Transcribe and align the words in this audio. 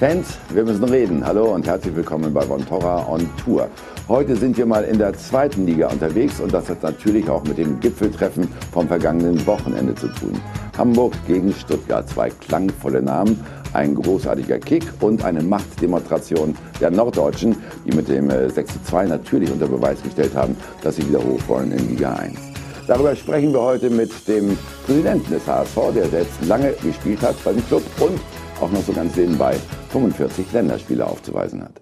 Fans, 0.00 0.38
wir 0.54 0.64
müssen 0.64 0.84
reden. 0.84 1.26
Hallo 1.26 1.52
und 1.52 1.66
herzlich 1.66 1.94
willkommen 1.94 2.32
bei 2.32 2.48
Vontora 2.48 3.06
on 3.06 3.28
Tour. 3.36 3.68
Heute 4.08 4.34
sind 4.34 4.56
wir 4.56 4.64
mal 4.64 4.82
in 4.84 4.96
der 4.96 5.12
zweiten 5.12 5.66
Liga 5.66 5.88
unterwegs 5.88 6.40
und 6.40 6.54
das 6.54 6.70
hat 6.70 6.82
natürlich 6.82 7.28
auch 7.28 7.44
mit 7.44 7.58
dem 7.58 7.78
Gipfeltreffen 7.80 8.48
vom 8.72 8.88
vergangenen 8.88 9.46
Wochenende 9.46 9.94
zu 9.94 10.08
tun. 10.08 10.40
Hamburg 10.78 11.12
gegen 11.26 11.52
Stuttgart, 11.52 12.08
zwei 12.08 12.30
klangvolle 12.30 13.02
Namen, 13.02 13.44
ein 13.74 13.94
großartiger 13.94 14.58
Kick 14.58 14.84
und 15.00 15.22
eine 15.22 15.42
Machtdemonstration 15.42 16.56
der 16.80 16.90
Norddeutschen, 16.92 17.54
die 17.84 17.94
mit 17.94 18.08
dem 18.08 18.30
6 18.30 18.56
äh, 18.56 18.64
zu 18.64 18.82
2 18.84 19.04
natürlich 19.04 19.52
unter 19.52 19.66
Beweis 19.66 20.02
gestellt 20.02 20.34
haben, 20.34 20.56
dass 20.82 20.96
sie 20.96 21.06
wieder 21.06 21.22
hoch 21.22 21.40
wollen 21.46 21.72
in 21.72 21.90
Liga 21.90 22.14
1. 22.14 22.38
Darüber 22.86 23.14
sprechen 23.14 23.52
wir 23.52 23.60
heute 23.60 23.90
mit 23.90 24.26
dem 24.26 24.56
Präsidenten 24.86 25.30
des 25.30 25.46
HSV, 25.46 25.76
der 25.94 26.08
selbst 26.08 26.42
lange 26.46 26.72
gespielt 26.82 27.20
hat 27.20 27.36
bei 27.44 27.52
dem 27.52 27.66
Club 27.66 27.82
und 28.00 28.18
auch 28.62 28.70
noch 28.70 28.82
so 28.82 28.94
ganz 28.94 29.14
nebenbei 29.14 29.56
45 29.90 30.52
Länderspiele 30.52 31.04
aufzuweisen 31.04 31.62
hat. 31.62 31.72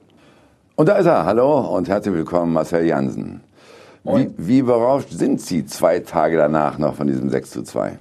Und 0.77 0.89
da 0.89 0.97
ist 0.97 1.07
er. 1.07 1.25
Hallo 1.25 1.77
und 1.77 1.89
herzlich 1.89 2.15
willkommen, 2.15 2.53
Marcel 2.53 2.87
Jansen. 2.87 3.43
Wie, 4.05 4.31
wie 4.39 4.63
berauscht 4.63 5.11
sind 5.11 5.41
Sie 5.41 5.67
zwei 5.67 5.99
Tage 5.99 6.39
danach 6.39 6.79
noch 6.79 6.95
von 6.95 7.07
diesem 7.07 7.29
6 7.29 7.51
zu 7.51 7.63
2? 7.63 7.99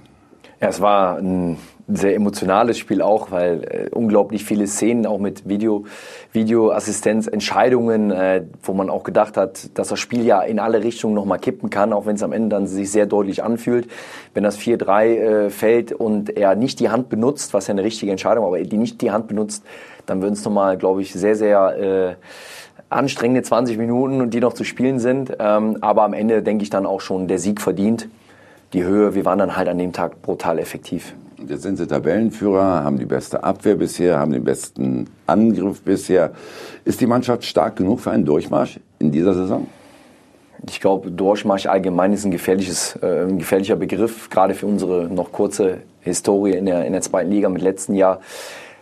Ja, 0.60 0.68
es 0.68 0.80
war 0.80 1.18
ein 1.18 1.58
sehr 1.86 2.14
emotionales 2.14 2.78
Spiel 2.78 3.00
auch, 3.00 3.30
weil 3.30 3.64
äh, 3.64 3.88
unglaublich 3.90 4.44
viele 4.44 4.66
Szenen 4.66 5.06
auch 5.06 5.18
mit 5.18 5.48
Video, 5.48 5.84
Videoassistenz, 6.32 7.26
Entscheidungen, 7.26 8.10
äh, 8.10 8.44
wo 8.62 8.72
man 8.74 8.90
auch 8.90 9.04
gedacht 9.04 9.36
hat, 9.36 9.78
dass 9.78 9.88
das 9.88 10.00
Spiel 10.00 10.24
ja 10.24 10.42
in 10.42 10.58
alle 10.58 10.82
Richtungen 10.82 11.14
nochmal 11.14 11.38
kippen 11.38 11.70
kann, 11.70 11.92
auch 11.92 12.06
wenn 12.06 12.16
es 12.16 12.22
am 12.22 12.32
Ende 12.32 12.48
dann 12.48 12.66
sich 12.66 12.90
sehr 12.90 13.06
deutlich 13.06 13.42
anfühlt. 13.42 13.88
Wenn 14.34 14.42
das 14.42 14.58
4-3 14.58 15.04
äh, 15.04 15.50
fällt 15.50 15.92
und 15.92 16.36
er 16.36 16.54
nicht 16.56 16.80
die 16.80 16.90
Hand 16.90 17.08
benutzt, 17.08 17.54
was 17.54 17.68
ja 17.68 17.72
eine 17.72 17.84
richtige 17.84 18.10
Entscheidung, 18.10 18.44
aber 18.44 18.60
die 18.60 18.78
nicht 18.78 19.00
die 19.00 19.10
Hand 19.10 19.28
benutzt, 19.28 19.64
dann 20.08 20.22
würden 20.22 20.34
es 20.34 20.44
nochmal, 20.44 20.76
glaube 20.76 21.02
ich, 21.02 21.12
sehr, 21.12 21.36
sehr 21.36 21.78
äh, 21.78 22.14
anstrengende 22.90 23.42
20 23.42 23.76
Minuten, 23.78 24.30
die 24.30 24.40
noch 24.40 24.54
zu 24.54 24.64
spielen 24.64 24.98
sind. 24.98 25.36
Ähm, 25.38 25.78
aber 25.80 26.02
am 26.02 26.14
Ende 26.14 26.42
denke 26.42 26.62
ich 26.62 26.70
dann 26.70 26.86
auch 26.86 27.00
schon 27.00 27.28
der 27.28 27.38
Sieg 27.38 27.60
verdient. 27.60 28.08
Die 28.72 28.84
Höhe, 28.84 29.14
wir 29.14 29.24
waren 29.24 29.38
dann 29.38 29.56
halt 29.56 29.68
an 29.68 29.78
dem 29.78 29.92
Tag 29.92 30.22
brutal 30.22 30.58
effektiv. 30.58 31.14
Jetzt 31.46 31.62
sind 31.62 31.76
sie 31.76 31.86
Tabellenführer, 31.86 32.82
haben 32.82 32.98
die 32.98 33.04
beste 33.04 33.44
Abwehr 33.44 33.76
bisher, 33.76 34.18
haben 34.18 34.32
den 34.32 34.44
besten 34.44 35.08
Angriff 35.26 35.82
bisher. 35.82 36.32
Ist 36.84 37.00
die 37.00 37.06
Mannschaft 37.06 37.44
stark 37.44 37.76
genug 37.76 38.00
für 38.00 38.10
einen 38.10 38.24
Durchmarsch 38.24 38.80
in 38.98 39.12
dieser 39.12 39.34
Saison? 39.34 39.68
Ich 40.66 40.80
glaube, 40.80 41.10
Durchmarsch 41.12 41.66
allgemein 41.66 42.12
ist 42.12 42.24
ein, 42.24 42.32
gefährliches, 42.32 42.98
äh, 43.00 43.24
ein 43.24 43.38
gefährlicher 43.38 43.76
Begriff, 43.76 44.28
gerade 44.28 44.54
für 44.54 44.66
unsere 44.66 45.04
noch 45.04 45.30
kurze 45.30 45.78
Historie 46.00 46.52
in 46.52 46.66
der, 46.66 46.84
in 46.84 46.92
der 46.92 47.02
zweiten 47.02 47.30
Liga 47.30 47.48
mit 47.48 47.62
letzten 47.62 47.94
Jahr 47.94 48.20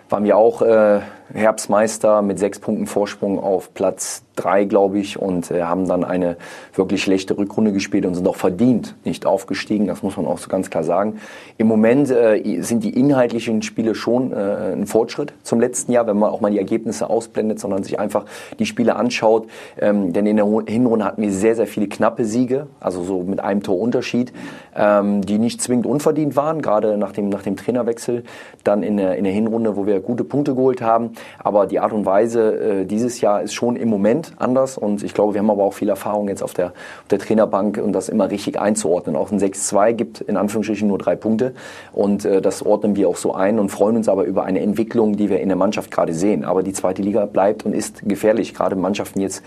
waren 0.08 0.24
wir 0.24 0.36
auch 0.36 0.62
äh, 0.62 1.00
Herbstmeister 1.32 2.22
mit 2.22 2.38
sechs 2.38 2.58
Punkten 2.58 2.86
Vorsprung 2.86 3.38
auf 3.38 3.74
Platz 3.74 4.22
drei, 4.36 4.64
glaube 4.64 4.98
ich, 4.98 5.18
und 5.18 5.50
äh, 5.50 5.62
haben 5.62 5.88
dann 5.88 6.04
eine 6.04 6.36
wirklich 6.74 7.02
schlechte 7.02 7.36
Rückrunde 7.36 7.72
gespielt 7.72 8.06
und 8.06 8.14
sind 8.14 8.28
auch 8.28 8.36
verdient 8.36 8.94
nicht 9.04 9.26
aufgestiegen. 9.26 9.86
Das 9.86 10.02
muss 10.02 10.16
man 10.16 10.26
auch 10.26 10.38
so 10.38 10.48
ganz 10.48 10.70
klar 10.70 10.84
sagen. 10.84 11.18
Im 11.58 11.66
Moment 11.66 12.10
äh, 12.10 12.60
sind 12.60 12.84
die 12.84 12.90
inhaltlichen 12.90 13.62
Spiele 13.62 13.94
schon 13.94 14.32
äh, 14.32 14.74
ein 14.74 14.86
Fortschritt 14.86 15.32
zum 15.42 15.58
letzten 15.58 15.92
Jahr, 15.92 16.06
wenn 16.06 16.18
man 16.18 16.30
auch 16.30 16.40
mal 16.40 16.50
die 16.50 16.58
Ergebnisse 16.58 17.08
ausblendet, 17.08 17.58
sondern 17.58 17.82
sich 17.82 17.98
einfach 17.98 18.26
die 18.58 18.66
Spiele 18.66 18.96
anschaut. 18.96 19.48
Ähm, 19.80 20.12
denn 20.12 20.26
in 20.26 20.36
der 20.36 20.46
Hinrunde 20.66 21.04
hatten 21.04 21.22
wir 21.22 21.32
sehr, 21.32 21.56
sehr 21.56 21.66
viele 21.66 21.88
knappe 21.88 22.24
Siege, 22.24 22.66
also 22.78 23.02
so 23.02 23.22
mit 23.22 23.40
einem 23.40 23.62
Torunterschied, 23.62 24.32
ähm, 24.76 25.22
die 25.22 25.38
nicht 25.38 25.62
zwingend 25.62 25.86
unverdient 25.86 26.36
waren, 26.36 26.60
gerade 26.60 26.98
nach 26.98 27.12
dem, 27.12 27.30
nach 27.30 27.42
dem 27.42 27.56
Trainerwechsel. 27.56 28.22
Dann 28.64 28.82
in 28.82 28.98
der, 28.98 29.16
in 29.16 29.24
der 29.24 29.32
Hinrunde, 29.32 29.76
wo 29.76 29.86
wir 29.86 30.00
gute 30.00 30.24
Punkte 30.24 30.54
geholt 30.54 30.82
haben. 30.82 31.12
Aber 31.38 31.66
die 31.66 31.80
Art 31.80 31.92
und 31.92 32.06
Weise 32.06 32.82
äh, 32.82 32.84
dieses 32.84 33.20
Jahr 33.20 33.42
ist 33.42 33.54
schon 33.54 33.76
im 33.76 33.88
Moment 33.88 34.32
anders. 34.36 34.78
Und 34.78 35.02
ich 35.02 35.14
glaube, 35.14 35.34
wir 35.34 35.40
haben 35.40 35.50
aber 35.50 35.64
auch 35.64 35.74
viel 35.74 35.88
Erfahrung 35.88 36.28
jetzt 36.28 36.42
auf 36.42 36.54
der, 36.54 36.66
auf 36.66 37.08
der 37.10 37.18
Trainerbank 37.18 37.78
und 37.78 37.92
das 37.92 38.08
immer 38.08 38.30
richtig 38.30 38.60
einzuordnen. 38.60 39.16
Auch 39.16 39.30
ein 39.30 39.38
6-2 39.38 39.92
gibt 39.92 40.20
in 40.20 40.36
Anführungsstrichen 40.36 40.88
nur 40.88 40.98
drei 40.98 41.16
Punkte. 41.16 41.54
Und 41.92 42.24
äh, 42.24 42.40
das 42.40 42.64
ordnen 42.64 42.96
wir 42.96 43.08
auch 43.08 43.16
so 43.16 43.34
ein 43.34 43.58
und 43.58 43.70
freuen 43.70 43.96
uns 43.96 44.08
aber 44.08 44.24
über 44.24 44.44
eine 44.44 44.60
Entwicklung, 44.60 45.16
die 45.16 45.30
wir 45.30 45.40
in 45.40 45.48
der 45.48 45.56
Mannschaft 45.56 45.90
gerade 45.90 46.14
sehen. 46.14 46.44
Aber 46.44 46.62
die 46.62 46.72
zweite 46.72 47.02
Liga 47.02 47.26
bleibt 47.26 47.64
und 47.64 47.74
ist 47.74 48.08
gefährlich. 48.08 48.54
Gerade 48.54 48.76
Mannschaften 48.76 49.20
jetzt 49.20 49.42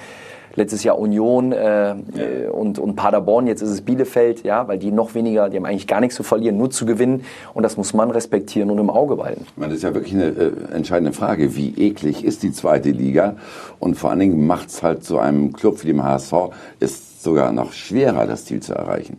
letztes 0.59 0.83
Jahr 0.83 0.99
Union 0.99 1.51
äh, 1.51 1.89
ja. 1.89 1.95
und, 2.51 2.77
und 2.77 2.95
Paderborn, 2.95 3.47
jetzt 3.47 3.61
ist 3.61 3.69
es 3.69 3.81
Bielefeld, 3.81 4.43
ja, 4.43 4.67
weil 4.67 4.77
die 4.77 4.91
noch 4.91 5.15
weniger, 5.15 5.49
die 5.49 5.57
haben 5.57 5.65
eigentlich 5.65 5.87
gar 5.87 6.01
nichts 6.01 6.15
zu 6.15 6.23
verlieren, 6.23 6.57
nur 6.57 6.69
zu 6.69 6.85
gewinnen 6.85 7.23
und 7.53 7.63
das 7.63 7.77
muss 7.77 7.93
man 7.93 8.11
respektieren 8.11 8.69
und 8.69 8.77
im 8.77 8.89
Auge 8.89 9.15
behalten. 9.15 9.45
Das 9.57 9.73
ist 9.73 9.83
ja 9.83 9.93
wirklich 9.93 10.13
eine 10.13 10.27
äh, 10.27 10.51
entscheidende 10.73 11.13
Frage, 11.13 11.55
wie 11.55 11.73
eklig 11.77 12.23
ist 12.23 12.43
die 12.43 12.51
zweite 12.51 12.91
Liga 12.91 13.35
und 13.79 13.95
vor 13.95 14.11
allen 14.11 14.19
Dingen 14.19 14.45
macht 14.45 14.69
es 14.69 14.83
halt 14.83 15.03
so 15.03 15.17
einem 15.17 15.53
Club 15.53 15.81
wie 15.83 15.87
dem 15.87 16.03
HSV, 16.03 16.33
ist 16.79 17.23
sogar 17.23 17.51
noch 17.51 17.73
schwerer, 17.73 18.27
das 18.27 18.45
Ziel 18.45 18.59
zu 18.59 18.73
erreichen 18.73 19.17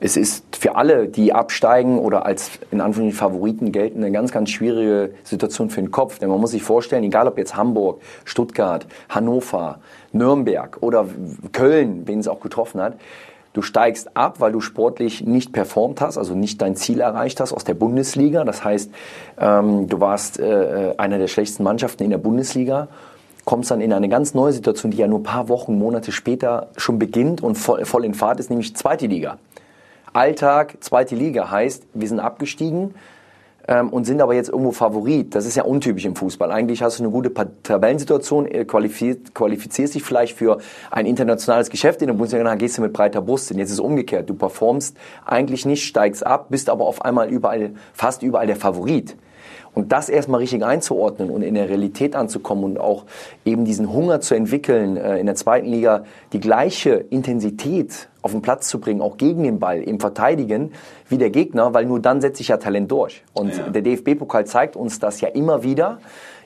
es 0.00 0.16
ist 0.16 0.56
für 0.56 0.76
alle, 0.76 1.08
die 1.08 1.34
absteigen 1.34 1.98
oder 1.98 2.24
als 2.24 2.50
in 2.70 2.80
Anführungszeichen 2.80 3.32
Favoriten 3.32 3.70
gelten, 3.70 3.98
eine 3.98 4.10
ganz, 4.10 4.32
ganz 4.32 4.50
schwierige 4.50 5.14
Situation 5.24 5.68
für 5.68 5.82
den 5.82 5.90
Kopf. 5.90 6.18
Denn 6.18 6.30
man 6.30 6.40
muss 6.40 6.52
sich 6.52 6.62
vorstellen, 6.62 7.04
egal 7.04 7.28
ob 7.28 7.36
jetzt 7.36 7.54
Hamburg, 7.54 8.00
Stuttgart, 8.24 8.86
Hannover, 9.10 9.78
Nürnberg 10.12 10.78
oder 10.80 11.06
Köln, 11.52 12.02
wen 12.06 12.18
es 12.18 12.28
auch 12.28 12.40
getroffen 12.40 12.80
hat, 12.80 12.94
Du 13.52 13.62
steigst 13.62 14.16
ab, 14.16 14.38
weil 14.38 14.52
du 14.52 14.60
sportlich 14.60 15.26
nicht 15.26 15.52
performt 15.52 16.00
hast, 16.00 16.16
also 16.16 16.36
nicht 16.36 16.62
dein 16.62 16.76
Ziel 16.76 17.00
erreicht 17.00 17.40
hast 17.40 17.52
aus 17.52 17.64
der 17.64 17.74
Bundesliga. 17.74 18.44
Das 18.44 18.62
heißt, 18.62 18.92
ähm, 19.40 19.88
du 19.88 19.98
warst 19.98 20.38
äh, 20.38 20.94
einer 20.98 21.18
der 21.18 21.26
schlechtesten 21.26 21.64
Mannschaften 21.64 22.04
in 22.04 22.10
der 22.10 22.18
Bundesliga, 22.18 22.86
kommst 23.44 23.72
dann 23.72 23.80
in 23.80 23.92
eine 23.92 24.08
ganz 24.08 24.34
neue 24.34 24.52
Situation, 24.52 24.92
die 24.92 24.98
ja 24.98 25.08
nur 25.08 25.18
ein 25.18 25.24
paar 25.24 25.48
Wochen, 25.48 25.76
Monate 25.76 26.12
später 26.12 26.68
schon 26.76 27.00
beginnt 27.00 27.42
und 27.42 27.56
voll, 27.56 27.84
voll 27.86 28.04
in 28.04 28.14
Fahrt 28.14 28.38
ist, 28.38 28.50
nämlich 28.50 28.76
zweite 28.76 29.08
Liga. 29.08 29.38
Alltag, 30.12 30.78
zweite 30.80 31.14
Liga 31.14 31.50
heißt, 31.50 31.86
wir 31.94 32.08
sind 32.08 32.20
abgestiegen 32.20 32.94
ähm, 33.68 33.90
und 33.90 34.04
sind 34.04 34.20
aber 34.20 34.34
jetzt 34.34 34.48
irgendwo 34.48 34.72
Favorit. 34.72 35.34
Das 35.34 35.46
ist 35.46 35.56
ja 35.56 35.62
untypisch 35.62 36.04
im 36.04 36.16
Fußball. 36.16 36.50
Eigentlich 36.50 36.82
hast 36.82 36.98
du 36.98 37.04
eine 37.04 37.12
gute 37.12 37.32
Tabellensituation, 37.62 38.46
äh, 38.46 38.64
qualifiz 38.64 39.32
qualifizierst 39.32 39.94
dich 39.94 40.02
vielleicht 40.02 40.36
für 40.36 40.58
ein 40.90 41.06
internationales 41.06 41.70
Geschäft 41.70 42.00
in 42.02 42.08
der 42.08 42.14
Bundesliga, 42.14 42.44
dann 42.44 42.58
gehst 42.58 42.78
du 42.78 42.82
mit 42.82 42.92
breiter 42.92 43.22
Brust 43.22 43.48
hin. 43.48 43.58
Jetzt 43.58 43.68
ist 43.68 43.74
es 43.74 43.80
umgekehrt. 43.80 44.28
Du 44.28 44.34
performst 44.34 44.96
eigentlich 45.24 45.64
nicht, 45.64 45.84
steigst 45.84 46.26
ab, 46.26 46.46
bist 46.48 46.68
aber 46.68 46.86
auf 46.86 47.02
einmal 47.04 47.28
überall, 47.28 47.70
fast 47.92 48.22
überall 48.22 48.46
der 48.46 48.56
Favorit. 48.56 49.16
Und 49.74 49.92
das 49.92 50.08
erstmal 50.08 50.40
richtig 50.40 50.64
einzuordnen 50.64 51.30
und 51.30 51.42
in 51.42 51.54
der 51.54 51.68
Realität 51.68 52.16
anzukommen 52.16 52.64
und 52.64 52.80
auch 52.80 53.04
eben 53.44 53.64
diesen 53.64 53.92
Hunger 53.92 54.20
zu 54.20 54.34
entwickeln, 54.34 54.96
äh, 54.96 55.18
in 55.18 55.26
der 55.26 55.36
zweiten 55.36 55.68
Liga 55.68 56.04
die 56.32 56.40
gleiche 56.40 56.94
Intensität 56.94 58.08
auf 58.22 58.32
den 58.32 58.42
Platz 58.42 58.68
zu 58.68 58.80
bringen, 58.80 59.00
auch 59.00 59.16
gegen 59.16 59.44
den 59.44 59.58
Ball, 59.58 59.80
im 59.80 60.00
Verteidigen, 60.00 60.72
wie 61.08 61.18
der 61.18 61.30
Gegner, 61.30 61.72
weil 61.72 61.86
nur 61.86 62.00
dann 62.00 62.20
setzt 62.20 62.38
sich 62.38 62.48
ja 62.48 62.56
Talent 62.56 62.90
durch. 62.90 63.22
Und 63.32 63.56
ja. 63.56 63.68
der 63.68 63.82
DFB-Pokal 63.82 64.44
zeigt 64.46 64.76
uns 64.76 64.98
das 64.98 65.20
ja 65.20 65.28
immer 65.28 65.62
wieder. 65.62 65.98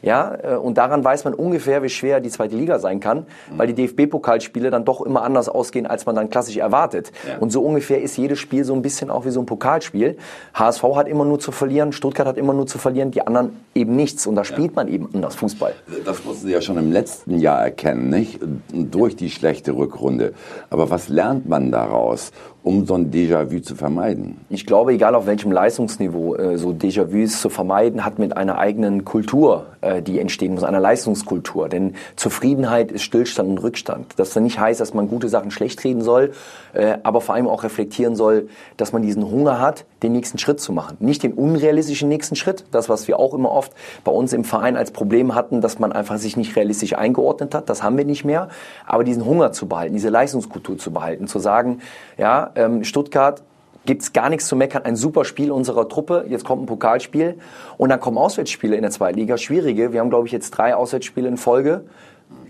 Ja, 0.04 0.36
äh, 0.42 0.56
und 0.56 0.78
daran 0.78 1.02
weiß 1.02 1.24
man 1.24 1.34
ungefähr, 1.34 1.82
wie 1.82 1.88
schwer 1.88 2.20
die 2.20 2.30
zweite 2.30 2.56
Liga 2.56 2.78
sein 2.78 3.00
kann, 3.00 3.18
mhm. 3.18 3.58
weil 3.58 3.72
die 3.72 3.74
DFB-Pokalspiele 3.74 4.70
dann 4.70 4.84
doch 4.84 5.00
immer 5.00 5.22
anders 5.22 5.48
ausgehen, 5.48 5.86
als 5.86 6.06
man 6.06 6.14
dann 6.14 6.30
klassisch 6.30 6.56
erwartet. 6.56 7.12
Ja. 7.26 7.38
Und 7.38 7.50
so 7.50 7.62
ungefähr 7.62 8.02
ist 8.02 8.16
jedes 8.16 8.38
Spiel 8.38 8.64
so 8.64 8.74
ein 8.74 8.82
bisschen 8.82 9.10
auch 9.10 9.24
wie 9.24 9.30
so 9.30 9.40
ein 9.40 9.46
Pokalspiel. 9.46 10.16
HSV 10.54 10.82
hat 10.94 11.08
immer 11.08 11.24
nur 11.24 11.40
zu 11.40 11.52
verlieren, 11.52 11.92
Stuttgart 11.92 12.26
hat 12.26 12.36
immer 12.36 12.52
nur 12.52 12.66
zu 12.66 12.78
verlieren, 12.78 13.10
die 13.10 13.26
anderen 13.26 13.56
eben 13.74 13.96
nichts. 13.96 14.26
Und 14.26 14.34
da 14.34 14.44
spielt 14.44 14.72
ja. 14.72 14.76
man 14.76 14.88
eben 14.88 15.08
anders 15.14 15.36
Fußball. 15.36 15.74
Das 16.04 16.24
mussten 16.24 16.46
Sie 16.46 16.52
ja 16.52 16.60
schon 16.60 16.76
im 16.76 16.92
letzten 16.92 17.38
Jahr 17.38 17.62
erkennen, 17.62 18.10
nicht? 18.10 18.40
Durch 18.72 19.16
die 19.16 19.30
schlechte 19.30 19.72
Rückrunde. 19.72 20.34
Aber 20.70 20.90
was 20.90 21.08
lernt 21.08 21.48
man 21.48 21.72
daraus? 21.72 22.32
um 22.64 22.86
so 22.86 22.94
ein 22.94 23.10
Déjà-vu 23.10 23.60
zu 23.60 23.76
vermeiden? 23.76 24.38
Ich 24.48 24.66
glaube, 24.66 24.92
egal 24.94 25.14
auf 25.14 25.26
welchem 25.26 25.52
Leistungsniveau, 25.52 26.34
äh, 26.34 26.56
so 26.56 26.70
Déjà-vus 26.70 27.40
zu 27.40 27.50
vermeiden, 27.50 28.04
hat 28.04 28.18
mit 28.18 28.36
einer 28.36 28.58
eigenen 28.58 29.04
Kultur, 29.04 29.66
die 30.02 30.18
entstehen 30.18 30.54
muss, 30.54 30.64
einer 30.64 30.80
Leistungskultur. 30.80 31.68
Denn 31.68 31.94
Zufriedenheit 32.16 32.92
ist 32.92 33.02
Stillstand 33.02 33.48
und 33.48 33.58
Rückstand. 33.58 34.14
Das 34.16 34.34
nicht 34.36 34.58
heißt, 34.58 34.80
dass 34.80 34.94
man 34.94 35.08
gute 35.08 35.28
Sachen 35.28 35.50
schlecht 35.50 35.82
reden 35.84 36.02
soll, 36.02 36.32
äh, 36.72 36.98
aber 37.02 37.20
vor 37.20 37.34
allem 37.34 37.48
auch 37.48 37.62
reflektieren 37.62 38.16
soll, 38.16 38.48
dass 38.76 38.92
man 38.92 39.02
diesen 39.02 39.30
Hunger 39.30 39.60
hat, 39.60 39.84
den 40.02 40.12
nächsten 40.12 40.38
Schritt 40.38 40.60
zu 40.60 40.72
machen. 40.72 40.96
Nicht 41.00 41.22
den 41.22 41.32
unrealistischen 41.32 42.08
nächsten 42.08 42.36
Schritt, 42.36 42.64
das, 42.70 42.88
was 42.88 43.08
wir 43.08 43.18
auch 43.18 43.34
immer 43.34 43.50
oft 43.50 43.72
bei 44.04 44.12
uns 44.12 44.32
im 44.32 44.44
Verein 44.44 44.76
als 44.76 44.90
Problem 44.90 45.34
hatten, 45.34 45.60
dass 45.60 45.78
man 45.78 45.92
einfach 45.92 46.18
sich 46.18 46.36
nicht 46.36 46.56
realistisch 46.56 46.96
eingeordnet 46.96 47.54
hat. 47.54 47.68
Das 47.68 47.82
haben 47.82 47.96
wir 47.96 48.04
nicht 48.04 48.24
mehr. 48.24 48.48
Aber 48.86 49.04
diesen 49.04 49.24
Hunger 49.24 49.52
zu 49.52 49.66
behalten, 49.66 49.94
diese 49.94 50.10
Leistungskultur 50.10 50.78
zu 50.78 50.92
behalten, 50.92 51.26
zu 51.26 51.38
sagen, 51.38 51.80
ja, 52.18 52.50
ähm, 52.54 52.84
Stuttgart 52.84 53.42
gibt's 53.86 54.12
gar 54.12 54.30
nichts 54.30 54.46
zu 54.46 54.56
meckern. 54.56 54.84
Ein 54.84 54.96
super 54.96 55.24
Spiel 55.24 55.50
unserer 55.50 55.88
Truppe. 55.88 56.26
Jetzt 56.28 56.44
kommt 56.44 56.62
ein 56.62 56.66
Pokalspiel 56.66 57.38
und 57.76 57.88
dann 57.88 58.00
kommen 58.00 58.18
Auswärtsspiele 58.18 58.76
in 58.76 58.82
der 58.82 58.90
zweiten 58.90 59.18
Liga. 59.18 59.38
Schwierige. 59.38 59.92
Wir 59.92 60.00
haben, 60.00 60.10
glaube 60.10 60.26
ich, 60.26 60.32
jetzt 60.32 60.50
drei 60.50 60.74
Auswärtsspiele 60.74 61.28
in 61.28 61.36
Folge. 61.36 61.84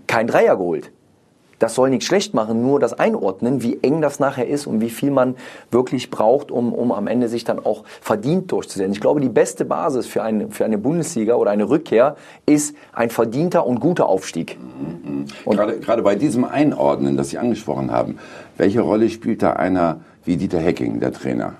Kein 0.07 0.27
Dreier 0.27 0.55
geholt. 0.57 0.91
das 1.59 1.75
soll 1.75 1.89
nichts 1.89 2.05
schlecht 2.05 2.33
machen, 2.33 2.61
nur 2.61 2.79
das 2.79 2.93
Einordnen, 2.93 3.61
wie 3.61 3.79
eng 3.81 4.01
das 4.01 4.19
nachher 4.19 4.47
ist 4.47 4.67
und 4.67 4.81
wie 4.81 4.89
viel 4.89 5.11
man 5.11 5.35
wirklich 5.71 6.09
braucht, 6.09 6.51
um, 6.51 6.73
um 6.73 6.91
am 6.91 7.07
Ende 7.07 7.27
sich 7.29 7.43
dann 7.43 7.59
auch 7.59 7.83
verdient 8.01 8.51
durchzusetzen. 8.51 8.91
Ich 8.91 9.01
glaube, 9.01 9.21
die 9.21 9.29
beste 9.29 9.65
Basis 9.65 10.05
für 10.05 10.21
eine, 10.21 10.49
für 10.49 10.65
eine 10.65 10.77
Bundesliga 10.77 11.35
oder 11.35 11.51
eine 11.51 11.69
Rückkehr 11.69 12.17
ist 12.45 12.75
ein 12.93 13.09
verdienter 13.09 13.65
und 13.65 13.79
guter 13.79 14.07
Aufstieg. 14.07 14.57
Mhm. 14.59 15.25
Gerade, 15.45 15.79
gerade 15.79 16.01
bei 16.01 16.15
diesem 16.15 16.43
Einordnen, 16.43 17.15
das 17.17 17.29
Sie 17.29 17.37
angesprochen 17.37 17.91
haben, 17.91 18.17
welche 18.57 18.81
Rolle 18.81 19.09
spielt 19.09 19.41
da 19.41 19.53
einer 19.53 20.01
wie 20.25 20.37
Dieter 20.37 20.59
Hecking, 20.59 20.99
der 20.99 21.13
Trainer? 21.13 21.53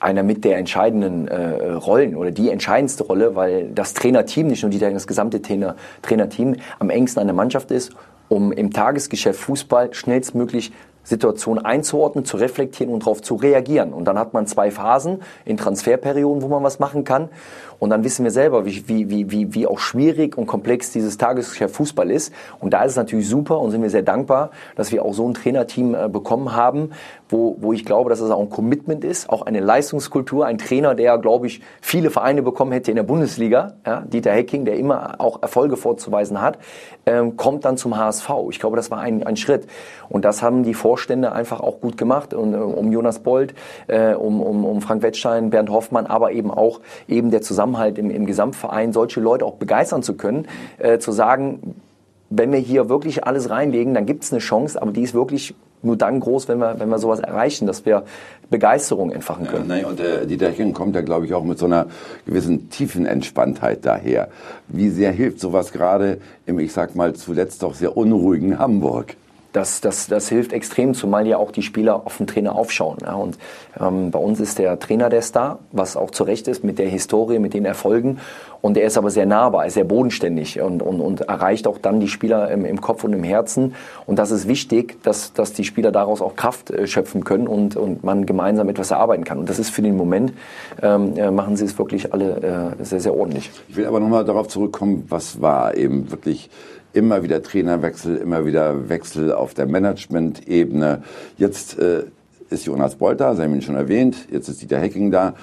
einer 0.00 0.22
mit 0.22 0.44
der 0.44 0.56
entscheidenden 0.56 1.28
äh, 1.28 1.72
Rollen 1.72 2.16
oder 2.16 2.30
die 2.30 2.50
entscheidendste 2.50 3.04
Rolle, 3.04 3.36
weil 3.36 3.68
das 3.74 3.92
Trainerteam, 3.92 4.46
nicht 4.46 4.62
nur 4.62 4.70
die, 4.70 4.78
das 4.78 5.06
gesamte 5.06 5.42
Trainer, 5.42 5.76
Trainerteam 6.00 6.56
am 6.78 6.88
engsten 6.88 7.20
an 7.20 7.26
der 7.26 7.34
Mannschaft 7.34 7.70
ist 7.70 7.92
um 8.28 8.52
im 8.52 8.72
Tagesgeschäft 8.72 9.40
Fußball 9.40 9.94
schnellstmöglich 9.94 10.72
Situationen 11.06 11.64
einzuordnen, 11.64 12.24
zu 12.24 12.36
reflektieren 12.36 12.92
und 12.92 13.04
darauf 13.04 13.22
zu 13.22 13.36
reagieren. 13.36 13.92
Und 13.92 14.06
dann 14.06 14.18
hat 14.18 14.34
man 14.34 14.46
zwei 14.46 14.70
Phasen 14.70 15.22
in 15.44 15.56
Transferperioden, 15.56 16.42
wo 16.42 16.48
man 16.48 16.64
was 16.64 16.80
machen 16.80 17.04
kann. 17.04 17.30
Und 17.78 17.90
dann 17.90 18.04
wissen 18.04 18.24
wir 18.24 18.30
selber, 18.30 18.64
wie, 18.64 18.88
wie, 18.88 19.30
wie, 19.30 19.54
wie 19.54 19.66
auch 19.66 19.78
schwierig 19.78 20.36
und 20.36 20.46
komplex 20.46 20.90
dieses 20.90 21.18
Tagesgeschäft 21.18 21.76
Fußball 21.76 22.10
ist. 22.10 22.32
Und 22.58 22.72
da 22.72 22.82
ist 22.84 22.92
es 22.92 22.96
natürlich 22.96 23.28
super 23.28 23.60
und 23.60 23.70
sind 23.70 23.82
wir 23.82 23.90
sehr 23.90 24.02
dankbar, 24.02 24.50
dass 24.76 24.92
wir 24.92 25.04
auch 25.04 25.14
so 25.14 25.28
ein 25.28 25.34
Trainerteam 25.34 25.94
äh, 25.94 26.08
bekommen 26.08 26.56
haben, 26.56 26.90
wo, 27.28 27.56
wo 27.60 27.72
ich 27.72 27.84
glaube, 27.84 28.10
dass 28.10 28.20
es 28.20 28.30
auch 28.30 28.40
ein 28.40 28.50
Commitment 28.50 29.04
ist, 29.04 29.28
auch 29.28 29.42
eine 29.42 29.60
Leistungskultur, 29.60 30.46
ein 30.46 30.58
Trainer, 30.58 30.94
der, 30.94 31.18
glaube 31.18 31.46
ich, 31.46 31.60
viele 31.80 32.10
Vereine 32.10 32.42
bekommen 32.42 32.72
hätte 32.72 32.90
in 32.90 32.96
der 32.96 33.02
Bundesliga, 33.02 33.74
ja, 33.84 34.00
Dieter 34.00 34.32
Hecking, 34.32 34.64
der 34.64 34.76
immer 34.76 35.20
auch 35.20 35.42
Erfolge 35.42 35.76
vorzuweisen 35.76 36.40
hat, 36.40 36.58
ähm, 37.04 37.36
kommt 37.36 37.64
dann 37.64 37.76
zum 37.76 37.96
HSV. 37.96 38.30
Ich 38.50 38.58
glaube, 38.58 38.76
das 38.76 38.90
war 38.90 39.00
ein, 39.00 39.22
ein 39.24 39.36
Schritt. 39.36 39.66
Und 40.08 40.24
das 40.24 40.42
haben 40.42 40.62
die 40.62 40.74
Vorstände 40.96 41.32
einfach 41.32 41.60
auch 41.60 41.82
gut 41.82 41.98
gemacht. 41.98 42.32
Und, 42.32 42.54
äh, 42.54 42.56
um 42.56 42.90
Jonas 42.90 43.18
Bold, 43.18 43.52
äh, 43.86 44.14
um, 44.14 44.40
um, 44.40 44.64
um 44.64 44.80
Frank 44.80 45.02
Wettstein, 45.02 45.50
Bernd 45.50 45.68
Hoffmann, 45.68 46.06
aber 46.06 46.32
eben 46.32 46.50
auch 46.50 46.80
eben 47.06 47.30
der 47.30 47.42
Zusammenhalt 47.42 47.98
im, 47.98 48.10
im 48.10 48.24
Gesamtverein, 48.24 48.94
solche 48.94 49.20
Leute 49.20 49.44
auch 49.44 49.56
begeistern 49.56 50.02
zu 50.02 50.14
können, 50.14 50.48
äh, 50.78 50.98
zu 50.98 51.12
sagen, 51.12 51.74
wenn 52.30 52.50
wir 52.50 52.58
hier 52.58 52.88
wirklich 52.88 53.24
alles 53.24 53.50
reinlegen, 53.50 53.92
dann 53.92 54.06
gibt 54.06 54.24
es 54.24 54.32
eine 54.32 54.40
Chance, 54.40 54.80
aber 54.80 54.90
die 54.90 55.02
ist 55.02 55.12
wirklich 55.12 55.54
nur 55.82 55.98
dann 55.98 56.18
groß, 56.18 56.48
wenn 56.48 56.58
wir, 56.58 56.80
wenn 56.80 56.88
wir 56.88 56.98
sowas 56.98 57.20
erreichen, 57.20 57.66
dass 57.66 57.84
wir 57.84 58.04
Begeisterung 58.48 59.12
entfachen 59.12 59.46
können. 59.46 59.68
Ja, 59.68 59.76
nein, 59.76 59.84
und 59.84 60.00
äh, 60.00 60.26
die 60.26 60.38
Dächen 60.38 60.72
kommt 60.72 60.94
ja, 60.94 61.02
glaube 61.02 61.26
ich, 61.26 61.34
auch 61.34 61.44
mit 61.44 61.58
so 61.58 61.66
einer 61.66 61.86
gewissen 62.24 62.70
tiefen 62.70 63.04
Entspanntheit 63.04 63.84
daher. 63.84 64.28
Wie 64.66 64.88
sehr 64.88 65.12
hilft 65.12 65.40
sowas 65.40 65.72
gerade 65.72 66.18
im, 66.46 66.58
ich 66.58 66.72
sag 66.72 66.96
mal, 66.96 67.12
zuletzt 67.12 67.62
doch 67.62 67.74
sehr 67.74 67.98
unruhigen 67.98 68.58
Hamburg? 68.58 69.14
Das, 69.56 69.80
das, 69.80 70.06
das 70.06 70.28
hilft 70.28 70.52
extrem, 70.52 70.92
zumal 70.92 71.26
ja 71.26 71.38
auch 71.38 71.50
die 71.50 71.62
Spieler 71.62 72.02
auf 72.04 72.18
den 72.18 72.26
Trainer 72.26 72.54
aufschauen. 72.54 72.98
Ja. 73.00 73.14
Und 73.14 73.38
ähm, 73.80 74.10
bei 74.10 74.18
uns 74.18 74.38
ist 74.38 74.58
der 74.58 74.78
Trainer 74.78 75.08
der 75.08 75.22
Star, 75.22 75.60
was 75.72 75.96
auch 75.96 76.10
zu 76.10 76.24
Recht 76.24 76.46
ist 76.46 76.62
mit 76.62 76.78
der 76.78 76.88
Historie, 76.88 77.38
mit 77.38 77.54
den 77.54 77.64
Erfolgen. 77.64 78.20
Und 78.66 78.76
er 78.76 78.88
ist 78.88 78.98
aber 78.98 79.10
sehr 79.10 79.26
nahbar, 79.26 79.64
ist 79.64 79.74
sehr 79.74 79.84
bodenständig 79.84 80.60
und, 80.60 80.82
und, 80.82 81.00
und 81.00 81.20
erreicht 81.20 81.68
auch 81.68 81.78
dann 81.78 82.00
die 82.00 82.08
Spieler 82.08 82.50
im, 82.50 82.64
im 82.64 82.80
Kopf 82.80 83.04
und 83.04 83.12
im 83.12 83.22
Herzen. 83.22 83.76
Und 84.06 84.18
das 84.18 84.32
ist 84.32 84.48
wichtig, 84.48 85.00
dass, 85.04 85.32
dass 85.32 85.52
die 85.52 85.62
Spieler 85.62 85.92
daraus 85.92 86.20
auch 86.20 86.34
Kraft 86.34 86.72
äh, 86.72 86.88
schöpfen 86.88 87.22
können 87.22 87.46
und, 87.46 87.76
und 87.76 88.02
man 88.02 88.26
gemeinsam 88.26 88.68
etwas 88.68 88.90
erarbeiten 88.90 89.22
kann. 89.22 89.38
Und 89.38 89.48
das 89.48 89.60
ist 89.60 89.70
für 89.70 89.82
den 89.82 89.96
Moment, 89.96 90.32
ähm, 90.82 91.16
äh, 91.16 91.30
machen 91.30 91.56
sie 91.56 91.64
es 91.64 91.78
wirklich 91.78 92.12
alle 92.12 92.74
äh, 92.80 92.84
sehr, 92.84 92.98
sehr 92.98 93.16
ordentlich. 93.16 93.52
Ich 93.68 93.76
will 93.76 93.86
aber 93.86 94.00
nochmal 94.00 94.24
darauf 94.24 94.48
zurückkommen, 94.48 95.04
was 95.08 95.40
war 95.40 95.76
eben 95.76 96.10
wirklich 96.10 96.50
immer 96.92 97.22
wieder 97.22 97.44
Trainerwechsel, 97.44 98.16
immer 98.16 98.46
wieder 98.46 98.88
Wechsel 98.88 99.32
auf 99.32 99.54
der 99.54 99.66
Management-Ebene. 99.66 101.04
Jetzt 101.36 101.78
äh, 101.78 102.02
ist 102.50 102.66
Jonas 102.66 102.96
Bolter, 102.96 103.36
Sie 103.36 103.42
haben 103.44 103.54
ihn 103.54 103.62
schon 103.62 103.76
erwähnt, 103.76 104.26
jetzt 104.32 104.48
ist 104.48 104.60
Dieter 104.60 104.80
Hecking 104.80 105.12
da. 105.12 105.34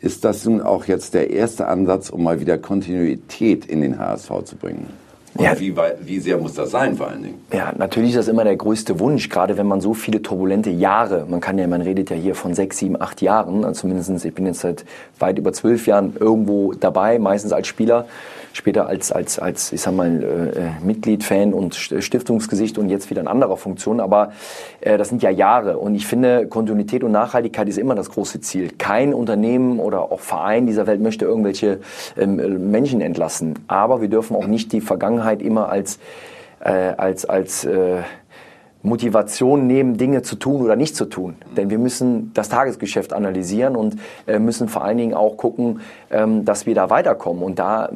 Ist 0.00 0.24
das 0.24 0.46
nun 0.46 0.62
auch 0.62 0.86
jetzt 0.86 1.12
der 1.12 1.30
erste 1.30 1.66
Ansatz, 1.66 2.08
um 2.08 2.22
mal 2.22 2.40
wieder 2.40 2.56
Kontinuität 2.56 3.66
in 3.66 3.82
den 3.82 3.98
HSV 3.98 4.30
zu 4.44 4.56
bringen? 4.56 4.86
Und 5.34 5.44
ja. 5.44 5.60
wie, 5.60 5.74
wie 6.00 6.18
sehr 6.18 6.38
muss 6.38 6.54
das 6.54 6.70
sein 6.70 6.96
vor 6.96 7.08
allen 7.08 7.22
Dingen? 7.22 7.34
Ja, 7.52 7.72
natürlich 7.76 8.10
ist 8.10 8.18
das 8.18 8.28
immer 8.28 8.42
der 8.42 8.56
größte 8.56 8.98
Wunsch, 8.98 9.28
gerade 9.28 9.56
wenn 9.58 9.66
man 9.66 9.80
so 9.80 9.94
viele 9.94 10.22
turbulente 10.22 10.70
Jahre, 10.70 11.26
man 11.28 11.40
kann 11.40 11.56
ja, 11.56 11.68
man 11.68 11.82
redet 11.82 12.10
ja 12.10 12.16
hier 12.16 12.34
von 12.34 12.54
sechs, 12.54 12.78
sieben, 12.78 13.00
acht 13.00 13.22
Jahren, 13.22 13.64
also 13.64 13.82
zumindest 13.82 14.24
ich 14.24 14.34
bin 14.34 14.46
jetzt 14.46 14.60
seit 14.60 14.84
weit 15.18 15.38
über 15.38 15.52
zwölf 15.52 15.86
Jahren 15.86 16.14
irgendwo 16.18 16.72
dabei, 16.72 17.18
meistens 17.18 17.52
als 17.52 17.68
Spieler 17.68 18.06
später 18.52 18.86
als, 18.86 19.12
als, 19.12 19.38
als 19.38 19.72
ich 19.72 19.80
sag 19.80 19.94
mal, 19.94 20.22
äh, 20.22 20.84
Mitglied, 20.84 21.24
Fan 21.24 21.54
und 21.54 21.74
Stiftungsgesicht 21.74 22.78
und 22.78 22.88
jetzt 22.88 23.10
wieder 23.10 23.20
in 23.20 23.28
anderer 23.28 23.56
Funktion. 23.56 24.00
Aber 24.00 24.32
äh, 24.80 24.98
das 24.98 25.08
sind 25.08 25.22
ja 25.22 25.30
Jahre 25.30 25.78
und 25.78 25.94
ich 25.94 26.06
finde, 26.06 26.46
Kontinuität 26.46 27.04
und 27.04 27.12
Nachhaltigkeit 27.12 27.68
ist 27.68 27.78
immer 27.78 27.94
das 27.94 28.10
große 28.10 28.40
Ziel. 28.40 28.70
Kein 28.78 29.14
Unternehmen 29.14 29.78
oder 29.78 30.12
auch 30.12 30.20
Verein 30.20 30.66
dieser 30.66 30.86
Welt 30.86 31.00
möchte 31.00 31.24
irgendwelche 31.24 31.80
ähm, 32.16 32.70
Menschen 32.70 33.00
entlassen. 33.00 33.58
Aber 33.68 34.00
wir 34.00 34.08
dürfen 34.08 34.36
auch 34.36 34.46
nicht 34.46 34.72
die 34.72 34.80
Vergangenheit 34.80 35.42
immer 35.42 35.68
als, 35.68 35.98
äh, 36.60 36.70
als, 36.70 37.24
als 37.24 37.64
äh, 37.64 38.02
Motivation 38.82 39.66
nehmen, 39.66 39.98
Dinge 39.98 40.22
zu 40.22 40.36
tun 40.36 40.62
oder 40.62 40.74
nicht 40.74 40.96
zu 40.96 41.04
tun. 41.04 41.36
Denn 41.56 41.68
wir 41.68 41.78
müssen 41.78 42.32
das 42.32 42.48
Tagesgeschäft 42.48 43.12
analysieren 43.12 43.76
und 43.76 43.96
äh, 44.26 44.38
müssen 44.38 44.68
vor 44.68 44.84
allen 44.84 44.96
Dingen 44.96 45.14
auch 45.14 45.36
gucken, 45.36 45.80
ähm, 46.10 46.44
dass 46.44 46.66
wir 46.66 46.74
da 46.74 46.88
weiterkommen. 46.88 47.42
Und 47.42 47.58
da 47.58 47.90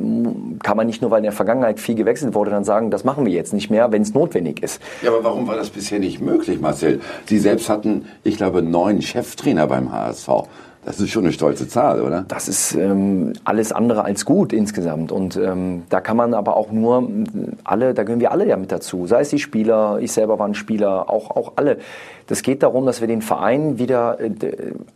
kann 0.63 0.77
man 0.77 0.87
nicht 0.87 1.01
nur, 1.01 1.11
weil 1.11 1.19
in 1.19 1.25
der 1.25 1.33
Vergangenheit 1.33 1.81
viel 1.81 1.95
gewechselt 1.95 2.35
wurde, 2.35 2.51
dann 2.51 2.65
sagen, 2.65 2.91
das 2.91 3.05
machen 3.05 3.25
wir 3.25 3.33
jetzt 3.33 3.53
nicht 3.53 3.71
mehr, 3.71 3.93
wenn 3.93 4.03
es 4.03 4.13
notwendig 4.13 4.63
ist. 4.63 4.81
Ja, 5.03 5.11
aber 5.11 5.25
warum 5.25 5.47
war 5.47 5.57
das 5.57 5.71
bisher 5.71 5.99
nicht 5.99 6.21
möglich, 6.21 6.61
Marcel? 6.61 7.01
Sie 7.27 7.39
selbst 7.39 7.69
hatten, 7.69 8.07
ich 8.23 8.37
glaube, 8.37 8.63
neun 8.63 9.01
Cheftrainer 9.01 9.67
beim 9.67 9.93
HSV. 9.93 10.29
Das 10.85 11.01
ist 11.01 11.11
schon 11.11 11.25
eine 11.25 11.33
stolze 11.33 11.67
Zahl, 11.67 12.03
oder? 12.03 12.25
Das 12.29 12.47
ist 12.47 12.75
ähm, 12.75 13.33
alles 13.45 13.73
andere 13.73 14.05
als 14.05 14.25
gut 14.25 14.53
insgesamt. 14.53 15.13
Und 15.13 15.37
ähm, 15.37 15.85
da 15.89 16.01
kann 16.01 16.17
man 16.17 16.35
aber 16.35 16.57
auch 16.57 16.71
nur 16.71 17.09
alle, 17.65 17.95
da 17.95 18.03
gehören 18.03 18.21
wir 18.21 18.33
alle 18.33 18.47
ja 18.47 18.57
mit 18.57 18.71
dazu. 18.71 19.07
Sei 19.07 19.21
es 19.21 19.31
die 19.31 19.39
Spieler, 19.39 19.99
ich 20.01 20.13
selber 20.13 20.39
war 20.39 20.47
ein 20.47 20.55
Spieler, 20.55 21.09
auch, 21.09 21.31
auch 21.31 21.55
alle. 21.57 21.79
Das 22.27 22.43
geht 22.43 22.63
darum, 22.63 22.85
dass 22.85 23.01
wir 23.01 23.09
den 23.09 23.23
Verein 23.23 23.79
wieder 23.79 24.21
äh, 24.21 24.31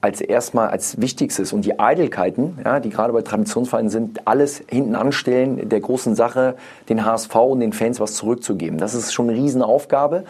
als 0.01 0.21
erstmal 0.21 0.69
als 0.69 1.01
Wichtigstes 1.01 1.53
und 1.53 1.65
die 1.65 1.79
Eitelkeiten, 1.79 2.59
ja, 2.65 2.81
die 2.81 2.91
gerade 2.91 3.13
bei 3.13 3.23
Traditionsvereinen 3.23 3.91
sind, 3.91 4.27
alles 4.27 4.63
hinten 4.69 4.95
anstellen, 4.95 5.69
der 5.69 5.81
großen 5.81 6.15
Sache, 6.15 6.57
den 6.89 7.05
HSV 7.05 7.35
und 7.35 7.61
den 7.61 7.73
Fans 7.73 7.99
was 7.99 8.15
zurückzugeben. 8.15 8.79
Das 8.79 8.95
ist 8.95 9.13
schon 9.13 9.31
eine 9.31 9.39
Riesenaufgabe. 9.39 10.25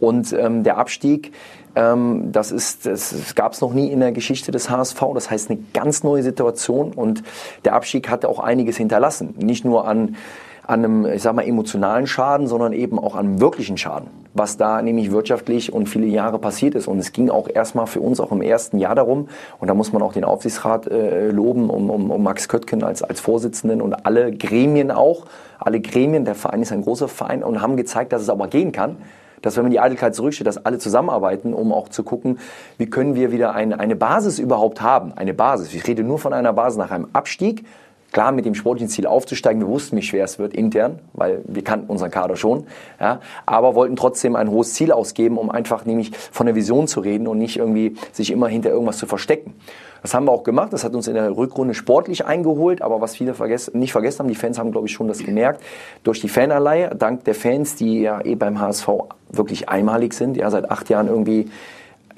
Und 0.00 0.32
ähm, 0.32 0.64
der 0.64 0.78
Abstieg, 0.78 1.32
ähm, 1.74 2.32
das 2.32 2.52
ist, 2.52 2.86
das, 2.86 3.10
das 3.10 3.34
gab 3.34 3.52
es 3.52 3.60
noch 3.60 3.72
nie 3.72 3.88
in 3.88 4.00
der 4.00 4.12
Geschichte 4.12 4.52
des 4.52 4.70
HSV. 4.70 5.00
Das 5.14 5.30
heißt 5.30 5.50
eine 5.50 5.60
ganz 5.72 6.02
neue 6.02 6.22
Situation 6.22 6.92
und 6.92 7.22
der 7.64 7.74
Abstieg 7.74 8.08
hatte 8.08 8.28
auch 8.28 8.40
einiges 8.40 8.76
hinterlassen. 8.76 9.34
Nicht 9.38 9.64
nur 9.64 9.86
an 9.86 10.16
an 10.64 10.84
einem, 10.84 11.06
ich 11.06 11.22
sag 11.22 11.34
mal, 11.34 11.42
emotionalen 11.42 12.06
Schaden, 12.06 12.46
sondern 12.46 12.72
eben 12.72 12.98
auch 12.98 13.16
an 13.16 13.26
einem 13.26 13.40
wirklichen 13.40 13.76
Schaden, 13.76 14.08
was 14.32 14.56
da 14.56 14.80
nämlich 14.80 15.10
wirtschaftlich 15.10 15.72
und 15.72 15.88
viele 15.88 16.06
Jahre 16.06 16.38
passiert 16.38 16.74
ist. 16.74 16.86
Und 16.86 16.98
es 16.98 17.12
ging 17.12 17.30
auch 17.30 17.48
erstmal 17.52 17.86
für 17.86 18.00
uns 18.00 18.20
auch 18.20 18.30
im 18.30 18.42
ersten 18.42 18.78
Jahr 18.78 18.94
darum, 18.94 19.28
und 19.58 19.68
da 19.68 19.74
muss 19.74 19.92
man 19.92 20.02
auch 20.02 20.12
den 20.12 20.24
Aufsichtsrat 20.24 20.86
äh, 20.86 21.30
loben, 21.30 21.68
um, 21.68 21.90
um, 21.90 22.10
um 22.10 22.22
Max 22.22 22.48
Köttgen 22.48 22.84
als, 22.84 23.02
als 23.02 23.20
Vorsitzenden 23.20 23.82
und 23.82 24.06
alle 24.06 24.32
Gremien 24.32 24.92
auch, 24.92 25.26
alle 25.58 25.80
Gremien, 25.80 26.24
der 26.24 26.36
Verein 26.36 26.62
ist 26.62 26.72
ein 26.72 26.82
großer 26.82 27.08
Verein 27.08 27.42
und 27.42 27.60
haben 27.60 27.76
gezeigt, 27.76 28.12
dass 28.12 28.22
es 28.22 28.28
aber 28.28 28.46
gehen 28.46 28.70
kann 28.70 28.98
dass 29.42 29.56
wenn 29.56 29.64
man 29.64 29.72
die 29.72 29.80
Eitelkeit 29.80 30.14
zurücksteht, 30.14 30.46
dass 30.46 30.64
alle 30.64 30.78
zusammenarbeiten, 30.78 31.52
um 31.52 31.72
auch 31.72 31.88
zu 31.88 32.02
gucken, 32.02 32.38
wie 32.78 32.86
können 32.86 33.14
wir 33.14 33.32
wieder 33.32 33.54
eine, 33.54 33.78
eine 33.78 33.96
Basis 33.96 34.38
überhaupt 34.38 34.80
haben. 34.80 35.12
Eine 35.12 35.34
Basis. 35.34 35.74
Ich 35.74 35.86
rede 35.86 36.02
nur 36.04 36.18
von 36.18 36.32
einer 36.32 36.52
Basis 36.52 36.78
nach 36.78 36.90
einem 36.90 37.08
Abstieg. 37.12 37.64
Klar, 38.12 38.30
mit 38.32 38.44
dem 38.44 38.54
sportlichen 38.54 38.90
Ziel 38.90 39.06
aufzusteigen. 39.06 39.62
Wir 39.62 39.68
wussten, 39.68 39.96
wie 39.96 40.02
schwer 40.02 40.24
es 40.24 40.38
wird 40.38 40.52
intern, 40.52 40.98
weil 41.14 41.42
wir 41.46 41.64
kannten 41.64 41.90
unseren 41.90 42.10
Kader 42.10 42.36
schon. 42.36 42.66
Ja, 43.00 43.20
aber 43.46 43.74
wollten 43.74 43.96
trotzdem 43.96 44.36
ein 44.36 44.50
hohes 44.50 44.74
Ziel 44.74 44.92
ausgeben, 44.92 45.38
um 45.38 45.50
einfach 45.50 45.86
nämlich 45.86 46.12
von 46.30 46.44
der 46.44 46.54
Vision 46.54 46.86
zu 46.86 47.00
reden 47.00 47.26
und 47.26 47.38
nicht 47.38 47.56
irgendwie 47.56 47.96
sich 48.12 48.30
immer 48.30 48.48
hinter 48.48 48.68
irgendwas 48.68 48.98
zu 48.98 49.06
verstecken. 49.06 49.54
Das 50.02 50.12
haben 50.12 50.26
wir 50.26 50.32
auch 50.32 50.42
gemacht. 50.42 50.72
Das 50.72 50.84
hat 50.84 50.94
uns 50.94 51.08
in 51.08 51.14
der 51.14 51.34
Rückrunde 51.34 51.72
sportlich 51.72 52.26
eingeholt. 52.26 52.82
Aber 52.82 53.00
was 53.00 53.16
viele 53.16 53.32
vergessen, 53.32 53.78
nicht 53.78 53.92
vergessen 53.92 54.20
haben, 54.20 54.28
die 54.28 54.34
Fans 54.34 54.58
haben, 54.58 54.72
glaube 54.72 54.88
ich, 54.88 54.92
schon 54.92 55.08
das 55.08 55.20
gemerkt, 55.20 55.62
durch 56.02 56.20
die 56.20 56.28
Fanalleihe, 56.28 56.94
dank 56.94 57.24
der 57.24 57.34
Fans, 57.34 57.76
die 57.76 58.02
ja 58.02 58.22
eh 58.22 58.34
beim 58.34 58.60
HSV 58.60 58.88
wirklich 59.30 59.70
einmalig 59.70 60.12
sind, 60.12 60.36
ja, 60.36 60.50
seit 60.50 60.70
acht 60.70 60.90
Jahren 60.90 61.06
irgendwie 61.06 61.48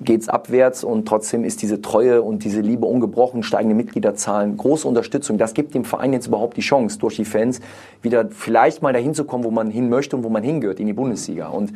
geht 0.01 0.23
es 0.23 0.29
abwärts 0.29 0.85
und 0.85 1.07
trotzdem 1.07 1.45
ist 1.45 1.63
diese 1.63 1.81
Treue 1.81 2.23
und 2.23 2.45
diese 2.45 2.61
Liebe 2.61 2.87
ungebrochen, 2.87 3.43
steigende 3.43 3.75
Mitgliederzahlen, 3.75 4.57
große 4.57 4.87
Unterstützung. 4.87 5.39
Das 5.39 5.55
gibt 5.55 5.75
dem 5.75 5.85
Verein 5.85 6.13
jetzt 6.13 6.27
überhaupt 6.27 6.57
die 6.57 6.63
Chance, 6.63 6.99
durch 6.99 7.17
die 7.17 7.25
Fans 7.25 7.61
wieder 8.03 8.29
vielleicht 8.31 8.83
mal 8.83 8.93
dahin 8.93 9.15
zu 9.15 9.25
kommen, 9.25 9.45
wo 9.45 9.51
man 9.51 9.71
hin 9.71 9.89
möchte 9.89 10.17
und 10.17 10.25
wo 10.25 10.29
man 10.29 10.43
hingehört, 10.43 10.81
in 10.81 10.87
die 10.87 10.93
Bundesliga. 10.93 11.49
Und 11.49 11.73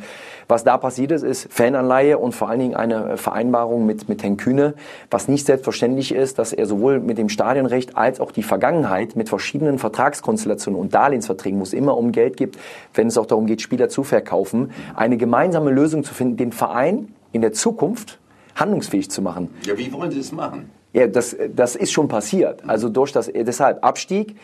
was 0.47 0.63
da 0.63 0.77
passiert 0.77 1.11
ist, 1.11 1.23
ist 1.23 1.51
Fananleihe 1.51 2.17
und 2.17 2.33
vor 2.33 2.49
allen 2.49 2.59
Dingen 2.59 2.75
eine 2.75 3.17
Vereinbarung 3.17 3.85
mit, 3.85 4.09
mit 4.09 4.23
Herrn 4.23 4.37
Kühne, 4.37 4.73
was 5.11 5.27
nicht 5.27 5.45
selbstverständlich 5.45 6.13
ist, 6.13 6.39
dass 6.39 6.53
er 6.53 6.65
sowohl 6.65 6.99
mit 6.99 7.17
dem 7.17 7.29
Stadionrecht 7.29 7.97
als 7.97 8.19
auch 8.19 8.31
die 8.31 8.43
Vergangenheit 8.43 9.15
mit 9.15 9.29
verschiedenen 9.29 9.79
Vertragskonstellationen 9.79 10.79
und 10.79 10.93
Darlehensverträgen, 10.93 11.59
wo 11.59 11.63
es 11.63 11.73
immer 11.73 11.97
um 11.97 12.11
Geld 12.11 12.37
gibt, 12.37 12.57
wenn 12.93 13.07
es 13.07 13.17
auch 13.17 13.25
darum 13.25 13.45
geht, 13.45 13.61
Spieler 13.61 13.89
zu 13.89 14.03
verkaufen, 14.03 14.71
eine 14.95 15.17
gemeinsame 15.17 15.71
Lösung 15.71 16.03
zu 16.03 16.13
finden, 16.13 16.37
den 16.37 16.51
Verein 16.51 17.13
in 17.31 17.41
der 17.41 17.53
Zukunft 17.53 18.19
handlungsfähig 18.55 19.09
zu 19.09 19.21
machen. 19.21 19.53
Ja, 19.65 19.77
wie 19.77 19.91
wollen 19.91 20.11
Sie 20.11 20.19
es 20.19 20.31
machen? 20.31 20.69
Ja, 20.93 21.07
das, 21.07 21.35
das 21.55 21.75
ist 21.75 21.91
schon 21.91 22.07
passiert. 22.07 22.67
Also 22.67 22.89
durch 22.89 23.11
das, 23.11 23.31
deshalb 23.33 23.83
Abstieg, 23.83 24.35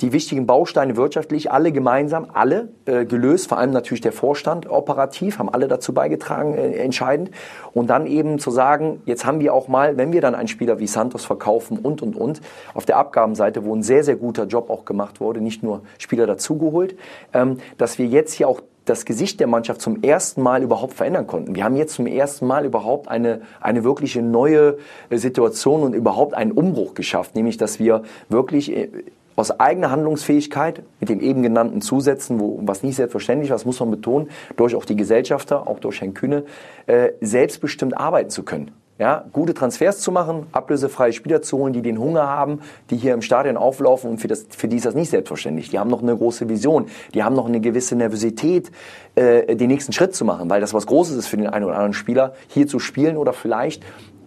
die 0.00 0.12
wichtigen 0.12 0.46
Bausteine 0.46 0.96
wirtschaftlich, 0.96 1.50
alle 1.50 1.72
gemeinsam, 1.72 2.28
alle 2.32 2.70
äh, 2.86 3.04
gelöst, 3.04 3.48
vor 3.48 3.58
allem 3.58 3.70
natürlich 3.70 4.00
der 4.00 4.12
Vorstand 4.12 4.68
operativ, 4.68 5.38
haben 5.38 5.48
alle 5.48 5.68
dazu 5.68 5.92
beigetragen, 5.92 6.54
äh, 6.54 6.72
entscheidend. 6.78 7.30
Und 7.72 7.88
dann 7.88 8.06
eben 8.06 8.38
zu 8.38 8.50
sagen, 8.50 9.02
jetzt 9.04 9.26
haben 9.26 9.40
wir 9.40 9.52
auch 9.52 9.68
mal, 9.68 9.96
wenn 9.96 10.12
wir 10.12 10.20
dann 10.20 10.34
einen 10.34 10.48
Spieler 10.48 10.78
wie 10.78 10.86
Santos 10.86 11.24
verkaufen 11.24 11.78
und, 11.78 12.02
und, 12.02 12.16
und, 12.16 12.40
auf 12.72 12.86
der 12.86 12.96
Abgabenseite, 12.96 13.64
wo 13.64 13.74
ein 13.74 13.82
sehr, 13.82 14.02
sehr 14.02 14.16
guter 14.16 14.46
Job 14.46 14.70
auch 14.70 14.84
gemacht 14.84 15.20
wurde, 15.20 15.40
nicht 15.40 15.62
nur 15.62 15.82
Spieler 15.98 16.26
dazugeholt, 16.26 16.96
ähm, 17.34 17.58
dass 17.76 17.98
wir 17.98 18.06
jetzt 18.06 18.32
hier 18.32 18.48
auch 18.48 18.62
das 18.84 19.04
Gesicht 19.04 19.40
der 19.40 19.46
Mannschaft 19.46 19.80
zum 19.80 20.02
ersten 20.02 20.42
Mal 20.42 20.62
überhaupt 20.62 20.94
verändern 20.94 21.26
konnten. 21.26 21.54
Wir 21.54 21.64
haben 21.64 21.76
jetzt 21.76 21.94
zum 21.94 22.06
ersten 22.06 22.46
Mal 22.46 22.64
überhaupt 22.64 23.08
eine, 23.08 23.42
eine 23.60 23.84
wirkliche 23.84 24.22
neue 24.22 24.78
äh, 25.10 25.16
Situation 25.16 25.82
und 25.82 25.94
überhaupt 25.94 26.34
einen 26.34 26.52
Umbruch 26.52 26.94
geschafft, 26.94 27.34
nämlich 27.34 27.56
dass 27.56 27.78
wir 27.78 28.02
wirklich 28.28 28.74
äh, 28.74 28.88
aus 29.36 29.58
eigener 29.58 29.90
Handlungsfähigkeit 29.90 30.82
mit 30.98 31.08
dem 31.08 31.20
eben 31.20 31.42
genannten 31.42 31.80
Zusätzen, 31.80 32.40
wo, 32.40 32.60
was 32.62 32.82
nicht 32.82 32.96
selbstverständlich 32.96 33.50
was 33.50 33.64
muss 33.64 33.80
man 33.80 33.90
betonen, 33.90 34.28
durch 34.56 34.74
auch 34.74 34.84
die 34.84 34.96
Gesellschafter, 34.96 35.66
auch 35.66 35.78
durch 35.78 36.00
Herrn 36.00 36.14
Kühne, 36.14 36.44
äh, 36.86 37.12
selbstbestimmt 37.20 37.96
arbeiten 37.96 38.30
zu 38.30 38.42
können 38.42 38.72
ja, 39.00 39.24
gute 39.32 39.54
Transfers 39.54 40.00
zu 40.00 40.12
machen, 40.12 40.46
ablösefreie 40.52 41.14
Spieler 41.14 41.40
zu 41.40 41.56
holen, 41.56 41.72
die 41.72 41.80
den 41.80 41.98
Hunger 41.98 42.28
haben, 42.28 42.60
die 42.90 42.98
hier 42.98 43.14
im 43.14 43.22
Stadion 43.22 43.56
auflaufen 43.56 44.10
und 44.10 44.18
für, 44.18 44.28
das, 44.28 44.44
für 44.50 44.68
die 44.68 44.76
ist 44.76 44.84
das 44.84 44.94
nicht 44.94 45.08
selbstverständlich. 45.08 45.70
Die 45.70 45.78
haben 45.78 45.88
noch 45.88 46.02
eine 46.02 46.14
große 46.14 46.50
Vision, 46.50 46.84
die 47.14 47.24
haben 47.24 47.34
noch 47.34 47.46
eine 47.46 47.60
gewisse 47.60 47.96
Nervosität, 47.96 48.70
äh, 49.14 49.56
den 49.56 49.68
nächsten 49.68 49.94
Schritt 49.94 50.14
zu 50.14 50.26
machen, 50.26 50.50
weil 50.50 50.60
das 50.60 50.74
was 50.74 50.86
Großes 50.86 51.16
ist 51.16 51.28
für 51.28 51.38
den 51.38 51.46
einen 51.46 51.64
oder 51.64 51.76
anderen 51.76 51.94
Spieler, 51.94 52.34
hier 52.48 52.66
zu 52.66 52.78
spielen 52.78 53.16
oder 53.16 53.32
vielleicht 53.32 53.82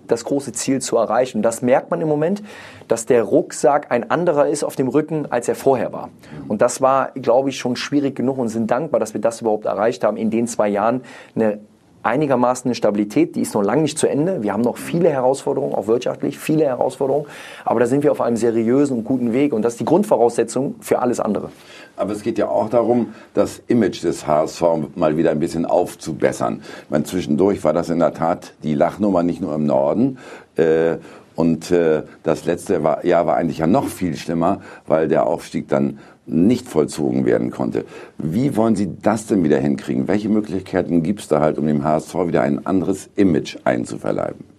das 0.08 0.25
große 0.25 0.53
Ziel 0.53 0.82
zu 0.82 0.98
erreichen. 0.98 1.44
Das 1.44 1.62
merkt 1.62 1.92
man 1.92 2.01
im 2.01 2.08
Moment, 2.08 2.42
dass 2.88 3.06
der 3.06 3.22
Rucksack 3.22 3.92
ein 3.92 4.10
anderer 4.10 4.48
ist 4.48 4.63
auf 4.63 4.75
dem 4.75 4.88
Rücken, 4.88 5.32
als 5.32 5.48
er 5.48 5.56
vorher 5.56 5.94
war. 5.94 6.10
Und 6.48 6.63
das 6.63 6.82
war, 6.82 7.12
glaube 7.12 7.50
ich, 7.50 7.60
schon 7.60 7.75
schwierig 7.75 8.15
genug 8.15 8.39
und 8.39 8.48
sind 8.48 8.72
dankbar, 8.72 9.00
dass 9.00 9.13
wir 9.13 9.22
das 9.22 9.42
überhaupt 9.42 9.65
erreicht 9.65 10.03
haben, 10.03 10.18
in 10.18 10.32
den 10.32 10.48
zwei 10.48 10.68
Jahren 10.68 11.03
eine 11.36 11.60
einigermaßen 12.04 12.68
eine 12.68 12.76
Stabilität, 12.76 13.36
die 13.36 13.42
ist 13.42 13.54
noch 13.54 13.64
lange 13.64 13.82
nicht 13.82 13.98
zu 13.98 14.08
Ende. 14.08 14.44
Wir 14.44 14.54
haben 14.54 14.62
noch 14.62 14.78
viele 14.78 15.10
Herausforderungen, 15.10 15.74
auch 15.74 15.88
wirtschaftlich, 15.88 16.38
viele 16.38 16.66
Herausforderungen. 16.66 17.26
Aber 17.66 17.80
da 17.80 17.86
sind 17.86 18.04
wir 18.04 18.12
auf 18.12 18.22
einem 18.22 18.38
seriösen 18.38 18.98
und 18.98 19.04
guten 19.06 19.34
Weg. 19.34 19.54
Und 19.54 19.64
das 19.64 19.74
ist 19.74 19.80
die 19.80 19.86
Grundvoraussetzung 19.86 20.76
für 20.82 21.00
alles 21.00 21.20
andere. 21.20 21.50
Aber 21.96 22.12
es 22.12 22.22
geht 22.24 22.38
ja 22.38 22.48
auch 22.48 22.70
darum, 22.70 23.14
das 23.34 23.62
Image 23.68 24.04
des 24.04 24.28
HSV 24.28 24.64
mal 24.96 25.18
wieder 25.18 25.32
ein 25.32 25.40
bisschen 25.40 25.66
aufzubessern. 25.66 26.62
Ich 26.84 26.90
meine, 26.90 27.06
zwischendurch 27.06 27.64
war 27.64 27.74
das 27.74 27.90
in 27.90 28.00
der 28.00 28.14
Tat 28.14 28.54
die 28.64 28.74
Lachnummer 28.74 29.24
nicht 29.24 29.42
nur 29.42 29.56
im 29.56 29.66
Norden. 29.66 30.18
Äh, 30.56 30.98
und 31.36 31.72
äh, 31.72 32.04
das 32.22 32.46
letzte 32.46 32.80
Jahr 33.04 33.26
war 33.26 33.36
eigentlich 33.36 33.60
ja 33.60 33.68
noch 33.68 33.88
viel 33.88 34.16
schlimmer, 34.16 34.62
weil 34.86 35.08
der 35.08 35.26
Aufstieg 35.26 35.68
dann 35.68 36.00
nicht 36.25 36.68
vollzogen 36.68 37.25
werden 37.25 37.51
konnte. 37.51 37.86
Wie 38.18 38.56
wollen 38.56 38.75
Sie 38.75 38.89
das 39.01 39.27
denn 39.27 39.44
wieder 39.44 39.58
hinkriegen? 39.58 40.08
Welche 40.08 40.30
Möglichkeiten 40.30 41.03
gibt 41.03 41.22
es 41.22 41.27
da 41.27 41.42
halt, 41.42 41.58
um 41.58 41.68
dem 41.68 41.84
HSV 41.84 42.13
wieder 42.27 42.42
ein 42.42 42.65
anderes 42.65 43.10
Image 43.15 43.58
einzuverleiben? 43.63 44.53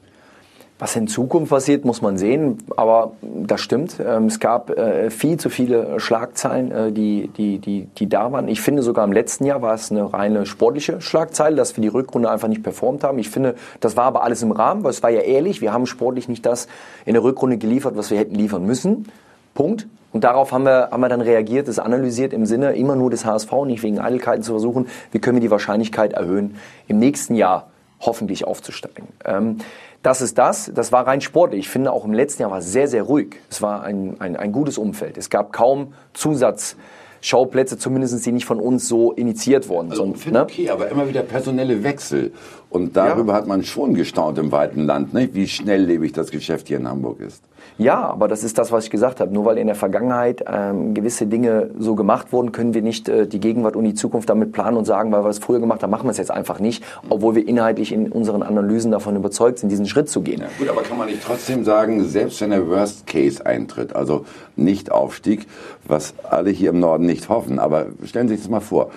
Was 0.80 0.96
in 0.96 1.06
Zukunft 1.06 1.50
passiert, 1.50 1.84
muss 1.84 2.02
man 2.02 2.18
sehen. 2.18 2.58
Aber 2.76 3.12
das 3.22 3.60
stimmt. 3.60 3.96
Ähm, 4.04 4.26
es 4.26 4.40
gab 4.40 4.70
äh, 4.70 5.08
viel 5.08 5.38
zu 5.38 5.48
viele 5.48 6.00
Schlagzeilen, 6.00 6.72
äh, 6.72 6.92
die, 6.92 7.28
die, 7.28 7.58
die, 7.58 7.86
die 7.96 8.08
da 8.08 8.32
waren. 8.32 8.48
Ich 8.48 8.60
finde 8.60 8.82
sogar 8.82 9.04
im 9.04 9.12
letzten 9.12 9.46
Jahr 9.46 9.62
war 9.62 9.74
es 9.74 9.92
eine 9.92 10.12
reine 10.12 10.46
sportliche 10.46 11.00
Schlagzeile, 11.00 11.54
dass 11.54 11.76
wir 11.76 11.82
die 11.82 11.88
Rückrunde 11.88 12.28
einfach 12.28 12.48
nicht 12.48 12.64
performt 12.64 13.04
haben. 13.04 13.18
Ich 13.20 13.30
finde, 13.30 13.54
das 13.78 13.96
war 13.96 14.04
aber 14.04 14.24
alles 14.24 14.42
im 14.42 14.50
Rahmen, 14.50 14.82
weil 14.82 14.90
es 14.90 15.02
war 15.02 15.10
ja 15.10 15.20
ehrlich. 15.20 15.60
Wir 15.60 15.72
haben 15.72 15.86
sportlich 15.86 16.28
nicht 16.28 16.44
das 16.44 16.66
in 17.06 17.14
der 17.14 17.22
Rückrunde 17.22 17.56
geliefert, 17.56 17.96
was 17.96 18.10
wir 18.10 18.18
hätten 18.18 18.34
liefern 18.34 18.66
müssen. 18.66 19.06
Punkt. 19.54 19.86
Und 20.14 20.22
darauf 20.22 20.52
haben 20.52 20.64
wir, 20.64 20.90
haben 20.92 21.00
wir 21.00 21.08
dann 21.08 21.20
reagiert, 21.20 21.66
das 21.66 21.80
analysiert 21.80 22.32
im 22.32 22.46
Sinne 22.46 22.76
immer 22.76 22.94
nur 22.94 23.10
des 23.10 23.24
HSV, 23.24 23.50
nicht 23.66 23.82
wegen 23.82 23.98
Eitelkeiten 23.98 24.44
zu 24.44 24.52
versuchen, 24.52 24.86
wie 25.10 25.18
können 25.18 25.36
wir 25.36 25.40
die 25.40 25.50
Wahrscheinlichkeit 25.50 26.12
erhöhen, 26.12 26.56
im 26.86 27.00
nächsten 27.00 27.34
Jahr 27.34 27.66
hoffentlich 27.98 28.46
aufzusteigen. 28.46 29.08
Ähm, 29.24 29.58
das 30.04 30.20
ist 30.20 30.38
das. 30.38 30.70
Das 30.72 30.92
war 30.92 31.04
rein 31.08 31.20
sportlich. 31.20 31.66
Ich 31.66 31.68
finde, 31.68 31.90
auch 31.90 32.04
im 32.04 32.12
letzten 32.12 32.42
Jahr 32.42 32.52
war 32.52 32.58
es 32.58 32.70
sehr, 32.70 32.86
sehr 32.86 33.02
ruhig. 33.02 33.40
Es 33.50 33.60
war 33.60 33.82
ein, 33.82 34.14
ein, 34.20 34.36
ein 34.36 34.52
gutes 34.52 34.78
Umfeld. 34.78 35.18
Es 35.18 35.30
gab 35.30 35.52
kaum 35.52 35.94
Zusatz. 36.12 36.76
Schauplätze, 37.24 37.78
zumindest 37.78 38.26
die 38.26 38.32
nicht 38.32 38.44
von 38.44 38.60
uns 38.60 38.86
so 38.86 39.12
initiiert 39.12 39.70
worden 39.70 39.90
also, 39.90 40.04
sind. 40.04 40.32
Ne? 40.32 40.42
Okay, 40.42 40.68
aber 40.68 40.90
immer 40.90 41.08
wieder 41.08 41.22
personelle 41.22 41.82
Wechsel. 41.82 42.32
Und 42.68 42.98
darüber 42.98 43.32
ja. 43.32 43.38
hat 43.38 43.46
man 43.46 43.64
schon 43.64 43.94
gestaunt 43.94 44.36
im 44.36 44.52
weiten 44.52 44.84
Land, 44.84 45.14
ne? 45.14 45.30
wie 45.32 45.48
schnelllebig 45.48 46.12
das 46.12 46.30
Geschäft 46.30 46.68
hier 46.68 46.76
in 46.76 46.86
Hamburg 46.86 47.20
ist. 47.20 47.42
Ja, 47.78 48.04
aber 48.04 48.28
das 48.28 48.44
ist 48.44 48.58
das, 48.58 48.70
was 48.70 48.84
ich 48.84 48.90
gesagt 48.90 49.20
habe. 49.20 49.32
Nur 49.32 49.44
weil 49.46 49.58
in 49.58 49.66
der 49.66 49.74
Vergangenheit 49.74 50.44
ähm, 50.46 50.94
gewisse 50.94 51.26
Dinge 51.26 51.70
so 51.78 51.94
gemacht 51.94 52.32
wurden, 52.32 52.52
können 52.52 52.72
wir 52.74 52.82
nicht 52.82 53.08
äh, 53.08 53.26
die 53.26 53.40
Gegenwart 53.40 53.74
und 53.74 53.84
die 53.84 53.94
Zukunft 53.94 54.28
damit 54.28 54.52
planen 54.52 54.76
und 54.76 54.84
sagen, 54.84 55.10
weil 55.12 55.24
wir 55.24 55.28
es 55.28 55.38
früher 55.38 55.60
gemacht 55.60 55.82
haben, 55.82 55.90
machen 55.90 56.06
wir 56.06 56.10
es 56.10 56.18
jetzt 56.18 56.30
einfach 56.30 56.60
nicht, 56.60 56.84
obwohl 57.08 57.34
wir 57.34 57.48
inhaltlich 57.48 57.92
in 57.92 58.12
unseren 58.12 58.42
Analysen 58.42 58.90
davon 58.90 59.16
überzeugt 59.16 59.60
sind, 59.60 59.70
diesen 59.70 59.86
Schritt 59.86 60.08
zu 60.08 60.20
gehen. 60.20 60.40
Ja, 60.40 60.48
gut, 60.58 60.68
aber 60.68 60.82
kann 60.82 60.98
man 60.98 61.08
nicht 61.08 61.24
trotzdem 61.24 61.64
sagen, 61.64 62.04
selbst 62.04 62.40
wenn 62.40 62.50
der 62.50 62.68
Worst 62.68 63.06
Case 63.06 63.44
eintritt, 63.44 63.96
also 63.96 64.24
nicht 64.56 64.92
Aufstieg, 64.92 65.46
was 65.86 66.14
alle 66.22 66.50
hier 66.50 66.70
im 66.70 66.80
Norden 66.80 67.06
nicht 67.06 67.13
hoffen, 67.28 67.58
aber 67.58 67.86
stellen 68.04 68.28
Sie 68.28 68.34
sich 68.34 68.44
das 68.44 68.50
mal 68.50 68.60
vor, 68.60 68.90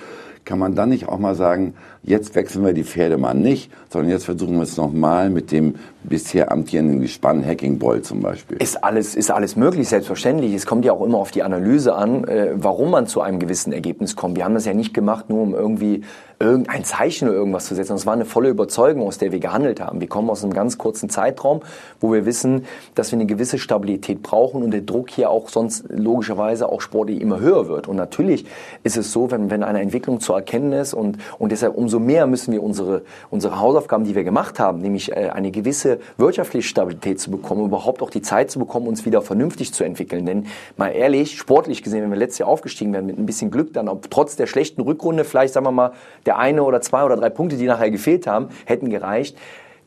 kann 0.45 0.59
man 0.59 0.75
dann 0.75 0.89
nicht 0.89 1.07
auch 1.07 1.19
mal 1.19 1.35
sagen, 1.35 1.73
jetzt 2.07 2.35
wechseln 2.35 2.65
wir 2.65 2.73
die 2.73 2.85
Pferde 2.85 3.17
mal 3.17 3.33
nicht, 3.33 3.69
sondern 3.89 4.09
jetzt 4.11 4.25
versuchen 4.25 4.55
wir 4.55 4.63
es 4.63 4.77
nochmal 4.77 5.29
mit 5.29 5.51
dem 5.51 5.75
bisher 6.03 6.51
amtierenden 6.51 7.01
Gespann 7.01 7.45
Hacking 7.45 7.79
Boll 7.79 8.01
zum 8.01 8.21
Beispiel? 8.21 8.57
Ist 8.57 8.83
alles, 8.83 9.13
ist 9.13 9.29
alles 9.29 9.57
möglich, 9.57 9.89
selbstverständlich. 9.89 10.53
Es 10.53 10.65
kommt 10.65 10.85
ja 10.85 10.93
auch 10.93 11.05
immer 11.05 11.17
auf 11.17 11.31
die 11.31 11.43
Analyse 11.43 11.93
an, 11.95 12.23
äh, 12.23 12.51
warum 12.55 12.91
man 12.91 13.07
zu 13.07 13.21
einem 13.21 13.39
gewissen 13.39 13.73
Ergebnis 13.73 14.15
kommt. 14.15 14.37
Wir 14.37 14.45
haben 14.45 14.53
das 14.53 14.65
ja 14.65 14.73
nicht 14.73 14.93
gemacht, 14.93 15.29
nur 15.29 15.41
um 15.41 15.53
irgendwie 15.53 16.03
irgendein 16.39 16.83
Zeichen 16.83 17.27
oder 17.27 17.37
irgendwas 17.37 17.65
zu 17.65 17.75
setzen. 17.75 17.93
Das 17.93 18.05
war 18.05 18.13
eine 18.13 18.25
volle 18.25 18.49
Überzeugung, 18.49 19.07
aus 19.07 19.17
der 19.17 19.31
wir 19.31 19.39
gehandelt 19.39 19.81
haben. 19.81 20.01
Wir 20.01 20.07
kommen 20.07 20.29
aus 20.29 20.43
einem 20.43 20.53
ganz 20.53 20.77
kurzen 20.77 21.09
Zeitraum, 21.09 21.61
wo 21.99 22.13
wir 22.13 22.25
wissen, 22.25 22.65
dass 22.93 23.11
wir 23.11 23.17
eine 23.17 23.25
gewisse 23.25 23.57
Stabilität 23.57 24.21
brauchen 24.21 24.61
und 24.61 24.71
der 24.71 24.81
Druck 24.81 25.09
hier 25.09 25.31
auch 25.31 25.49
sonst 25.49 25.85
logischerweise 25.89 26.69
auch 26.69 26.81
sportlich 26.81 27.21
immer 27.21 27.39
höher 27.39 27.67
wird. 27.67 27.87
Und 27.87 27.95
natürlich 27.95 28.45
ist 28.83 28.97
es 28.97 29.11
so, 29.11 29.31
wenn, 29.31 29.49
wenn 29.49 29.63
eine 29.63 29.81
Entwicklung 29.81 30.19
zu 30.19 30.33
erkennen 30.33 30.73
ist 30.73 30.93
und, 30.93 31.17
und 31.39 31.51
deshalb 31.51 31.75
umso 31.75 31.96
mehr 31.99 32.27
müssen 32.27 32.51
wir 32.51 32.63
unsere, 32.63 33.03
unsere 33.29 33.59
Hausaufgaben, 33.59 34.03
die 34.03 34.15
wir 34.15 34.23
gemacht 34.23 34.59
haben, 34.59 34.79
nämlich 34.79 35.11
äh, 35.11 35.29
eine 35.29 35.51
gewisse 35.51 35.99
wirtschaftliche 36.17 36.67
Stabilität 36.67 37.19
zu 37.19 37.31
bekommen, 37.31 37.65
überhaupt 37.65 38.01
auch 38.01 38.09
die 38.09 38.21
Zeit 38.21 38.51
zu 38.51 38.59
bekommen, 38.59 38.87
uns 38.87 39.05
wieder 39.05 39.21
vernünftig 39.21 39.73
zu 39.73 39.83
entwickeln. 39.83 40.25
Denn 40.25 40.47
mal 40.77 40.89
ehrlich, 40.89 41.37
sportlich 41.37 41.83
gesehen, 41.83 42.03
wenn 42.03 42.11
wir 42.11 42.17
letztes 42.17 42.39
Jahr 42.39 42.49
aufgestiegen 42.49 42.93
wären 42.93 43.05
mit 43.05 43.17
ein 43.17 43.25
bisschen 43.25 43.51
Glück, 43.51 43.73
dann 43.73 43.87
ob, 43.87 44.09
trotz 44.09 44.35
der 44.35 44.47
schlechten 44.47 44.81
Rückrunde 44.81 45.23
vielleicht, 45.23 45.53
sagen 45.53 45.65
wir 45.65 45.71
mal, 45.71 45.91
der 46.25 46.37
eine 46.37 46.63
oder 46.63 46.81
zwei 46.81 47.03
oder 47.03 47.15
drei 47.15 47.29
Punkte, 47.29 47.57
die 47.57 47.65
nachher 47.65 47.91
gefehlt 47.91 48.27
haben, 48.27 48.49
hätten 48.65 48.89
gereicht 48.89 49.37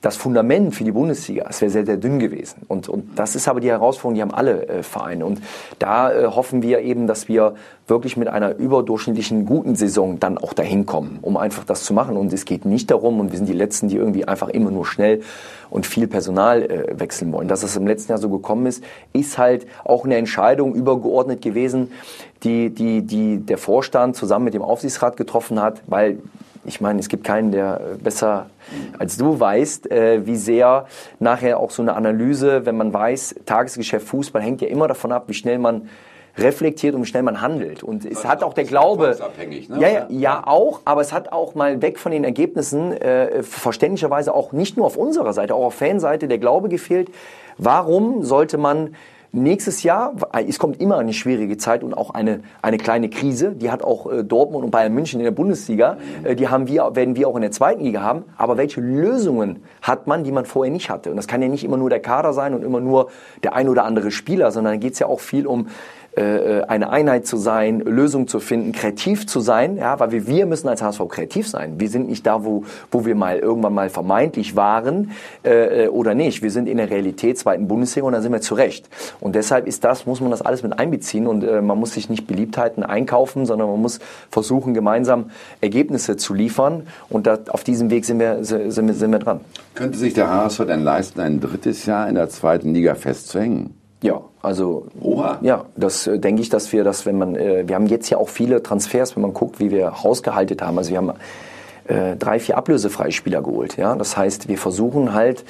das 0.01 0.17
Fundament 0.17 0.75
für 0.75 0.85
die 0.85 0.93
Bundesliga, 0.93 1.47
es 1.51 1.61
wäre 1.61 1.71
sehr, 1.71 1.85
sehr 1.85 1.99
dünn 1.99 2.19
gewesen. 2.19 2.63
Und, 2.69 2.89
und 2.89 3.19
das 3.19 3.35
ist 3.35 3.49
aber 3.49 3.61
die 3.61 3.69
Herausforderung, 3.69 4.15
die 4.15 4.23
haben 4.23 4.33
alle 4.33 4.67
äh, 4.67 4.83
Vereine. 4.83 5.27
Und 5.27 5.43
da 5.79 6.11
äh, 6.11 6.27
hoffen 6.27 6.63
wir 6.63 6.81
eben, 6.81 7.07
dass 7.07 7.29
wir 7.29 7.55
wirklich 7.87 8.17
mit 8.17 8.29
einer 8.29 8.57
überdurchschnittlichen 8.57 9.45
guten 9.45 9.75
Saison 9.75 10.19
dann 10.19 10.39
auch 10.39 10.55
dahin 10.55 10.87
kommen, 10.87 11.19
um 11.21 11.37
einfach 11.37 11.65
das 11.65 11.85
zu 11.85 11.93
machen. 11.93 12.17
Und 12.17 12.33
es 12.33 12.47
geht 12.47 12.65
nicht 12.65 12.91
darum, 12.91 13.21
und 13.21 13.31
wir 13.31 13.37
sind 13.37 13.49
die 13.49 13.53
Letzten, 13.53 13.89
die 13.89 13.97
irgendwie 13.97 14.27
einfach 14.27 14.49
immer 14.49 14.71
nur 14.71 14.87
schnell 14.87 15.21
und 15.69 15.85
viel 15.85 16.07
Personal 16.07 16.63
äh, 16.63 16.99
wechseln 16.99 17.31
wollen. 17.33 17.49
Dass 17.49 17.63
es 17.63 17.77
im 17.77 17.87
letzten 17.87 18.13
Jahr 18.13 18.19
so 18.19 18.31
gekommen 18.31 18.65
ist, 18.65 18.83
ist 19.13 19.37
halt 19.37 19.67
auch 19.85 20.07
eine 20.07 20.17
Entscheidung 20.17 20.75
übergeordnet 20.75 21.43
gewesen, 21.43 21.93
die, 22.43 22.71
die, 22.71 23.03
die 23.03 23.37
der 23.37 23.59
Vorstand 23.59 24.17
zusammen 24.17 24.47
mit 24.47 24.55
dem 24.55 24.63
Aufsichtsrat 24.63 25.19
getroffen 25.19 25.61
hat, 25.61 25.83
weil 25.87 26.21
ich 26.65 26.81
meine, 26.81 27.01
es 27.01 27.09
gibt 27.09 27.25
keinen, 27.25 27.53
der 27.53 27.81
besser 28.03 28.47
als 28.99 29.17
du 29.17 29.41
weißt, 29.41 29.91
äh, 29.91 30.27
wie 30.27 30.37
sehr 30.37 30.87
nachher 31.19 31.59
auch 31.59 31.71
so 31.71 31.83
eine 31.83 31.95
Analyse, 31.95 32.67
wenn 32.67 32.77
man 32.77 32.93
weiß, 32.93 33.37
Tagesgeschäft 33.47 34.07
Fußball 34.09 34.43
hängt 34.43 34.61
ja 34.61 34.69
immer 34.69 34.89
davon 34.89 35.13
ab, 35.13 35.25
wie 35.29 35.35
schnell 35.35 35.59
man 35.59 35.89
reflektiert 36.39 36.95
und 36.95 37.03
wie 37.03 37.07
schnell 37.07 37.23
man 37.23 37.41
handelt. 37.41 37.83
Und 37.83 38.05
es 38.05 38.25
hat 38.25 38.43
auch 38.43 38.55
der 38.55 38.65
Glaube. 38.65 39.17
Ne? 39.69 39.81
Ja, 39.81 39.89
ja, 39.89 40.07
ja, 40.09 40.47
auch, 40.47 40.81
aber 40.85 41.01
es 41.01 41.13
hat 41.13 41.33
auch 41.33 41.55
mal 41.55 41.83
weg 41.83 41.99
von 41.99 42.13
den 42.13 42.25
Ergebnissen 42.25 42.93
äh, 42.93 43.43
verständlicherweise 43.43 44.35
auch 44.35 44.53
nicht 44.53 44.77
nur 44.77 44.87
auf 44.87 44.97
unserer 44.97 45.33
Seite, 45.33 45.55
auch 45.55 45.67
auf 45.67 45.75
Fanseite 45.75 46.29
der 46.29 46.39
Glaube 46.39 46.69
gefehlt. 46.69 47.11
Warum 47.59 48.23
sollte 48.23 48.59
man 48.59 48.95
Nächstes 49.33 49.85
Jahr, 49.85 50.15
es 50.49 50.59
kommt 50.59 50.81
immer 50.81 50.99
eine 50.99 51.13
schwierige 51.13 51.57
Zeit 51.57 51.85
und 51.85 51.95
auch 51.95 52.11
eine, 52.11 52.41
eine 52.63 52.79
kleine 52.79 53.09
Krise. 53.09 53.53
Die 53.53 53.71
hat 53.71 53.85
auch 53.85 54.11
äh, 54.11 54.25
Dortmund 54.25 54.65
und 54.65 54.73
Bayern 54.73 54.93
München 54.93 55.21
in 55.21 55.25
der 55.25 55.31
Bundesliga. 55.31 55.99
Äh, 56.25 56.35
die 56.35 56.49
haben 56.49 56.67
wir, 56.67 56.97
werden 56.97 57.15
wir 57.15 57.29
auch 57.29 57.37
in 57.37 57.43
der 57.43 57.53
zweiten 57.53 57.85
Liga 57.85 58.01
haben. 58.01 58.25
Aber 58.37 58.57
welche 58.57 58.81
Lösungen 58.81 59.63
hat 59.83 60.09
man, 60.09 60.25
die 60.25 60.33
man 60.33 60.47
vorher 60.47 60.73
nicht 60.73 60.91
hatte? 60.91 61.11
Und 61.11 61.17
das 61.17 61.29
kann 61.29 61.41
ja 61.43 61.47
nicht 61.47 61.63
immer 61.63 61.77
nur 61.77 61.91
der 61.91 62.01
Kader 62.01 62.33
sein 62.33 62.55
und 62.55 62.65
immer 62.65 62.81
nur 62.81 63.11
der 63.45 63.55
ein 63.55 63.69
oder 63.69 63.85
andere 63.85 64.11
Spieler, 64.11 64.51
sondern 64.51 64.73
da 64.73 64.79
geht 64.79 64.95
es 64.95 64.99
ja 64.99 65.07
auch 65.07 65.21
viel 65.21 65.47
um 65.47 65.69
äh, 66.17 66.59
äh, 66.59 66.63
eine 66.65 66.91
Einheit 66.91 67.25
zu 67.25 67.37
sein, 67.37 67.79
Lösungen 67.79 68.27
zu 68.27 68.41
finden, 68.41 68.73
kreativ 68.73 69.29
zu 69.29 69.39
sein, 69.39 69.77
ja, 69.77 70.01
weil 70.01 70.11
wir, 70.11 70.27
wir 70.27 70.45
müssen 70.45 70.67
als 70.67 70.83
HSV 70.83 71.03
kreativ 71.09 71.47
sein. 71.47 71.79
Wir 71.79 71.89
sind 71.89 72.09
nicht 72.09 72.27
da, 72.27 72.45
wo, 72.45 72.65
wo 72.91 73.05
wir 73.05 73.15
mal 73.15 73.39
irgendwann 73.39 73.75
mal 73.75 73.91
vermeintlich 73.91 74.57
waren 74.57 75.13
äh, 75.45 75.85
äh, 75.85 75.89
oder 75.89 76.15
nicht. 76.15 76.43
Wir 76.43 76.51
sind 76.51 76.69
in 76.69 76.79
der 76.79 76.91
Realität 76.91 77.39
zweiten 77.39 77.69
Bundesliga 77.69 78.09
und 78.09 78.13
da 78.13 78.23
sind 78.23 78.33
wir 78.33 78.41
zurecht. 78.41 78.89
Und 79.21 79.37
deshalb 79.37 79.69
ist 79.69 79.85
das, 79.85 80.05
muss 80.05 80.21
man 80.21 80.33
das 80.33 80.43
alles 80.43 80.65
mit 80.65 80.77
einbeziehen 80.77 81.29
und 81.29 81.45
äh, 81.45 81.63
man 81.63 81.79
muss 81.79 81.95
sich 81.95 82.11
nicht 82.11 82.27
Beliebtheiten 82.27 82.83
einkaufen, 82.83 83.47
sondern 83.47 83.69
man 83.69 83.81
muss 83.81 84.01
versuchen, 84.33 84.75
gemeinsam 84.75 85.31
Ergebnisse 85.61 86.17
zu 86.17 86.35
liefern 86.35 86.89
und 87.09 87.29
da, 87.29 87.39
auf 87.51 87.63
diesem 87.63 87.91
Weg 87.91 88.05
sind 88.05 88.19
wir, 88.19 88.43
sind, 88.43 88.89
wir, 88.89 88.95
sind 88.95 89.13
wir 89.13 89.21
dran. 89.21 89.41
Könnte 89.77 89.97
sich 89.97 90.15
der 90.15 90.29
HSV 90.29 90.67
denn 90.67 90.83
leisten, 90.83 91.21
ein 91.21 91.39
drittes 91.39 91.87
Jahr 91.87 92.09
in 92.09 92.17
der 92.17 92.29
zweiten 92.29 92.75
Liga 92.75 92.97
festzuhängen? 92.97 93.80
Ja, 94.03 94.23
also 94.41 94.87
Oha. 95.03 95.39
ja, 95.43 95.67
das 95.77 96.07
äh, 96.07 96.19
denke 96.19 96.41
ich, 96.41 96.49
dass 96.49 96.73
wir 96.73 96.85
das, 96.85 97.05
wenn 97.05 97.19
man, 97.19 97.37
äh, 97.37 97.69
wir 97.69 97.75
haben 97.75 97.87
jetzt 97.87 98.09
ja 98.09 98.17
auch 98.19 98.29
viele 98.29 98.63
Transfers, 98.63 99.15
wenn 99.17 99.23
man 99.23 99.35
guckt, 99.35 99.61
wie 99.61 99.71
wir 99.71 100.03
hausgehalten 100.03 100.61
haben. 100.61 100.79
Also 100.79 100.91
wir 100.91 100.99
haben 100.99 101.13
äh, 101.85 102.17
drei, 102.17 102.39
vier 102.41 102.57
ablösefreie 102.57 103.13
Spieler 103.13 103.43
geholt. 103.43 103.77
Ja, 103.77 103.95
das 103.97 104.17
heißt, 104.17 104.49
wir 104.49 104.57
versuchen 104.57 105.13
halt 105.13 105.45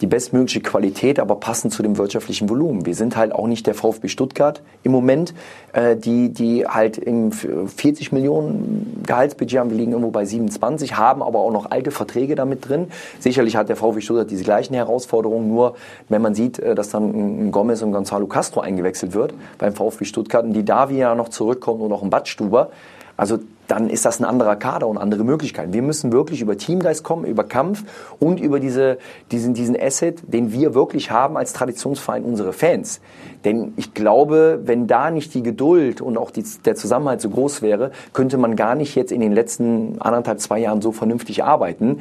die 0.00 0.06
bestmögliche 0.06 0.60
Qualität, 0.60 1.18
aber 1.18 1.36
passend 1.36 1.72
zu 1.72 1.82
dem 1.82 1.98
wirtschaftlichen 1.98 2.48
Volumen. 2.48 2.86
Wir 2.86 2.94
sind 2.94 3.16
halt 3.16 3.32
auch 3.32 3.46
nicht 3.46 3.66
der 3.66 3.74
VfB 3.74 4.08
Stuttgart 4.08 4.62
im 4.82 4.92
Moment, 4.92 5.34
äh, 5.72 5.96
die, 5.96 6.32
die 6.32 6.66
halt 6.66 6.98
im 6.98 7.32
40 7.32 8.12
Millionen 8.12 9.02
Gehaltsbudget 9.06 9.58
haben. 9.58 9.70
Wir 9.70 9.76
liegen 9.76 9.92
irgendwo 9.92 10.10
bei 10.10 10.24
27, 10.24 10.96
haben 10.96 11.22
aber 11.22 11.40
auch 11.40 11.52
noch 11.52 11.70
alte 11.70 11.90
Verträge 11.90 12.34
damit 12.34 12.68
drin. 12.68 12.88
Sicherlich 13.18 13.56
hat 13.56 13.68
der 13.68 13.76
VfB 13.76 14.00
Stuttgart 14.00 14.30
diese 14.30 14.44
gleichen 14.44 14.74
Herausforderungen, 14.74 15.48
nur 15.48 15.74
wenn 16.08 16.22
man 16.22 16.34
sieht, 16.34 16.58
äh, 16.58 16.74
dass 16.74 16.90
dann 16.90 17.48
ein 17.48 17.50
Gomez 17.50 17.82
und 17.82 17.92
Gonzalo 17.92 18.26
Castro 18.26 18.60
eingewechselt 18.60 19.14
wird 19.14 19.34
beim 19.58 19.74
VfB 19.74 20.04
Stuttgart 20.04 20.44
und 20.44 20.52
die 20.52 20.64
Davi 20.64 20.98
ja 20.98 21.14
noch 21.14 21.28
zurückkommt 21.28 21.80
und 21.80 21.92
auch 21.92 22.02
ein 22.02 22.10
Badstuber. 22.10 22.70
Also 23.16 23.40
dann 23.68 23.90
ist 23.90 24.04
das 24.04 24.18
ein 24.18 24.24
anderer 24.24 24.56
Kader 24.56 24.88
und 24.88 24.98
andere 24.98 25.22
Möglichkeiten. 25.24 25.72
Wir 25.72 25.82
müssen 25.82 26.10
wirklich 26.10 26.40
über 26.40 26.56
Teamgeist 26.56 27.04
kommen, 27.04 27.24
über 27.24 27.44
Kampf 27.44 27.84
und 28.18 28.40
über 28.40 28.58
diese, 28.58 28.98
diesen, 29.30 29.54
diesen 29.54 29.80
Asset, 29.80 30.22
den 30.26 30.52
wir 30.52 30.74
wirklich 30.74 31.10
haben 31.10 31.36
als 31.36 31.52
Traditionsverein, 31.52 32.24
unsere 32.24 32.52
Fans. 32.52 33.00
Denn 33.44 33.74
ich 33.76 33.94
glaube, 33.94 34.60
wenn 34.64 34.86
da 34.86 35.10
nicht 35.10 35.34
die 35.34 35.42
Geduld 35.42 36.00
und 36.00 36.16
auch 36.16 36.30
die, 36.30 36.44
der 36.64 36.74
Zusammenhalt 36.74 37.20
so 37.20 37.30
groß 37.30 37.62
wäre, 37.62 37.92
könnte 38.12 38.38
man 38.38 38.56
gar 38.56 38.74
nicht 38.74 38.94
jetzt 38.96 39.12
in 39.12 39.20
den 39.20 39.32
letzten 39.32 40.00
anderthalb, 40.00 40.40
zwei 40.40 40.58
Jahren 40.58 40.82
so 40.82 40.90
vernünftig 40.90 41.44
arbeiten 41.44 42.00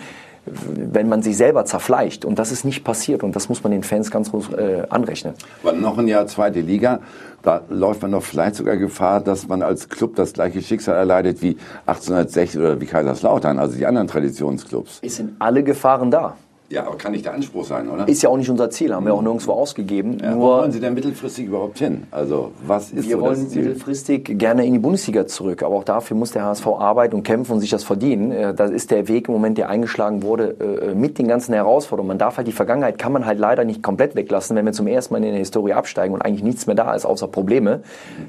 wenn 0.51 1.09
man 1.09 1.21
sich 1.21 1.37
selber 1.37 1.65
zerfleischt. 1.65 2.25
Und 2.25 2.39
das 2.39 2.51
ist 2.51 2.65
nicht 2.65 2.83
passiert 2.83 3.23
und 3.23 3.35
das 3.35 3.49
muss 3.49 3.63
man 3.63 3.71
den 3.71 3.83
Fans 3.83 4.11
ganz 4.11 4.31
groß 4.31 4.53
äh, 4.53 4.83
anrechnen. 4.89 5.33
Aber 5.63 5.73
noch 5.73 5.97
ein 5.97 6.07
Jahr 6.07 6.27
zweite 6.27 6.61
Liga, 6.61 6.99
da 7.43 7.61
läuft 7.69 8.01
man 8.01 8.11
doch 8.11 8.23
vielleicht 8.23 8.55
sogar 8.55 8.77
Gefahr, 8.77 9.21
dass 9.21 9.47
man 9.47 9.61
als 9.61 9.89
Club 9.89 10.15
das 10.15 10.33
gleiche 10.33 10.61
Schicksal 10.61 10.95
erleidet 10.95 11.41
wie 11.41 11.57
1860 11.85 12.59
oder 12.59 12.81
wie 12.81 12.85
Kaiserslautern, 12.85 13.59
also 13.59 13.77
die 13.77 13.85
anderen 13.85 14.07
Traditionsclubs. 14.07 14.99
Es 15.01 15.17
sind 15.17 15.35
alle 15.39 15.63
Gefahren 15.63 16.11
da. 16.11 16.35
Ja, 16.69 16.85
aber 16.85 16.97
kann 16.97 17.13
nicht 17.13 17.23
der 17.23 17.33
Anspruch 17.33 17.63
sein, 17.63 17.89
oder? 17.89 18.09
Ist 18.09 18.21
ja 18.21 18.29
auch 18.29 18.35
nicht 18.35 18.49
unser 18.49 18.69
Ziel, 18.69 18.93
haben 18.93 19.05
wir 19.05 19.13
auch 19.13 19.21
nirgendwo 19.21 19.53
ausgegeben. 19.53 20.17
Ja, 20.21 20.31
Nur 20.31 20.39
wo 20.39 20.47
wollen 20.47 20.71
Sie 20.73 20.81
denn 20.81 20.93
mittelfristig 20.93 21.45
überhaupt 21.45 21.79
hin? 21.79 22.03
Also 22.11 22.51
was 22.65 22.91
ist 22.91 23.07
Wir 23.07 23.15
so 23.15 23.21
wollen 23.21 23.41
mittelfristig 23.41 24.37
gerne 24.37 24.65
in 24.65 24.73
die 24.73 24.79
Bundesliga 24.79 25.25
zurück, 25.27 25.63
aber 25.63 25.75
auch 25.75 25.85
dafür 25.85 26.17
muss 26.17 26.31
der 26.31 26.43
HSV 26.43 26.67
arbeiten 26.67 27.15
und 27.15 27.23
kämpfen 27.23 27.53
und 27.53 27.61
sich 27.61 27.69
das 27.69 27.85
verdienen. 27.85 28.31
Äh, 28.31 28.53
das 28.53 28.71
ist 28.71 28.91
der 28.91 29.07
Weg 29.07 29.29
im 29.29 29.33
Moment, 29.33 29.57
der 29.57 29.69
eingeschlagen 29.69 30.23
wurde 30.23 30.57
äh, 30.59 30.93
mit 30.93 31.17
den 31.17 31.29
ganzen 31.29 31.53
Herausforderungen. 31.53 32.09
Man 32.09 32.17
darf 32.17 32.35
halt 32.35 32.47
die 32.47 32.51
Vergangenheit 32.51 32.97
kann 32.97 33.13
man 33.13 33.25
halt 33.25 33.39
leider 33.39 33.63
nicht 33.63 33.81
komplett 33.81 34.15
weglassen, 34.15 34.57
wenn 34.57 34.65
wir 34.65 34.73
zum 34.73 34.87
ersten 34.87 35.13
Mal 35.13 35.23
in 35.23 35.31
der 35.31 35.39
Historie 35.39 35.71
absteigen 35.71 36.13
und 36.13 36.21
eigentlich 36.21 36.43
nichts 36.43 36.67
mehr 36.67 36.75
da 36.75 36.93
ist 36.93 37.05
außer 37.05 37.29
Probleme. 37.29 37.81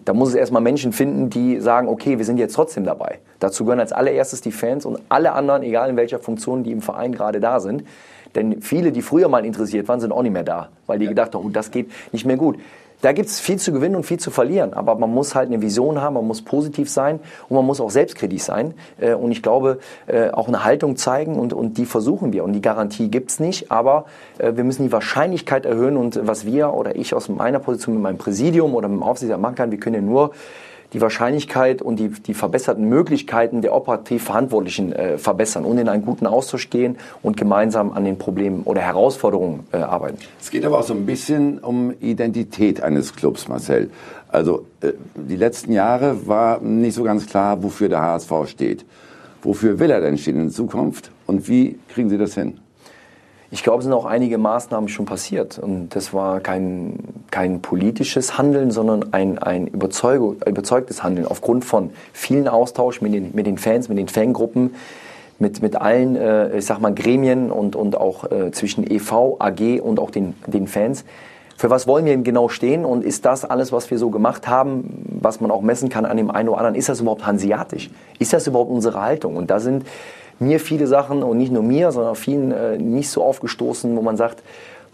Da 0.04 0.14
muss 0.14 0.28
es 0.28 0.35
erstmal 0.37 0.62
Menschen 0.62 0.92
finden, 0.92 1.28
die 1.28 1.59
sagen, 1.59 1.88
okay, 1.88 2.18
wir 2.18 2.25
sind 2.25 2.38
jetzt 2.38 2.54
trotzdem 2.54 2.85
dabei. 2.85 3.18
Dazu 3.40 3.64
gehören 3.64 3.80
als 3.80 3.92
allererstes 3.92 4.42
die 4.42 4.52
Fans 4.52 4.87
und 4.87 5.00
alle 5.09 5.33
anderen, 5.33 5.64
egal 5.64 5.90
in 5.90 5.97
welcher 5.97 6.21
Funktion, 6.21 6.62
die 6.62 6.71
im 6.71 6.83
Verein 6.83 7.11
gerade 7.11 7.40
da 7.40 7.59
sind. 7.59 7.83
Denn 8.35 8.62
viele, 8.62 8.93
die 8.93 9.03
früher 9.03 9.29
mal 9.29 9.45
interessiert 9.45 9.88
waren, 9.88 10.01
sind 10.01 10.12
auch 10.12 10.23
nicht 10.23 10.33
mehr 10.33 10.45
da, 10.45 10.69
weil 10.87 10.99
die 10.99 11.07
ja. 11.07 11.11
gedacht 11.11 11.35
haben, 11.35 11.45
oh, 11.47 11.49
das 11.51 11.71
geht 11.71 11.91
nicht 12.12 12.27
mehr 12.27 12.37
gut. 12.37 12.59
Da 13.01 13.12
gibt 13.12 13.29
es 13.29 13.38
viel 13.38 13.59
zu 13.59 13.73
gewinnen 13.73 13.95
und 13.95 14.05
viel 14.05 14.19
zu 14.19 14.33
verlieren. 14.33 14.73
Aber 14.73 14.97
man 14.97 15.12
muss 15.14 15.37
halt 15.37 15.49
eine 15.49 15.62
Vision 15.62 16.01
haben, 16.01 16.14
man 16.14 16.27
muss 16.27 16.43
positiv 16.43 16.91
sein 16.91 17.21
und 17.49 17.55
man 17.55 17.64
muss 17.64 17.81
auch 17.81 17.91
selbstkritisch 17.91 18.43
sein. 18.43 18.75
Äh, 19.01 19.14
und 19.14 19.31
ich 19.31 19.43
glaube, 19.43 19.79
äh, 20.07 20.31
auch 20.31 20.49
eine 20.49 20.64
Haltung 20.64 20.97
zeigen 20.97 21.38
und, 21.38 21.53
und 21.53 21.79
die 21.79 21.87
versuchen 21.87 22.33
wir. 22.33 22.43
Und 22.43 22.55
die 22.55 22.61
Garantie 22.61 23.09
gibt's 23.09 23.38
nicht, 23.38 23.71
aber 23.71 24.07
äh, 24.38 24.57
wir 24.57 24.64
müssen 24.64 24.83
die 24.83 24.93
Wahrscheinlichkeit 24.93 25.64
erhöhen. 25.64 25.97
Und 25.97 26.27
was 26.27 26.45
wir 26.45 26.75
oder 26.75 26.97
ich 26.97 27.14
aus 27.14 27.29
meiner 27.29 27.61
Position 27.61 27.95
mit 27.95 28.03
meinem 28.03 28.19
Präsidium 28.19 28.75
oder 28.75 28.88
mit 28.88 28.99
dem 28.99 29.05
Aufsichtsrat 29.05 29.41
machen 29.41 29.55
kann, 29.55 29.71
wir 29.71 29.79
können 29.79 29.95
ja 29.95 30.03
nur 30.03 30.33
die 30.92 31.01
Wahrscheinlichkeit 31.01 31.83
und 31.83 31.98
die, 31.98 32.09
die 32.09 32.35
verbesserten 32.35 32.88
Möglichkeiten 32.88 33.61
der 33.61 33.74
operativ 33.74 34.24
Verantwortlichen 34.24 34.92
äh, 34.92 35.18
verbessern 35.18 35.64
und 35.64 35.79
in 35.79 35.88
einen 35.88 36.05
guten 36.05 36.27
Austausch 36.27 36.70
gehen 36.70 36.96
und 37.22 37.37
gemeinsam 37.37 37.92
an 37.92 38.05
den 38.05 38.18
Problemen 38.18 38.62
oder 38.64 38.81
Herausforderungen 38.81 39.66
äh, 39.72 39.79
arbeiten. 39.79 40.18
Es 40.40 40.51
geht 40.51 40.64
aber 40.64 40.79
auch 40.79 40.85
so 40.85 40.94
ein 40.94 41.05
bisschen 41.05 41.59
um 41.59 41.92
Identität 42.01 42.83
eines 42.83 43.14
Clubs, 43.14 43.48
Marcel. 43.48 43.90
Also 44.29 44.66
äh, 44.81 44.92
die 45.14 45.37
letzten 45.37 45.72
Jahre 45.72 46.27
war 46.27 46.61
nicht 46.61 46.94
so 46.94 47.03
ganz 47.03 47.27
klar, 47.27 47.62
wofür 47.62 47.88
der 47.88 48.01
HSV 48.01 48.33
steht. 48.46 48.85
Wofür 49.42 49.79
will 49.79 49.90
er 49.90 50.01
denn 50.01 50.18
stehen 50.18 50.40
in 50.40 50.51
Zukunft 50.51 51.11
und 51.27 51.48
wie 51.48 51.79
kriegen 51.88 52.09
Sie 52.09 52.18
das 52.18 52.35
hin? 52.35 52.59
Ich 53.51 53.63
glaube, 53.63 53.79
es 53.79 53.85
sind 53.85 53.95
auch 53.95 54.05
einige 54.05 54.37
Maßnahmen 54.37 54.89
schon 54.89 55.07
passiert. 55.07 55.59
Und 55.59 55.91
das 55.91 56.13
war 56.13 56.41
kein, 56.41 56.99
kein 57.31 57.63
politisches 57.63 58.37
Handeln, 58.37 58.71
sondern 58.71 59.15
ein, 59.15 59.39
ein 59.39 59.67
überzeugtes 59.67 61.03
Handeln 61.03 61.27
aufgrund 61.27 61.65
von 61.65 61.91
vielen 62.13 62.47
Austausch 62.47 63.01
mit 63.01 63.15
den, 63.15 63.31
mit 63.35 63.47
den 63.47 63.57
Fans, 63.57 63.89
mit 63.89 63.97
den 63.97 64.09
Fangruppen, 64.09 64.75
mit, 65.39 65.63
mit 65.63 65.77
allen, 65.77 66.17
äh, 66.17 66.59
ich 66.59 66.67
sag 66.67 66.81
mal, 66.81 66.93
Gremien 66.93 67.51
und, 67.51 67.75
und 67.75 67.97
auch 67.97 68.31
äh, 68.31 68.51
zwischen 68.51 68.85
EV, 68.89 69.37
AG 69.39 69.81
und 69.81 69.99
auch 69.99 70.11
den, 70.11 70.35
den 70.47 70.67
Fans. 70.67 71.05
Für 71.57 71.71
was 71.71 71.87
wollen 71.87 72.05
wir 72.05 72.13
eben 72.13 72.25
genau 72.25 72.49
stehen 72.49 72.85
und 72.85 73.03
ist 73.03 73.25
das 73.25 73.45
alles, 73.45 73.73
was 73.73 73.91
wir 73.91 73.99
so 73.99 74.11
gemacht 74.11 74.47
haben, 74.47 75.05
was 75.21 75.41
man 75.41 75.51
auch 75.51 75.63
messen 75.63 75.89
kann 75.89 76.05
an 76.05 76.17
dem 76.17 76.31
einen 76.31 76.51
oder 76.51 76.59
anderen, 76.59 76.77
ist 76.77 76.89
das 76.89 77.01
überhaupt 77.01 77.27
hanseatisch? 77.27 77.91
Ist 78.19 78.33
das 78.33 78.47
überhaupt 78.47 78.71
unsere 78.71 79.01
Haltung? 79.01 79.37
Und 79.37 79.51
da 79.51 79.59
sind 79.59 79.85
mir 80.38 80.61
viele 80.61 80.87
Sachen 80.87 81.22
und 81.22 81.38
nicht 81.38 81.53
nur 81.53 81.62
mir, 81.62 81.92
sondern 81.92 82.14
vielen 82.14 82.53
äh, 82.53 82.79
nicht 82.79 83.11
so 83.11 83.22
aufgestoßen, 83.22 83.96
wo 83.96 84.03
man 84.03 84.16
sagt, 84.16 84.42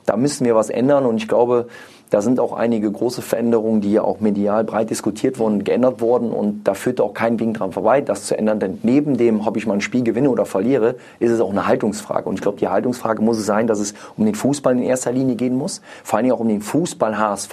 da 0.06 0.16
müssen 0.16 0.44
wir 0.44 0.54
was 0.54 0.70
ändern 0.70 1.06
und 1.06 1.16
ich 1.16 1.28
glaube, 1.28 1.66
da 2.10 2.22
sind 2.22 2.38
auch 2.38 2.52
einige 2.52 2.92
große 2.92 3.22
Veränderungen, 3.22 3.80
die 3.80 3.90
ja 3.90 4.02
auch 4.02 4.20
medial 4.20 4.62
breit 4.62 4.90
diskutiert 4.90 5.38
wurden, 5.40 5.64
geändert 5.64 6.00
worden 6.00 6.30
und 6.30 6.62
da 6.62 6.74
führt 6.74 7.00
auch 7.00 7.12
kein 7.12 7.40
Weg 7.40 7.54
dran 7.54 7.72
vorbei, 7.72 8.02
das 8.02 8.26
zu 8.26 8.38
ändern. 8.38 8.60
Denn 8.60 8.78
neben 8.82 9.16
dem, 9.16 9.44
ob 9.44 9.56
ich 9.56 9.66
mal 9.66 9.74
ein 9.74 9.80
Spiel 9.80 10.04
gewinne 10.04 10.30
oder 10.30 10.46
verliere, 10.46 10.94
ist 11.18 11.32
es 11.32 11.40
auch 11.40 11.50
eine 11.50 11.66
Haltungsfrage. 11.66 12.28
Und 12.28 12.36
ich 12.36 12.40
glaube, 12.40 12.58
die 12.58 12.68
Haltungsfrage 12.68 13.20
muss 13.20 13.38
es 13.38 13.46
sein, 13.46 13.66
dass 13.66 13.80
es 13.80 13.94
um 14.16 14.26
den 14.26 14.36
Fußball 14.36 14.74
in 14.74 14.82
erster 14.82 15.10
Linie 15.10 15.34
gehen 15.34 15.56
muss, 15.56 15.80
vor 16.04 16.18
allen 16.18 16.24
Dingen 16.24 16.36
auch 16.36 16.40
um 16.40 16.48
den 16.48 16.60
Fußball 16.60 17.18
HSV. 17.18 17.52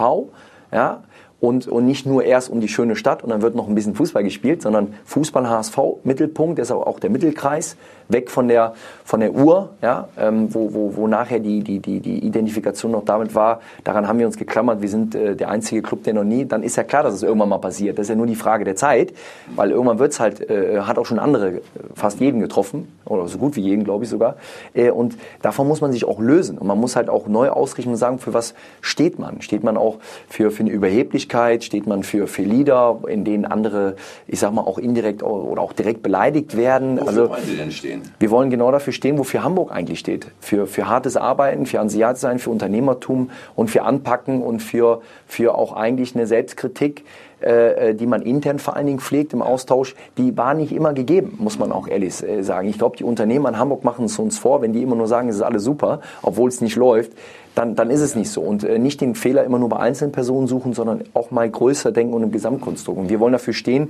Ja, 0.71 1.01
und, 1.41 1.67
und 1.67 1.85
nicht 1.85 2.05
nur 2.05 2.23
erst 2.23 2.49
um 2.49 2.61
die 2.61 2.67
schöne 2.69 2.95
Stadt 2.95 3.23
und 3.23 3.31
dann 3.31 3.41
wird 3.41 3.55
noch 3.55 3.67
ein 3.67 3.75
bisschen 3.75 3.95
Fußball 3.95 4.23
gespielt, 4.23 4.61
sondern 4.61 4.93
Fußball 5.05 5.49
HSV 5.49 5.77
Mittelpunkt, 6.03 6.59
ist 6.59 6.71
aber 6.71 6.87
auch 6.87 6.99
der 6.99 7.09
Mittelkreis, 7.09 7.75
weg 8.11 8.29
von 8.29 8.47
der, 8.47 8.73
von 9.03 9.19
der 9.19 9.33
Uhr, 9.33 9.69
ja, 9.81 10.07
ähm, 10.17 10.53
wo, 10.53 10.73
wo, 10.73 10.95
wo 10.95 11.07
nachher 11.07 11.39
die, 11.39 11.61
die, 11.61 11.79
die, 11.79 11.99
die 11.99 12.25
Identifikation 12.25 12.91
noch 12.91 13.05
damit 13.05 13.35
war, 13.35 13.61
daran 13.83 14.07
haben 14.07 14.19
wir 14.19 14.25
uns 14.25 14.37
geklammert, 14.37 14.81
wir 14.81 14.89
sind 14.89 15.15
äh, 15.15 15.35
der 15.35 15.49
einzige 15.49 15.81
Club, 15.81 16.03
der 16.03 16.13
noch 16.13 16.23
nie, 16.23 16.45
dann 16.45 16.63
ist 16.63 16.75
ja 16.75 16.83
klar, 16.83 17.03
dass 17.03 17.13
es 17.13 17.23
irgendwann 17.23 17.49
mal 17.49 17.57
passiert. 17.59 17.97
Das 17.97 18.05
ist 18.05 18.09
ja 18.09 18.15
nur 18.15 18.27
die 18.27 18.35
Frage 18.35 18.63
der 18.63 18.75
Zeit, 18.75 19.13
weil 19.55 19.71
irgendwann 19.71 19.99
wird's 19.99 20.19
halt, 20.19 20.49
äh, 20.49 20.81
hat 20.81 20.97
auch 20.97 21.05
schon 21.05 21.19
andere, 21.19 21.61
fast 21.95 22.19
jeden 22.19 22.39
getroffen, 22.39 22.87
oder 23.11 23.27
so 23.27 23.37
gut 23.37 23.55
wie 23.55 23.61
jeden, 23.61 23.83
glaube 23.83 24.05
ich 24.05 24.09
sogar. 24.09 24.37
Äh, 24.73 24.91
und 24.91 25.17
davon 25.41 25.67
muss 25.67 25.81
man 25.81 25.91
sich 25.91 26.05
auch 26.05 26.19
lösen. 26.19 26.57
Und 26.57 26.67
man 26.67 26.79
muss 26.79 26.95
halt 26.95 27.09
auch 27.09 27.27
neu 27.27 27.49
ausrichten 27.49 27.91
und 27.91 27.97
sagen, 27.97 28.19
für 28.19 28.33
was 28.33 28.53
steht 28.79 29.19
man? 29.19 29.41
Steht 29.41 29.63
man 29.63 29.77
auch 29.77 29.97
für, 30.29 30.51
für 30.51 30.61
eine 30.61 30.71
Überheblichkeit? 30.71 31.63
Steht 31.63 31.87
man 31.87 32.03
für, 32.03 32.27
für 32.27 32.43
Lieder, 32.43 32.99
in 33.07 33.25
denen 33.25 33.45
andere, 33.45 33.95
ich 34.27 34.39
sag 34.39 34.53
mal, 34.53 34.61
auch 34.61 34.77
indirekt 34.77 35.23
oder 35.23 35.61
auch 35.61 35.73
direkt 35.73 36.01
beleidigt 36.01 36.55
werden. 36.55 36.97
Wofür 36.97 37.07
also, 37.07 37.29
wollen 37.29 37.43
Sie 37.43 37.57
denn 37.57 37.71
stehen? 37.71 38.00
Wir 38.19 38.31
wollen 38.31 38.49
genau 38.49 38.71
dafür 38.71 38.93
stehen, 38.93 39.17
wofür 39.17 39.43
Hamburg 39.43 39.71
eigentlich 39.71 39.99
steht. 39.99 40.27
Für, 40.39 40.67
für 40.67 40.87
hartes 40.87 41.17
Arbeiten, 41.17 41.65
für 41.65 41.79
Ansiat 41.79 42.17
sein, 42.17 42.39
für 42.39 42.49
Unternehmertum 42.49 43.29
und 43.55 43.69
für 43.69 43.83
Anpacken 43.83 44.41
und 44.41 44.61
für, 44.61 45.01
für 45.27 45.55
auch 45.55 45.73
eigentlich 45.73 46.15
eine 46.15 46.27
Selbstkritik 46.27 47.03
äh, 47.41 47.95
die 47.95 48.05
man 48.05 48.21
intern 48.21 48.59
vor 48.59 48.75
allen 48.75 48.87
Dingen 48.87 48.99
pflegt 48.99 49.33
im 49.33 49.41
Austausch, 49.41 49.95
die 50.17 50.37
war 50.37 50.53
nicht 50.53 50.71
immer 50.71 50.93
gegeben, 50.93 51.37
muss 51.39 51.59
man 51.59 51.71
auch 51.71 51.87
ehrlich 51.87 52.21
äh, 52.23 52.43
sagen. 52.43 52.67
Ich 52.69 52.77
glaube, 52.77 52.97
die 52.97 53.03
Unternehmer 53.03 53.49
in 53.49 53.57
Hamburg 53.57 53.83
machen 53.83 54.05
es 54.05 54.17
uns 54.19 54.37
vor, 54.37 54.61
wenn 54.61 54.73
die 54.73 54.81
immer 54.81 54.95
nur 54.95 55.07
sagen, 55.07 55.29
es 55.29 55.35
ist 55.35 55.41
alles 55.41 55.63
super, 55.63 56.01
obwohl 56.21 56.49
es 56.49 56.61
nicht 56.61 56.75
läuft 56.75 57.11
dann, 57.55 57.75
dann 57.75 57.89
ist 57.89 58.01
es 58.01 58.15
nicht 58.15 58.29
so. 58.29 58.41
Und 58.41 58.63
äh, 58.63 58.79
nicht 58.79 59.01
den 59.01 59.15
Fehler 59.15 59.43
immer 59.43 59.59
nur 59.59 59.69
bei 59.69 59.77
einzelnen 59.77 60.11
Personen 60.11 60.47
suchen, 60.47 60.73
sondern 60.73 61.03
auch 61.13 61.31
mal 61.31 61.49
größer 61.49 61.91
denken 61.91 62.13
und 62.13 62.23
im 62.23 62.31
Gesamtkonstrukt. 62.31 62.97
Und 62.97 63.09
wir 63.09 63.19
wollen 63.19 63.33
dafür 63.33 63.53
stehen, 63.53 63.89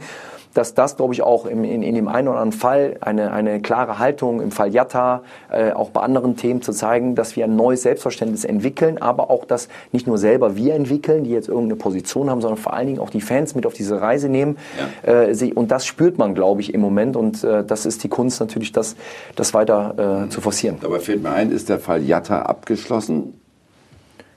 dass 0.54 0.74
das, 0.74 0.98
glaube 0.98 1.14
ich, 1.14 1.22
auch 1.22 1.46
im, 1.46 1.64
in, 1.64 1.82
in 1.82 1.96
dem 1.96 2.08
einen 2.08 2.28
oder 2.28 2.40
anderen 2.40 2.60
Fall 2.60 2.98
eine, 3.00 3.32
eine 3.32 3.62
klare 3.62 4.00
Haltung, 4.00 4.42
im 4.42 4.52
Fall 4.52 4.74
Jatta, 4.74 5.22
äh, 5.50 5.72
auch 5.72 5.92
bei 5.92 6.02
anderen 6.02 6.36
Themen 6.36 6.62
zu 6.62 6.74
zeigen, 6.74 7.16
dass 7.16 7.36
wir 7.36 7.46
ein 7.46 7.56
neues 7.56 7.84
Selbstverständnis 7.84 8.44
entwickeln, 8.44 8.98
aber 9.02 9.30
auch 9.30 9.46
das 9.46 9.70
nicht 9.92 10.08
nur 10.08 10.18
selber 10.18 10.56
wir 10.56 10.74
entwickeln, 10.74 11.24
die 11.24 11.30
jetzt 11.30 11.48
irgendeine 11.48 11.78
Position 11.78 12.30
haben, 12.30 12.42
sondern 12.42 12.60
vor 12.60 12.74
allen 12.74 12.88
Dingen 12.88 13.00
auch 13.00 13.12
die 13.12 13.22
Fans 13.22 13.41
mit 13.56 13.66
auf 13.66 13.74
diese 13.74 14.02
Reise 14.02 14.30
nehmen. 14.30 14.58
Ja. 15.06 15.24
Äh, 15.24 15.54
und 15.54 15.72
das 15.72 15.86
spürt 15.86 16.18
man, 16.18 16.34
glaube 16.34 16.62
ich, 16.62 16.74
im 16.74 16.82
Moment. 16.82 17.16
Und 17.16 17.44
äh, 17.44 17.64
das 17.64 17.86
ist 17.86 18.04
die 18.04 18.10
Kunst 18.10 18.40
natürlich, 18.40 18.72
das, 18.72 18.96
das 19.36 19.54
weiter 19.54 20.26
äh, 20.26 20.30
zu 20.30 20.42
forcieren. 20.42 20.78
Dabei 20.82 21.00
fällt 21.00 21.24
mir 21.24 21.32
ein, 21.32 21.52
ist 21.52 21.70
der 21.70 21.80
Fall 21.80 22.04
Jatta 22.04 22.44
abgeschlossen? 22.44 23.34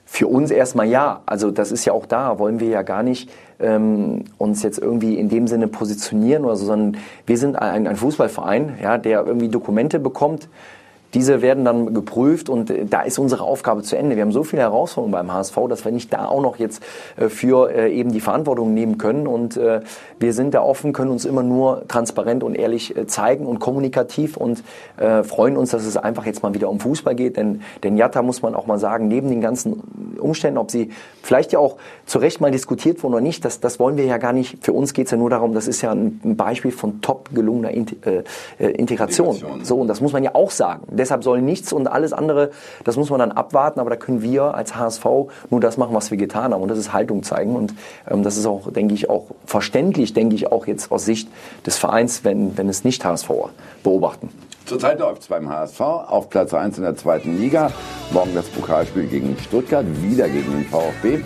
Für 0.05 0.27
uns 0.27 0.51
erstmal 0.51 0.87
ja. 0.87 1.21
Also 1.25 1.51
das 1.51 1.71
ist 1.71 1.85
ja 1.85 1.93
auch 1.93 2.05
da, 2.05 2.37
wollen 2.39 2.59
wir 2.59 2.69
ja 2.69 2.83
gar 2.83 3.03
nicht 3.03 3.29
ähm, 3.59 4.25
uns 4.37 4.63
jetzt 4.63 4.77
irgendwie 4.77 5.15
in 5.15 5.29
dem 5.29 5.47
Sinne 5.47 5.67
positionieren 5.67 6.45
oder 6.45 6.55
so, 6.55 6.65
sondern 6.65 7.01
wir 7.25 7.37
sind 7.37 7.55
ein, 7.55 7.87
ein 7.87 7.95
Fußballverein, 7.95 8.77
ja, 8.81 8.97
der 8.97 9.25
irgendwie 9.25 9.49
Dokumente 9.49 9.99
bekommt, 9.99 10.47
diese 11.15 11.41
werden 11.41 11.63
dann 11.63 11.93
geprüft 11.93 12.49
und 12.49 12.69
äh, 12.69 12.85
da 12.85 13.01
ist 13.01 13.17
unsere 13.17 13.43
Aufgabe 13.43 13.81
zu 13.81 13.97
Ende. 13.97 14.17
Wir 14.17 14.23
haben 14.23 14.33
so 14.33 14.43
viele 14.43 14.61
Herausforderungen 14.61 15.13
beim 15.13 15.33
HSV, 15.33 15.57
dass 15.69 15.85
wir 15.85 15.91
nicht 15.91 16.11
da 16.13 16.27
auch 16.27 16.41
noch 16.41 16.59
jetzt 16.59 16.83
äh, 17.15 17.29
für 17.29 17.71
äh, 17.71 17.91
eben 17.91 18.11
die 18.11 18.19
Verantwortung 18.19 18.73
nehmen 18.73 18.97
können. 18.97 19.25
Und 19.25 19.57
wir 20.19 20.33
sind 20.33 20.53
da 20.53 20.61
offen, 20.61 20.91
können 20.91 21.11
uns 21.11 21.23
immer 21.23 21.41
nur 21.41 21.87
transparent 21.87 22.43
und 22.43 22.55
ehrlich 22.55 22.93
zeigen 23.07 23.45
und 23.45 23.59
kommunikativ 23.59 24.35
und 24.35 24.63
freuen 25.23 25.55
uns, 25.55 25.71
dass 25.71 25.85
es 25.85 25.95
einfach 25.95 26.25
jetzt 26.25 26.43
mal 26.43 26.53
wieder 26.53 26.69
um 26.69 26.79
Fußball 26.79 27.15
geht. 27.15 27.37
Denn, 27.37 27.61
denn 27.83 27.95
Jatta 27.95 28.21
muss 28.21 28.41
man 28.41 28.53
auch 28.53 28.65
mal 28.65 28.77
sagen, 28.77 29.07
neben 29.07 29.29
den 29.29 29.39
ganzen 29.39 30.17
Umständen, 30.19 30.57
ob 30.57 30.71
sie 30.71 30.89
vielleicht 31.23 31.53
ja 31.53 31.59
auch 31.59 31.77
zu 32.05 32.19
Recht 32.19 32.41
mal 32.41 32.51
diskutiert 32.51 33.01
wurden 33.03 33.13
oder 33.13 33.21
nicht, 33.21 33.45
das, 33.45 33.61
das 33.61 33.79
wollen 33.79 33.95
wir 33.95 34.05
ja 34.05 34.17
gar 34.17 34.33
nicht. 34.33 34.57
Für 34.65 34.73
uns 34.73 34.93
geht 34.93 35.05
es 35.05 35.11
ja 35.11 35.17
nur 35.17 35.29
darum, 35.29 35.53
das 35.53 35.67
ist 35.67 35.81
ja 35.81 35.91
ein 35.91 36.35
Beispiel 36.35 36.71
von 36.71 37.01
top 37.01 37.29
gelungener 37.33 37.71
Integration. 37.71 38.25
Integration. 38.59 39.63
So, 39.63 39.77
und 39.77 39.87
das 39.87 40.01
muss 40.01 40.11
man 40.11 40.23
ja 40.23 40.35
auch 40.35 40.51
sagen 40.51 40.83
deshalb 41.05 41.23
soll 41.23 41.41
nichts 41.41 41.71
und 41.71 41.87
alles 41.87 42.13
andere, 42.13 42.49
das 42.83 42.97
muss 42.97 43.09
man 43.09 43.19
dann 43.19 43.31
abwarten, 43.31 43.79
aber 43.79 43.91
da 43.91 43.95
können 43.95 44.21
wir 44.21 44.55
als 44.55 44.75
HSV 44.75 45.05
nur 45.49 45.61
das 45.61 45.77
machen, 45.77 45.93
was 45.93 46.09
wir 46.09 46.17
getan 46.17 46.53
haben 46.53 46.61
und 46.61 46.69
das 46.69 46.79
ist 46.79 46.93
Haltung 46.93 47.21
zeigen 47.23 47.55
und 47.55 47.73
ähm, 48.09 48.23
das 48.23 48.37
ist 48.37 48.45
auch, 48.45 48.71
denke 48.71 48.93
ich, 48.93 49.09
auch 49.09 49.27
verständlich, 49.45 50.13
denke 50.13 50.35
ich, 50.35 50.51
auch 50.51 50.65
jetzt 50.65 50.91
aus 50.91 51.05
Sicht 51.05 51.29
des 51.65 51.77
Vereins, 51.77 52.23
wenn, 52.23 52.57
wenn 52.57 52.69
es 52.69 52.83
nicht 52.83 53.05
HSV 53.05 53.29
beobachten. 53.83 54.29
Zurzeit 54.65 54.99
läuft 54.99 55.21
es 55.21 55.27
beim 55.27 55.47
HSV 55.47 55.79
auf 55.79 56.31
Platz 56.31 56.51
1 56.51 56.77
in 56.77 56.83
der 56.83 56.95
zweiten 56.95 57.37
Liga. 57.37 57.71
Morgen 58.11 58.33
das 58.33 58.47
Pokalspiel 58.47 59.05
gegen 59.05 59.37
Stuttgart, 59.37 59.85
wieder 60.01 60.27
gegen 60.27 60.51
den 60.51 60.65
VfB. 60.65 61.19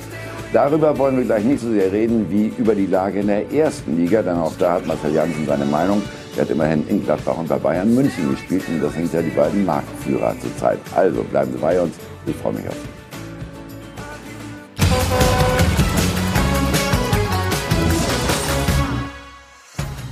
Darüber 0.52 0.98
wollen 0.98 1.15
wir 1.15 1.24
gleich 1.24 1.46
nicht 1.46 1.62
so 1.62 1.72
sehr 1.72 1.92
reden 1.92 2.30
wie 2.30 2.52
über 2.58 2.76
die 2.76 2.88
Lage 2.88 3.22
in 3.22 3.28
der 3.28 3.50
ersten 3.52 3.96
Liga, 3.96 4.24
denn 4.24 4.38
auch 4.38 4.54
da 4.60 4.74
hat 4.74 4.86
Marcel 4.86 5.13
Janssen 5.13 5.46
seine 5.46 5.65
Meinung. 5.65 6.02
Er 6.39 6.43
hat 6.43 6.52
immerhin 6.52 6.88
in 6.88 7.04
Gladbach 7.04 7.38
und 7.38 7.49
bei 7.49 7.58
Bayern 7.58 7.93
München 7.93 8.32
gespielt 8.32 8.63
und 8.69 8.82
das 8.82 8.93
sind 8.93 9.12
ja 9.12 9.21
die 9.21 9.30
beiden 9.30 9.65
Marktführer 9.65 10.34
zurzeit. 10.39 10.80
Also 10.95 11.21
bleiben 11.21 11.52
Sie 11.52 11.58
bei 11.58 11.82
uns. 11.82 11.95
Ich 12.25 12.36
freue 12.38 12.54
mich 12.54 12.65
auf 12.65 12.75
Sie. 12.75 12.88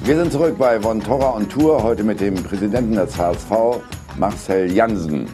Wir 0.06 0.18
sind 0.18 0.34
zurück 0.34 0.58
bei 0.58 0.82
Von 0.82 1.00
Torra 1.00 1.34
on 1.34 1.48
Tour, 1.48 1.82
heute 1.82 2.04
mit 2.04 2.20
dem 2.20 2.36
Präsidenten 2.36 2.96
des 2.96 3.18
HSV, 3.18 3.80
Marcel 4.18 4.70
Jansen. 4.70 5.30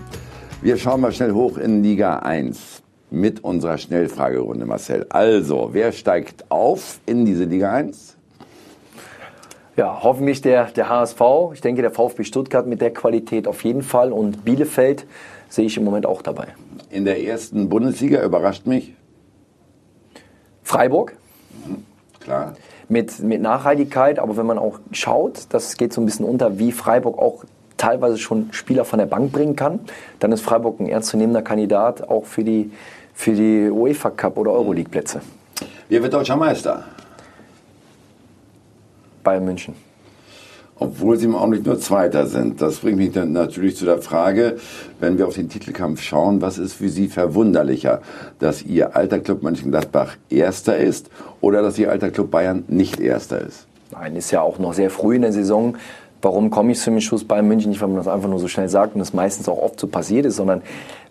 Wir 0.62 0.78
schauen 0.78 1.02
mal 1.02 1.12
schnell 1.12 1.32
hoch 1.32 1.58
in 1.58 1.82
Liga 1.82 2.20
1 2.20 2.84
mit 3.10 3.44
unserer 3.44 3.80
Schnellfragerunde, 3.80 4.68
Marcel. 4.68 5.08
Also, 5.10 5.70
wer 5.72 5.92
steigt 5.92 6.52
auf 6.52 7.00
in 7.08 7.26
diese 7.26 7.46
Liga 7.46 7.74
1? 7.74 8.13
Ja, 9.76 10.00
hoffentlich 10.04 10.42
der, 10.42 10.66
der 10.66 10.88
HSV. 10.88 11.22
Ich 11.54 11.62
denke, 11.62 11.82
der 11.82 11.90
VfB 11.90 12.24
Stuttgart 12.24 12.68
mit 12.68 12.80
der 12.80 12.94
Qualität 12.94 13.48
auf 13.48 13.64
jeden 13.64 13.82
Fall. 13.82 14.12
Und 14.12 14.46
Bielefeld 14.46 15.06
sehe 15.50 15.66
ich 15.66 15.78
im 15.78 15.84
Moment 15.84 16.06
auch 16.06 16.22
dabei. 16.22 16.48
In 16.92 17.06
der 17.06 17.24
ersten 17.24 17.70
Bundesliga 17.70 18.24
überrascht 18.24 18.68
mich? 18.68 18.94
Freiburg. 20.62 21.16
Mhm, 21.66 21.86
klar. 22.20 22.56
Mit, 22.88 23.20
mit 23.20 23.42
Nachhaltigkeit, 23.42 24.20
aber 24.20 24.38
wenn 24.38 24.46
man 24.46 24.60
auch 24.60 24.80
schaut, 24.92 25.48
das 25.50 25.78
geht 25.78 25.94
so 25.94 26.02
ein 26.02 26.06
bisschen 26.06 26.26
unter, 26.26 26.60
wie 26.60 26.72
Freiburg 26.72 27.18
auch 27.18 27.44
teilweise 27.78 28.18
schon 28.18 28.50
Spieler 28.54 28.86
von 28.86 29.00
der 29.00 29.08
Bank 29.08 29.32
bringen 29.32 29.56
kann, 29.56 29.80
dann 30.20 30.32
ist 30.32 30.42
Freiburg 30.42 30.80
ein 30.80 30.88
ernstzunehmender 30.88 31.42
Kandidat 31.42 32.08
auch 32.08 32.26
für 32.26 32.44
die, 32.44 32.72
für 33.14 33.32
die 33.32 33.70
UEFA 33.72 34.12
Cup 34.12 34.38
oder 34.38 34.52
Euroleague 34.52 34.90
Plätze. 34.90 35.22
Wer 35.90 36.04
wird 36.04 36.14
deutscher 36.14 36.36
Meister? 36.36 36.84
Bayern 39.24 39.46
München. 39.46 39.76
Obwohl 40.80 41.18
sie 41.18 41.26
im 41.26 41.36
Augenblick 41.36 41.66
nur 41.66 41.80
Zweiter 41.80 42.26
sind. 42.26 42.62
Das 42.62 42.78
bringt 42.78 42.98
mich 42.98 43.12
dann 43.12 43.32
natürlich 43.32 43.78
zu 43.78 43.86
der 43.86 44.00
Frage, 44.00 44.58
wenn 45.00 45.18
wir 45.18 45.28
auf 45.28 45.36
den 45.36 45.48
Titelkampf 45.48 46.02
schauen, 46.02 46.42
was 46.42 46.58
ist 46.58 46.74
für 46.74 46.90
Sie 46.90 47.08
verwunderlicher, 47.08 48.02
dass 48.40 48.64
Ihr 48.64 48.96
alter 48.96 49.20
Club 49.20 49.44
Mönchengladbach 49.44 50.18
Erster 50.30 50.78
ist 50.78 51.10
oder 51.42 51.62
dass 51.62 51.78
Ihr 51.78 51.92
alter 51.92 52.10
Club 52.10 52.32
Bayern 52.32 52.66
nicht 52.68 53.00
Erster 53.00 53.40
ist? 53.40 53.68
Nein, 53.92 54.16
ist 54.16 54.32
ja 54.32 54.42
auch 54.42 54.58
noch 54.58 54.74
sehr 54.74 54.90
früh 54.90 55.16
in 55.16 55.22
der 55.22 55.32
Saison. 55.32 55.78
Warum 56.24 56.50
komme 56.50 56.72
ich 56.72 56.80
zu 56.80 56.90
dem 56.90 57.02
Schuss 57.02 57.24
Bayern 57.24 57.48
München? 57.48 57.70
Nicht, 57.70 57.82
weil 57.82 57.90
man 57.90 57.98
das 57.98 58.08
einfach 58.08 58.30
nur 58.30 58.40
so 58.40 58.48
schnell 58.48 58.70
sagt 58.70 58.96
und 58.96 59.00
das 59.00 59.14
meistens 59.14 59.48
auch 59.48 59.62
oft 59.62 59.80
so 59.80 59.88
passiert 59.88 60.26
ist, 60.26 60.38
sondern 60.38 60.64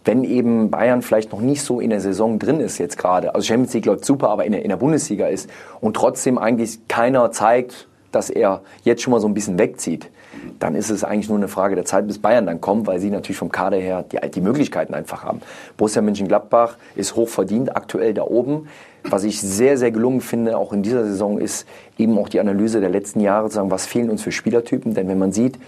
wenn 0.05 0.25
eben 0.25 0.71
Bayern 0.71 1.03
vielleicht 1.03 1.33
noch 1.33 1.41
nicht 1.41 1.63
so 1.63 1.81
in 1.81 1.91
der 1.91 2.01
Saison 2.01 2.39
drin 2.39 2.61
ist 2.61 2.79
jetzt 2.79 2.99
gerade. 2.99 3.35
Also 3.35 3.47
Champions 3.47 3.75
League 3.75 3.87
läuft 3.87 4.05
super, 4.05 4.31
aber 4.31 4.45
in 4.45 4.53
der, 4.53 4.63
in 4.63 4.69
der 4.69 4.77
Bundesliga 4.77 5.27
ist 5.29 5.49
und 5.81 5.95
trotzdem 5.95 6.39
eigentlich 6.39 6.89
keiner 6.89 7.31
zeigt, 7.31 7.87
dass 8.13 8.31
er 8.31 8.63
jetzt 8.85 9.03
schon 9.03 9.11
mal 9.11 9.21
so 9.21 9.27
ein 9.27 9.35
bisschen 9.35 9.59
wegzieht, 9.59 10.09
dann 10.59 10.75
ist 10.75 10.91
es 10.91 11.05
eigentlich 11.05 11.29
nur 11.29 11.39
eine 11.39 11.49
Frage 11.49 11.75
der 11.75 11.85
Zeit, 11.85 12.07
bis 12.07 12.19
Bayern 12.19 12.47
dann 12.47 12.61
kommt, 12.61 12.87
weil 12.87 13.01
sie 13.01 13.11
natürlich 13.11 13.37
vom 13.37 13.51
Kader 13.51 13.77
her 13.77 14.05
die, 14.11 14.19
die 14.31 14.41
Möglichkeiten 14.41 14.95
einfach 14.95 15.25
haben. 15.25 15.41
Borussia 15.77 16.03
Mönchengladbach 16.03 16.77
ist 16.95 17.17
hochverdient 17.17 17.77
aktuell 17.77 18.15
da 18.15 18.23
oben. 18.23 18.69
Was 19.05 19.25
ich 19.25 19.41
sehr, 19.41 19.77
sehr 19.77 19.91
gelungen 19.91 20.21
finde, 20.21 20.57
auch 20.57 20.73
in 20.73 20.83
dieser 20.83 21.05
Saison, 21.05 21.39
ist 21.39 21.67
eben 21.99 22.17
auch 22.19 22.29
die 22.29 22.41
Analyse 22.41 22.81
der 22.81 22.91
letzten 22.91 23.21
Jahre 23.21 23.49
zu 23.49 23.57
sagen, 23.57 23.71
was 23.71 23.87
fehlen 23.87 24.11
uns 24.11 24.23
für 24.23 24.33
Spielertypen. 24.33 24.95
Denn 24.95 25.09
wenn 25.09 25.19
man 25.19 25.33
sieht, 25.33 25.59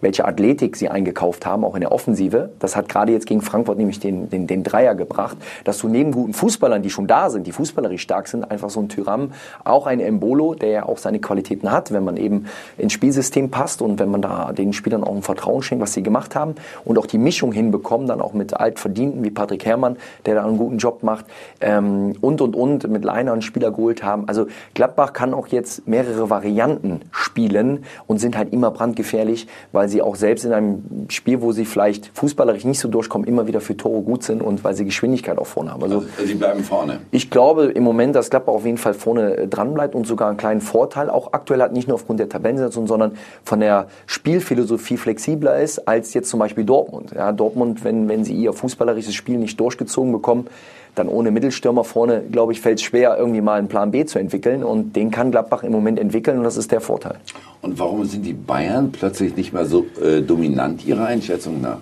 welche 0.00 0.24
Athletik 0.24 0.76
sie 0.76 0.88
eingekauft 0.88 1.46
haben, 1.46 1.64
auch 1.64 1.74
in 1.74 1.80
der 1.80 1.92
Offensive. 1.92 2.50
Das 2.58 2.76
hat 2.76 2.88
gerade 2.88 3.12
jetzt 3.12 3.26
gegen 3.26 3.40
Frankfurt 3.40 3.78
nämlich 3.78 4.00
den, 4.00 4.30
den, 4.30 4.46
den 4.46 4.62
Dreier 4.62 4.94
gebracht, 4.94 5.36
dass 5.64 5.78
du 5.78 5.88
neben 5.88 6.12
guten 6.12 6.32
Fußballern, 6.32 6.82
die 6.82 6.90
schon 6.90 7.06
da 7.06 7.30
sind, 7.30 7.46
die 7.46 7.52
fußballerisch 7.52 8.02
stark 8.02 8.28
sind, 8.28 8.50
einfach 8.50 8.70
so 8.70 8.80
ein 8.80 8.88
Tyram, 8.88 9.32
auch 9.64 9.86
ein 9.86 10.00
Embolo, 10.00 10.54
der 10.54 10.68
ja 10.68 10.86
auch 10.86 10.98
seine 10.98 11.18
Qualitäten 11.18 11.72
hat, 11.72 11.92
wenn 11.92 12.04
man 12.04 12.16
eben 12.16 12.46
ins 12.76 12.92
Spielsystem 12.92 13.50
passt 13.50 13.82
und 13.82 13.98
wenn 13.98 14.10
man 14.10 14.22
da 14.22 14.52
den 14.52 14.72
Spielern 14.72 15.04
auch 15.04 15.14
ein 15.14 15.22
Vertrauen 15.22 15.62
schenkt, 15.62 15.82
was 15.82 15.92
sie 15.94 16.02
gemacht 16.02 16.34
haben 16.34 16.54
und 16.84 16.98
auch 16.98 17.06
die 17.06 17.18
Mischung 17.18 17.52
hinbekommen, 17.52 18.06
dann 18.06 18.20
auch 18.20 18.32
mit 18.32 18.54
Altverdienten 18.54 19.24
wie 19.24 19.30
Patrick 19.30 19.64
Herrmann, 19.64 19.96
der 20.26 20.36
da 20.36 20.44
einen 20.44 20.58
guten 20.58 20.78
Job 20.78 21.02
macht 21.02 21.26
ähm, 21.60 22.14
und 22.20 22.40
und 22.40 22.54
und 22.54 22.88
mit 22.88 23.04
Leiner 23.04 23.32
einen 23.32 23.42
Spieler 23.42 23.70
geholt 23.70 24.02
haben. 24.02 24.28
Also 24.28 24.46
Gladbach 24.74 25.12
kann 25.12 25.34
auch 25.34 25.48
jetzt 25.48 25.86
mehrere 25.88 26.30
Varianten 26.30 27.00
spielen 27.10 27.84
und 28.06 28.18
sind 28.18 28.36
halt 28.36 28.52
immer 28.52 28.70
brandgefährlich, 28.70 29.46
weil 29.72 29.87
weil 29.88 29.92
sie 29.92 30.02
auch 30.02 30.16
selbst 30.16 30.44
in 30.44 30.52
einem 30.52 30.82
Spiel, 31.08 31.40
wo 31.40 31.52
sie 31.52 31.64
vielleicht 31.64 32.10
fußballerisch 32.12 32.64
nicht 32.64 32.78
so 32.78 32.88
durchkommen, 32.88 33.26
immer 33.26 33.46
wieder 33.46 33.62
für 33.62 33.74
Tore 33.74 34.02
gut 34.02 34.22
sind 34.22 34.42
und 34.42 34.62
weil 34.62 34.74
sie 34.74 34.84
Geschwindigkeit 34.84 35.38
auch 35.38 35.46
vorne 35.46 35.72
haben. 35.72 35.82
Also, 35.82 36.04
also 36.16 36.26
sie 36.26 36.34
bleiben 36.34 36.62
vorne. 36.62 37.00
Ich 37.10 37.30
glaube 37.30 37.64
im 37.64 37.84
Moment, 37.84 38.14
dass 38.14 38.28
Gladbach 38.28 38.52
auf 38.52 38.66
jeden 38.66 38.76
Fall 38.76 38.92
vorne 38.92 39.36
äh, 39.36 39.48
dran 39.48 39.72
bleibt 39.72 39.94
und 39.94 40.06
sogar 40.06 40.28
einen 40.28 40.36
kleinen 40.36 40.60
Vorteil 40.60 41.08
auch 41.08 41.32
aktuell 41.32 41.62
hat, 41.62 41.72
nicht 41.72 41.88
nur 41.88 41.94
aufgrund 41.94 42.20
der 42.20 42.28
Tabellensituation, 42.28 42.86
sondern 42.86 43.12
von 43.44 43.60
der 43.60 43.86
Spielphilosophie 44.06 44.98
flexibler 44.98 45.58
ist 45.58 45.88
als 45.88 46.12
jetzt 46.12 46.28
zum 46.28 46.38
Beispiel 46.38 46.64
Dortmund. 46.64 47.12
Ja, 47.16 47.32
Dortmund, 47.32 47.82
wenn, 47.82 48.08
wenn 48.10 48.24
sie 48.24 48.34
ihr 48.34 48.52
fußballerisches 48.52 49.14
Spiel 49.14 49.38
nicht 49.38 49.58
durchgezogen 49.58 50.12
bekommen, 50.12 50.48
dann 50.94 51.08
ohne 51.08 51.30
Mittelstürmer 51.30 51.84
vorne, 51.84 52.22
glaube 52.30 52.52
ich, 52.52 52.60
fällt 52.60 52.78
es 52.78 52.84
schwer, 52.84 53.16
irgendwie 53.18 53.40
mal 53.40 53.58
einen 53.58 53.68
Plan 53.68 53.90
B 53.90 54.04
zu 54.04 54.18
entwickeln. 54.18 54.64
Und 54.64 54.96
den 54.96 55.10
kann 55.10 55.30
Gladbach 55.30 55.62
im 55.62 55.72
Moment 55.72 55.98
entwickeln 55.98 56.38
und 56.38 56.44
das 56.44 56.56
ist 56.56 56.72
der 56.72 56.80
Vorteil. 56.80 57.16
Und 57.62 57.78
warum 57.78 58.04
sind 58.04 58.24
die 58.24 58.32
Bayern 58.32 58.92
plötzlich 58.92 59.36
nicht 59.36 59.52
mehr 59.52 59.64
so 59.64 59.86
äh, 60.02 60.20
dominant 60.20 60.86
Ihrer 60.86 61.06
Einschätzung 61.06 61.60
nach? 61.60 61.78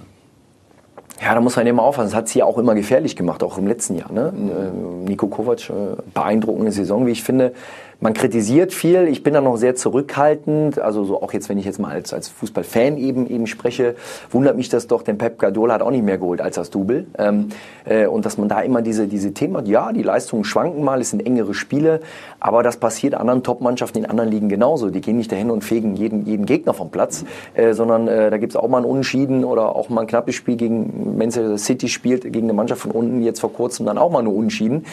Ja, 1.23 1.35
da 1.35 1.41
muss 1.41 1.57
man 1.57 1.67
immer 1.67 1.83
aufpassen. 1.83 2.09
Das 2.09 2.15
hat 2.15 2.29
sie 2.29 2.41
ja 2.41 2.45
auch 2.45 2.59
immer 2.59 2.75
gefährlich 2.75 3.17
gemacht, 3.17 3.43
auch 3.43 3.57
im 3.57 3.67
letzten 3.67 3.97
Jahr. 3.97 4.13
Ne? 4.13 4.33
Äh, 4.35 5.09
Nico 5.09 5.29
Kovac, 5.29 5.71
äh, 5.71 5.73
beeindruckende 6.13 6.73
Saison, 6.73 7.07
wie 7.07 7.13
ich 7.13 7.23
finde. 7.23 7.53
Man 8.01 8.13
kritisiert 8.13 8.73
viel. 8.75 9.09
Ich 9.09 9.23
bin 9.23 9.33
da 9.35 9.41
noch 9.41 9.57
sehr 9.57 9.75
zurückhaltend. 9.75 10.79
Also 10.79 11.05
so 11.05 11.23
auch 11.23 11.33
jetzt, 11.33 11.49
wenn 11.49 11.59
ich 11.59 11.65
jetzt 11.65 11.79
mal 11.79 11.93
als, 11.93 12.13
als 12.13 12.29
Fußballfan 12.29 12.99
eben 12.99 13.27
eben 13.27 13.47
spreche, 13.47 13.95
wundert 14.31 14.57
mich 14.57 14.69
das 14.69 14.87
doch, 14.87 15.03
denn 15.03 15.17
Pep 15.17 15.39
Guardiola 15.39 15.75
hat 15.75 15.83
auch 15.83 15.91
nicht 15.91 16.05
mehr 16.05 16.19
geholt 16.19 16.41
als 16.41 16.57
das 16.57 16.71
Double. 16.71 17.07
Ähm, 17.19 17.49
äh, 17.87 18.07
und 18.07 18.27
dass 18.27 18.37
man 18.37 18.49
da 18.49 18.61
immer 18.61 18.83
diese, 18.83 19.07
diese 19.07 19.33
Themen 19.33 19.57
hat, 19.57 19.69
ja, 19.69 19.93
die 19.93 20.03
Leistungen 20.03 20.45
schwanken 20.45 20.85
mal, 20.85 21.01
es 21.01 21.11
sind 21.11 21.25
engere 21.25 21.55
Spiele, 21.55 22.01
aber 22.39 22.63
das 22.63 22.77
passiert 22.77 23.15
anderen 23.15 23.43
Top-Mannschaften 23.43 23.99
in 23.99 24.07
anderen 24.07 24.31
Ligen 24.31 24.49
genauso. 24.49 24.91
Die 24.91 25.01
gehen 25.01 25.17
nicht 25.17 25.33
dahin 25.33 25.51
und 25.51 25.65
fegen 25.65 25.97
jeden, 25.97 26.27
jeden 26.27 26.45
Gegner 26.45 26.75
vom 26.75 26.91
Platz, 26.91 27.25
äh, 27.55 27.73
sondern 27.73 28.09
äh, 28.09 28.31
da 28.31 28.37
gibt's 28.37 28.57
auch 28.57 28.69
mal 28.69 28.79
ein 28.79 28.85
Unentschieden 28.85 29.45
oder 29.45 29.75
auch 29.75 29.89
mal 29.89 30.03
ein 30.03 30.07
knappes 30.07 30.35
Spiel 30.35 30.57
gegen 30.57 31.17
Manchester 31.17 31.57
City 31.57 31.89
spielt, 31.89 32.23
gegen 32.25 32.45
eine 32.45 32.53
Mannschaft 32.53 32.83
von 32.83 32.91
unten, 32.91 33.23
jetzt 33.23 33.41
vor 33.41 33.53
kurzem 33.53 33.87
dann 33.87 33.97
auch 33.97 34.11
mal 34.11 34.23
nur 34.23 34.35
Unentschieden. 34.35 34.85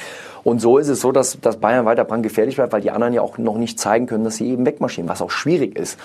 Und 0.43 0.59
so 0.59 0.77
ist 0.77 0.89
es 0.89 0.99
so, 0.99 1.11
dass, 1.11 1.39
dass 1.39 1.57
Bayern 1.57 1.85
weiter 1.85 2.03
brandgefährlich 2.03 2.55
bleibt, 2.55 2.73
weil 2.73 2.81
die 2.81 2.91
anderen 2.93 3.13
ja 3.13 3.21
auch 3.21 3.37
noch 3.37 3.57
nicht 3.57 3.79
zeigen 3.79 4.05
können, 4.05 4.23
dass 4.23 4.37
sie 4.37 4.49
eben 4.49 4.65
wegmarschieren, 4.65 5.09
was 5.09 5.21
auch 5.21 5.31
schwierig 5.31 5.77
ist. 5.77 5.99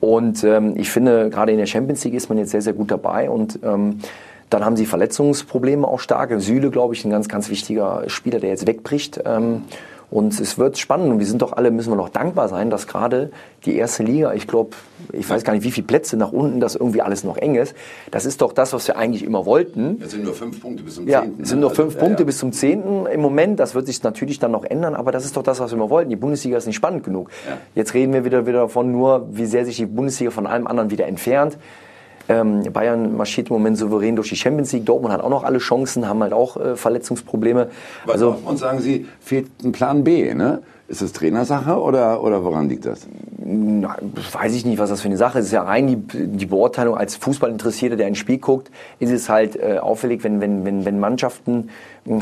Und 0.00 0.44
ähm, 0.44 0.74
ich 0.76 0.90
finde, 0.90 1.30
gerade 1.30 1.52
in 1.52 1.58
der 1.58 1.66
Champions 1.66 2.04
League 2.04 2.14
ist 2.14 2.28
man 2.28 2.38
jetzt 2.38 2.50
sehr, 2.50 2.62
sehr 2.62 2.72
gut 2.72 2.90
dabei 2.90 3.28
und 3.28 3.58
ähm, 3.62 4.00
dann 4.48 4.64
haben 4.64 4.76
sie 4.76 4.84
Verletzungsprobleme 4.84 5.86
auch 5.86 6.00
stark. 6.00 6.32
Süle, 6.38 6.70
glaube 6.70 6.94
ich, 6.94 7.04
ein 7.04 7.10
ganz, 7.10 7.28
ganz 7.28 7.48
wichtiger 7.50 8.02
Spieler, 8.08 8.40
der 8.40 8.50
jetzt 8.50 8.66
wegbricht. 8.66 9.20
Ähm, 9.24 9.62
und 10.10 10.38
es 10.40 10.58
wird 10.58 10.76
spannend 10.76 11.12
und 11.12 11.18
wir 11.20 11.26
sind 11.26 11.40
doch 11.40 11.52
alle, 11.52 11.70
müssen 11.70 11.92
wir 11.92 11.96
doch 11.96 12.08
dankbar 12.08 12.48
sein, 12.48 12.68
dass 12.68 12.88
gerade 12.88 13.30
die 13.64 13.76
erste 13.76 14.02
Liga, 14.02 14.32
ich 14.34 14.48
glaube, 14.48 14.70
ich 15.12 15.28
weiß 15.28 15.44
gar 15.44 15.52
nicht, 15.52 15.62
wie 15.62 15.70
viele 15.70 15.86
Plätze 15.86 16.16
nach 16.16 16.32
unten, 16.32 16.58
dass 16.58 16.74
irgendwie 16.74 17.00
alles 17.00 17.22
noch 17.22 17.36
eng 17.36 17.54
ist. 17.54 17.74
Das 18.10 18.24
ist 18.24 18.42
doch 18.42 18.52
das, 18.52 18.72
was 18.72 18.88
wir 18.88 18.96
eigentlich 18.96 19.22
immer 19.22 19.46
wollten. 19.46 20.00
Es 20.02 20.10
sind 20.10 20.24
nur 20.24 20.34
fünf 20.34 20.60
Punkte 20.60 20.82
bis 20.82 20.96
zum 20.96 21.06
ja, 21.06 21.22
zehnten. 21.22 21.42
Es 21.42 21.48
sind 21.50 21.60
nur 21.60 21.70
fünf 21.70 21.94
also, 21.94 21.98
Punkte 21.98 22.22
ja, 22.22 22.24
ja. 22.24 22.26
bis 22.26 22.38
zum 22.38 22.52
zehnten 22.52 23.06
im 23.06 23.20
Moment. 23.20 23.60
Das 23.60 23.74
wird 23.74 23.86
sich 23.86 24.02
natürlich 24.02 24.40
dann 24.40 24.50
noch 24.50 24.64
ändern, 24.64 24.96
aber 24.96 25.12
das 25.12 25.24
ist 25.24 25.36
doch 25.36 25.42
das, 25.44 25.60
was 25.60 25.70
wir 25.70 25.76
immer 25.76 25.90
wollten. 25.90 26.10
Die 26.10 26.16
Bundesliga 26.16 26.58
ist 26.58 26.66
nicht 26.66 26.76
spannend 26.76 27.04
genug. 27.04 27.30
Jetzt 27.74 27.94
reden 27.94 28.12
wir 28.12 28.24
wieder, 28.24 28.46
wieder 28.46 28.60
davon 28.60 28.90
nur, 28.90 29.28
wie 29.30 29.46
sehr 29.46 29.64
sich 29.64 29.76
die 29.76 29.86
Bundesliga 29.86 30.32
von 30.32 30.46
allem 30.46 30.66
anderen 30.66 30.90
wieder 30.90 31.06
entfernt. 31.06 31.56
Ähm, 32.30 32.62
Bayern 32.72 33.16
marschiert 33.16 33.48
im 33.48 33.54
Moment 33.54 33.76
souverän 33.76 34.14
durch 34.14 34.28
die 34.28 34.36
Champions 34.36 34.70
League. 34.70 34.86
Dortmund 34.86 35.12
hat 35.12 35.20
auch 35.20 35.30
noch 35.30 35.42
alle 35.42 35.58
Chancen, 35.58 36.08
haben 36.08 36.22
halt 36.22 36.32
auch 36.32 36.56
äh, 36.56 36.76
Verletzungsprobleme. 36.76 37.70
Bei 38.06 38.12
also, 38.12 38.26
Dortmund 38.26 38.58
sagen 38.60 38.78
Sie, 38.78 39.08
fehlt 39.20 39.48
ein 39.64 39.72
Plan 39.72 40.04
B, 40.04 40.32
ne? 40.32 40.62
Ist 40.90 41.02
das 41.02 41.12
Trainersache 41.12 41.80
oder, 41.80 42.20
oder 42.20 42.42
woran 42.44 42.68
liegt 42.68 42.84
das? 42.84 43.06
Na, 43.38 43.96
weiß 44.32 44.52
ich 44.56 44.66
nicht, 44.66 44.80
was 44.80 44.90
das 44.90 45.00
für 45.00 45.06
eine 45.06 45.16
Sache 45.16 45.38
ist. 45.38 45.44
Es 45.44 45.50
ist 45.50 45.54
ja 45.54 45.62
rein 45.62 45.86
die, 45.86 45.96
die 45.96 46.46
Beurteilung 46.46 46.96
als 46.96 47.14
Fußballinteressierter, 47.14 47.94
der 47.94 48.08
ein 48.08 48.16
Spiel 48.16 48.38
guckt, 48.38 48.72
ist 48.98 49.12
es 49.12 49.28
halt 49.28 49.54
äh, 49.54 49.78
auffällig, 49.78 50.24
wenn, 50.24 50.40
wenn, 50.40 50.64
wenn, 50.64 50.84
wenn 50.84 50.98
Mannschaften 50.98 51.70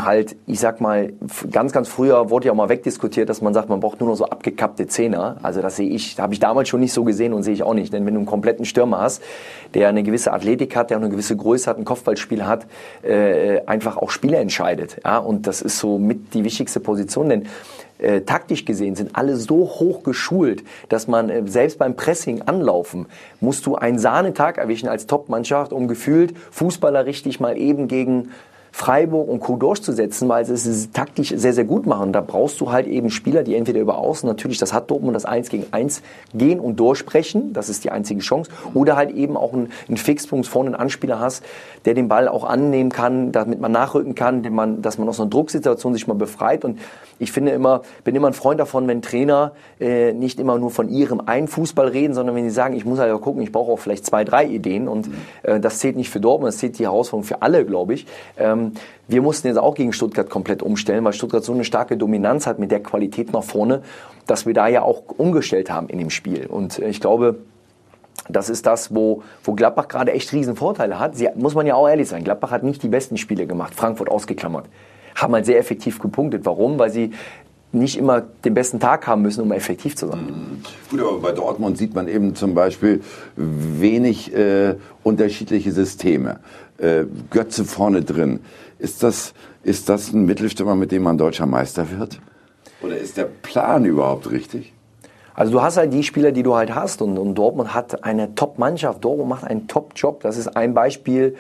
halt, 0.00 0.36
ich 0.46 0.60
sag 0.60 0.82
mal, 0.82 1.14
ganz, 1.50 1.72
ganz 1.72 1.88
früher 1.88 2.28
wurde 2.28 2.46
ja 2.46 2.52
auch 2.52 2.56
mal 2.56 2.68
wegdiskutiert, 2.68 3.30
dass 3.30 3.40
man 3.40 3.54
sagt, 3.54 3.70
man 3.70 3.80
braucht 3.80 4.00
nur 4.00 4.10
noch 4.10 4.16
so 4.16 4.26
abgekappte 4.26 4.86
Zehner. 4.86 5.38
Also 5.42 5.62
das 5.62 5.76
sehe 5.76 5.88
ich, 5.88 6.20
habe 6.20 6.34
ich 6.34 6.40
damals 6.40 6.68
schon 6.68 6.80
nicht 6.80 6.92
so 6.92 7.04
gesehen 7.04 7.32
und 7.32 7.44
sehe 7.44 7.54
ich 7.54 7.62
auch 7.62 7.74
nicht. 7.74 7.94
Denn 7.94 8.04
wenn 8.04 8.12
du 8.12 8.20
einen 8.20 8.26
kompletten 8.26 8.66
Stürmer 8.66 9.00
hast, 9.00 9.22
der 9.72 9.88
eine 9.88 10.02
gewisse 10.02 10.34
Athletik 10.34 10.76
hat, 10.76 10.90
der 10.90 10.98
auch 10.98 11.02
eine 11.02 11.10
gewisse 11.10 11.36
Größe 11.36 11.70
hat, 11.70 11.78
ein 11.78 11.86
Kopfballspiel 11.86 12.46
hat, 12.46 12.66
äh, 13.02 13.60
einfach 13.64 13.96
auch 13.96 14.10
Spiele 14.10 14.36
entscheidet. 14.36 14.98
Ja? 15.04 15.16
Und 15.16 15.46
das 15.46 15.62
ist 15.62 15.78
so 15.78 15.98
mit 15.98 16.34
die 16.34 16.44
wichtigste 16.44 16.80
Position. 16.80 17.30
Denn 17.30 17.46
äh, 17.98 18.20
taktisch 18.22 18.64
gesehen 18.64 18.94
sind 18.94 19.16
alle 19.16 19.36
so 19.36 19.56
hoch 19.56 20.02
geschult, 20.02 20.62
dass 20.88 21.08
man 21.08 21.30
äh, 21.30 21.42
selbst 21.46 21.78
beim 21.78 21.96
Pressing 21.96 22.42
anlaufen, 22.42 23.06
musst 23.40 23.66
du 23.66 23.74
einen 23.74 23.98
Sahnetag 23.98 24.58
erwischen 24.58 24.88
als 24.88 25.06
Topmannschaft, 25.06 25.72
um 25.72 25.88
gefühlt 25.88 26.36
Fußballer 26.50 27.06
richtig 27.06 27.40
mal 27.40 27.56
eben 27.58 27.88
gegen 27.88 28.30
Freiburg 28.78 29.28
und 29.28 29.40
Co. 29.40 29.56
durchzusetzen, 29.56 30.28
weil 30.28 30.44
sie 30.44 30.52
es 30.52 30.92
taktisch 30.92 31.34
sehr, 31.34 31.52
sehr 31.52 31.64
gut 31.64 31.84
machen. 31.84 32.12
Da 32.12 32.20
brauchst 32.20 32.60
du 32.60 32.70
halt 32.70 32.86
eben 32.86 33.10
Spieler, 33.10 33.42
die 33.42 33.56
entweder 33.56 33.80
über 33.80 33.98
Außen, 33.98 34.28
natürlich, 34.28 34.58
das 34.58 34.72
hat 34.72 34.88
Dortmund 34.88 35.16
das 35.16 35.24
Eins 35.24 35.48
gegen 35.48 35.66
Eins 35.72 36.00
gehen 36.32 36.60
und 36.60 36.78
durchsprechen, 36.78 37.52
das 37.52 37.70
ist 37.70 37.82
die 37.82 37.90
einzige 37.90 38.20
Chance, 38.20 38.52
oder 38.74 38.94
halt 38.94 39.10
eben 39.10 39.36
auch 39.36 39.52
einen, 39.52 39.72
einen 39.88 39.96
Fixpunkt 39.96 40.46
vorne 40.46 40.68
einen 40.68 40.76
Anspieler 40.76 41.18
hast, 41.18 41.42
der 41.86 41.94
den 41.94 42.06
Ball 42.06 42.28
auch 42.28 42.44
annehmen 42.44 42.90
kann, 42.90 43.32
damit 43.32 43.60
man 43.60 43.72
nachrücken 43.72 44.14
kann, 44.14 44.44
den 44.44 44.54
man, 44.54 44.80
dass 44.80 44.96
man 44.96 45.08
aus 45.08 45.18
einer 45.18 45.28
Drucksituation 45.28 45.92
sich 45.92 46.06
mal 46.06 46.14
befreit 46.14 46.64
und 46.64 46.78
ich 47.18 47.32
finde 47.32 47.50
immer, 47.50 47.82
bin 48.04 48.14
immer 48.14 48.28
ein 48.28 48.32
Freund 48.32 48.60
davon, 48.60 48.86
wenn 48.86 49.02
Trainer 49.02 49.52
äh, 49.80 50.12
nicht 50.12 50.38
immer 50.38 50.56
nur 50.56 50.70
von 50.70 50.88
ihrem 50.88 51.20
einen 51.26 51.48
Fußball 51.48 51.88
reden, 51.88 52.14
sondern 52.14 52.36
wenn 52.36 52.44
sie 52.44 52.54
sagen, 52.54 52.76
ich 52.76 52.84
muss 52.84 53.00
halt 53.00 53.12
auch 53.12 53.20
gucken, 53.20 53.42
ich 53.42 53.50
brauche 53.50 53.72
auch 53.72 53.78
vielleicht 53.80 54.06
zwei, 54.06 54.24
drei 54.24 54.46
Ideen 54.46 54.86
und 54.86 55.08
äh, 55.42 55.58
das 55.58 55.80
zählt 55.80 55.96
nicht 55.96 56.10
für 56.10 56.20
Dortmund, 56.20 56.52
das 56.52 56.58
zählt 56.58 56.78
die 56.78 56.84
Herausforderung 56.84 57.24
für 57.24 57.42
alle, 57.42 57.64
glaube 57.64 57.94
ich. 57.94 58.06
Ähm, 58.38 58.67
wir 59.06 59.22
mussten 59.22 59.48
jetzt 59.48 59.58
auch 59.58 59.74
gegen 59.74 59.92
Stuttgart 59.92 60.28
komplett 60.28 60.62
umstellen, 60.62 61.04
weil 61.04 61.12
Stuttgart 61.12 61.44
so 61.44 61.52
eine 61.52 61.64
starke 61.64 61.96
Dominanz 61.96 62.46
hat 62.46 62.58
mit 62.58 62.70
der 62.70 62.82
Qualität 62.82 63.32
nach 63.32 63.44
vorne, 63.44 63.82
dass 64.26 64.46
wir 64.46 64.54
da 64.54 64.68
ja 64.68 64.82
auch 64.82 65.02
umgestellt 65.16 65.70
haben 65.70 65.88
in 65.88 65.98
dem 65.98 66.10
Spiel. 66.10 66.46
Und 66.46 66.78
äh, 66.78 66.88
ich 66.88 67.00
glaube, 67.00 67.36
das 68.28 68.50
ist 68.50 68.66
das, 68.66 68.94
wo, 68.94 69.22
wo 69.44 69.54
Gladbach 69.54 69.88
gerade 69.88 70.12
echt 70.12 70.32
riesen 70.32 70.56
Vorteile 70.56 70.98
hat. 70.98 71.16
Sie, 71.16 71.28
muss 71.34 71.54
man 71.54 71.66
ja 71.66 71.74
auch 71.74 71.88
ehrlich 71.88 72.08
sein. 72.08 72.24
Gladbach 72.24 72.50
hat 72.50 72.62
nicht 72.62 72.82
die 72.82 72.88
besten 72.88 73.16
Spiele 73.16 73.46
gemacht. 73.46 73.74
Frankfurt 73.74 74.10
ausgeklammert 74.10 74.66
haben 75.14 75.34
halt 75.34 75.46
sehr 75.46 75.58
effektiv 75.58 75.98
gepunktet. 75.98 76.44
Warum? 76.44 76.78
Weil 76.78 76.90
sie 76.90 77.12
nicht 77.72 77.98
immer 77.98 78.20
den 78.20 78.54
besten 78.54 78.80
Tag 78.80 79.06
haben 79.06 79.22
müssen, 79.22 79.42
um 79.42 79.52
effektiv 79.52 79.96
zu 79.96 80.08
sein. 80.08 80.20
Mhm. 80.20 80.62
Gut, 80.90 81.00
aber 81.00 81.18
bei 81.18 81.32
Dortmund 81.32 81.76
sieht 81.76 81.94
man 81.94 82.08
eben 82.08 82.34
zum 82.34 82.54
Beispiel 82.54 83.02
wenig 83.36 84.34
äh, 84.34 84.76
unterschiedliche 85.02 85.72
Systeme. 85.72 86.40
Äh, 86.78 87.04
Götze 87.30 87.64
vorne 87.64 88.02
drin. 88.02 88.40
Ist 88.78 89.02
das, 89.02 89.34
ist 89.62 89.88
das 89.88 90.12
ein 90.12 90.24
Mittelstürmer, 90.24 90.76
mit 90.76 90.92
dem 90.92 91.02
man 91.02 91.18
deutscher 91.18 91.46
Meister 91.46 91.90
wird? 91.98 92.20
Oder 92.80 92.96
ist 92.96 93.16
der 93.16 93.24
Plan 93.24 93.84
überhaupt 93.84 94.30
richtig? 94.30 94.72
Also 95.34 95.52
du 95.52 95.62
hast 95.62 95.76
halt 95.76 95.92
die 95.92 96.02
Spieler, 96.02 96.32
die 96.32 96.42
du 96.42 96.56
halt 96.56 96.74
hast 96.74 97.02
und, 97.02 97.18
und 97.18 97.34
Dortmund 97.34 97.74
hat 97.74 98.02
eine 98.04 98.34
Top-Mannschaft. 98.34 99.04
Dortmund 99.04 99.28
macht 99.28 99.44
einen 99.44 99.68
Top-Job. 99.68 100.20
Das 100.22 100.36
ist 100.36 100.56
ein 100.56 100.74
Beispiel 100.74 101.36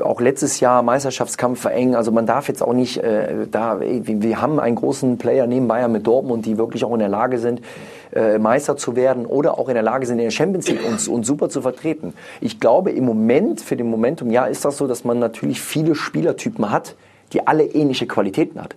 auch 0.00 0.20
letztes 0.20 0.60
Jahr 0.60 0.82
Meisterschaftskampf 0.82 1.60
verengen. 1.60 1.94
Also 1.94 2.12
man 2.12 2.26
darf 2.26 2.48
jetzt 2.48 2.62
auch 2.62 2.72
nicht 2.72 2.98
äh, 2.98 3.46
da, 3.50 3.80
wir 3.80 4.40
haben 4.40 4.60
einen 4.60 4.76
großen 4.76 5.18
Player 5.18 5.46
neben 5.46 5.68
Bayern 5.68 5.92
mit 5.92 6.06
Dortmund, 6.06 6.46
die 6.46 6.58
wirklich 6.58 6.84
auch 6.84 6.92
in 6.92 7.00
der 7.00 7.08
Lage 7.08 7.38
sind, 7.38 7.60
äh, 8.14 8.38
Meister 8.38 8.76
zu 8.76 8.96
werden 8.96 9.26
oder 9.26 9.58
auch 9.58 9.68
in 9.68 9.74
der 9.74 9.82
Lage 9.82 10.06
sind, 10.06 10.18
in 10.18 10.24
der 10.24 10.30
Champions 10.30 10.68
League 10.68 10.86
uns, 10.86 11.08
uns 11.08 11.26
super 11.26 11.48
zu 11.48 11.62
vertreten. 11.62 12.14
Ich 12.40 12.60
glaube, 12.60 12.90
im 12.90 13.04
Moment, 13.04 13.60
für 13.60 13.76
den 13.76 13.90
Momentum, 13.90 14.30
ja, 14.30 14.46
ist 14.46 14.64
das 14.64 14.76
so, 14.76 14.86
dass 14.86 15.04
man 15.04 15.18
natürlich 15.18 15.60
viele 15.60 15.94
Spielertypen 15.94 16.70
hat, 16.70 16.94
die 17.32 17.46
alle 17.46 17.64
ähnliche 17.64 18.06
Qualitäten 18.06 18.62
hat. 18.62 18.76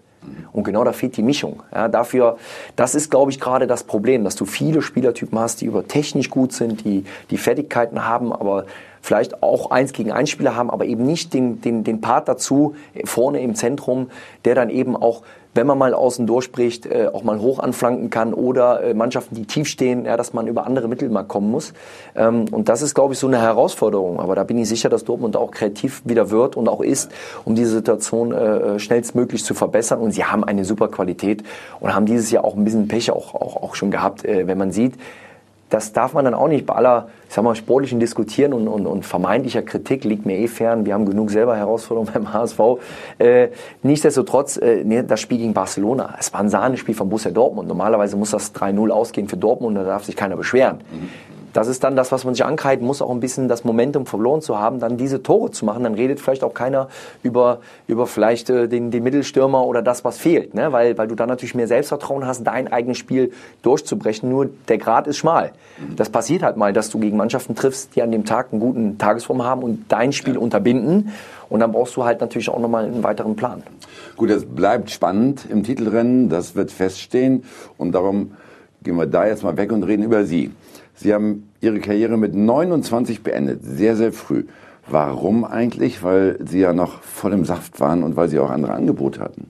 Und 0.54 0.64
genau 0.64 0.84
da 0.84 0.94
fehlt 0.94 1.18
die 1.18 1.24
Mischung. 1.24 1.64
Ja, 1.74 1.88
dafür, 1.88 2.38
das 2.76 2.94
ist, 2.94 3.10
glaube 3.10 3.32
ich, 3.32 3.40
gerade 3.40 3.66
das 3.66 3.84
Problem, 3.84 4.24
dass 4.24 4.36
du 4.36 4.46
viele 4.46 4.82
Spielertypen 4.82 5.40
hast, 5.40 5.62
die 5.62 5.66
über 5.66 5.88
technisch 5.88 6.30
gut 6.30 6.54
sind, 6.54 6.86
die 6.86 7.06
die 7.32 7.38
Fertigkeiten 7.38 8.06
haben, 8.06 8.32
aber 8.32 8.66
vielleicht 9.02 9.44
auch 9.44 9.72
eins 9.72 9.94
gegen 9.94 10.12
eins 10.12 10.30
Spieler 10.30 10.56
haben, 10.56 10.70
aber 10.70 10.86
eben 10.86 11.06
nicht 11.06 11.34
den, 11.34 11.62
den, 11.62 11.84
den 11.84 12.02
Part 12.02 12.28
dazu 12.28 12.76
vorne 13.06 13.42
im 13.42 13.56
Zentrum, 13.56 14.10
der 14.46 14.56
dann 14.56 14.70
eben 14.70 14.96
auch 14.96 15.24
wenn 15.54 15.68
man 15.68 15.78
mal 15.78 15.94
außen 15.94 16.28
durchspricht, 16.28 16.86
äh, 16.86 17.10
auch 17.12 17.24
mal 17.24 17.40
hoch 17.40 17.60
anflanken 17.60 18.10
kann 18.10 18.34
oder 18.34 18.84
äh, 18.84 18.94
Mannschaften, 18.94 19.36
die 19.36 19.46
tief 19.46 19.68
stehen, 19.68 20.06
ja, 20.06 20.16
dass 20.16 20.34
man 20.34 20.48
über 20.48 20.66
andere 20.66 20.88
Mittel 20.88 21.10
mal 21.10 21.24
kommen 21.24 21.52
muss. 21.52 21.74
Ähm, 22.16 22.46
und 22.52 22.70
das 22.70 22.82
ist, 22.82 22.96
glaube 22.96 23.14
ich, 23.14 23.20
so 23.20 23.28
eine 23.28 23.42
Herausforderung. 23.42 24.20
Aber 24.20 24.36
da 24.36 24.44
bin 24.44 24.58
ich 24.58 24.70
sicher, 24.70 24.90
dass 24.90 25.04
Dortmund 25.04 25.36
auch 25.36 25.52
kreativ 25.52 26.02
wieder 26.06 26.30
wird 26.30 26.56
und 26.56 26.70
auch 26.70 26.82
ist, 26.82 27.12
um 27.44 27.56
diese 27.56 27.72
Situation 27.72 28.32
äh, 28.32 28.80
schnellstmöglich 28.80 29.44
zu 29.44 29.54
verbessern. 29.54 30.00
Und 30.00 30.12
sie 30.12 30.24
haben 30.24 30.44
eine 30.44 30.64
super 30.64 30.88
Qualität 30.88 31.44
und 31.80 31.94
haben 31.94 32.06
dieses 32.06 32.32
Jahr 32.32 32.46
auch 32.46 32.56
ein 32.56 32.64
bisschen 32.64 32.88
Pech 32.88 33.12
auch, 33.12 33.36
auch, 33.36 33.62
auch 33.62 33.76
schon 33.76 33.92
gehabt, 33.92 34.24
äh, 34.24 34.48
wenn 34.48 34.58
man 34.58 34.72
sieht, 34.72 34.96
das 35.72 35.94
darf 35.94 36.14
man 36.14 36.26
dann 36.26 36.34
auch 36.34 36.50
nicht 36.50 36.66
bei 36.66 36.76
aller, 36.76 37.08
ich 37.28 37.34
sag 37.34 37.44
mal, 37.44 37.56
sportlichen 37.56 38.00
Diskutieren 38.00 38.54
und, 38.54 38.68
und, 38.68 38.86
und 38.86 39.06
vermeintlicher 39.06 39.62
Kritik 39.62 40.04
liegt 40.04 40.26
mir 40.26 40.38
eh 40.38 40.48
fern. 40.48 40.86
Wir 40.86 40.94
haben 40.94 41.06
genug 41.06 41.32
selber 41.32 41.56
Herausforderungen 41.56 42.12
beim 42.14 42.34
HSV. 42.34 42.60
Äh, 43.18 43.48
nichtsdestotrotz, 43.82 44.58
äh, 44.58 45.04
das 45.04 45.22
Spiel 45.22 45.40
gegen 45.40 45.54
Barcelona, 45.54 46.16
es 46.20 46.32
war 46.34 46.42
ein 46.42 46.50
Sahnespiel 46.50 46.94
von 46.94 47.10
Borussia 47.10 47.32
Dortmund. 47.32 47.70
Normalerweise 47.70 48.18
muss 48.18 48.32
das 48.32 48.54
3-0 48.54 48.90
ausgehen 48.90 49.30
für 49.30 49.38
Dortmund, 49.38 49.78
da 49.78 49.84
darf 49.84 50.04
sich 50.04 50.16
keiner 50.16 50.36
beschweren. 50.36 50.80
Mhm 50.92 51.31
das 51.54 51.68
ist 51.68 51.84
dann 51.84 51.96
das, 51.96 52.12
was 52.12 52.24
man 52.24 52.34
sich 52.34 52.46
ankreiden 52.46 52.86
muss, 52.86 53.02
auch 53.02 53.10
ein 53.10 53.20
bisschen 53.20 53.48
das 53.48 53.64
Momentum 53.64 54.06
verloren 54.06 54.42
zu 54.42 54.60
haben, 54.60 54.80
dann 54.80 54.98
diese 54.98 55.24
Tore 55.24 55.52
zu 55.52 55.66
machen. 55.66 55.84
Dann 55.84 55.94
redet 55.94 56.20
vielleicht 56.20 56.44
auch 56.44 56.54
keiner 56.54 56.88
über, 57.24 57.60
über 57.88 58.08
vielleicht 58.08 58.50
äh, 58.50 58.68
den, 58.68 58.92
den 58.92 59.04
Mittelstürmer 59.04 59.66
oder 59.66 59.82
das, 59.82 60.04
was 60.04 60.18
fehlt, 60.18 60.54
ne? 60.54 60.72
weil, 60.72 60.98
weil 60.98 61.08
du 61.08 61.16
dann 61.16 61.30
natürlich 61.30 61.56
mehr 61.56 61.68
Selbstvertrauen 61.68 62.26
hast, 62.26 62.44
dein 62.44 62.72
eigenes 62.72 62.98
Spiel 62.98 63.32
durchzubrechen. 63.62 64.30
Nur 64.30 64.50
der 64.68 64.78
Grad 64.78 65.08
ist 65.08 65.18
schmal. 65.18 65.52
Das 65.96 66.10
passiert 66.10 66.44
halt 66.44 66.58
mal, 66.58 66.74
dass 66.74 66.90
du 66.90 67.00
gegen 67.00 67.18
Mannschaften 67.18 67.56
triffst, 67.56 67.96
die 67.96 68.02
an 68.02 68.12
dem 68.12 68.26
Tag 68.26 68.48
einen 68.52 68.60
guten 68.60 68.98
Tagesform 68.98 69.44
haben 69.44 69.64
und 69.64 69.86
dein 69.90 70.12
Spiel 70.12 70.38
unterbinden. 70.38 71.12
Und 71.50 71.60
dann 71.60 71.72
brauchst 71.72 71.96
du 71.98 72.06
halt 72.06 72.22
natürlich 72.22 72.50
auch 72.50 72.60
nochmal 72.60 72.86
einen 72.86 73.04
weiteren 73.04 73.36
Plan. 73.36 73.64
Gut, 74.16 74.30
es 74.30 74.46
bleibt 74.46 74.92
spannend 74.92 75.46
im 75.50 75.64
Titelrennen, 75.64 76.30
das 76.30 76.56
wird 76.56 76.72
feststehen. 76.72 77.44
Und 77.78 77.94
darum 77.94 78.32
gehen 78.84 78.96
wir 78.96 79.06
da 79.06 79.26
jetzt 79.26 79.44
mal 79.44 79.58
weg 79.58 79.72
und 79.72 79.84
reden 79.84 80.04
über 80.04 80.24
Sie. 80.24 80.52
Sie 81.02 81.14
haben 81.14 81.50
Ihre 81.62 81.80
Karriere 81.80 82.16
mit 82.18 82.36
29 82.36 83.24
beendet, 83.24 83.64
sehr, 83.64 83.96
sehr 83.96 84.14
früh. 84.14 84.46
Warum 84.88 85.46
eigentlich? 85.46 86.04
Weil 86.04 86.38
Sie 86.46 86.60
ja 86.60 86.74
noch 86.74 87.02
voll 87.02 87.34
im 87.34 87.44
Saft 87.46 87.80
waren 87.80 88.04
und 88.04 88.16
weil 88.16 88.30
Sie 88.30 88.40
auch 88.40 88.52
andere 88.52 88.74
Angebote 88.74 89.20
hatten. 89.20 89.48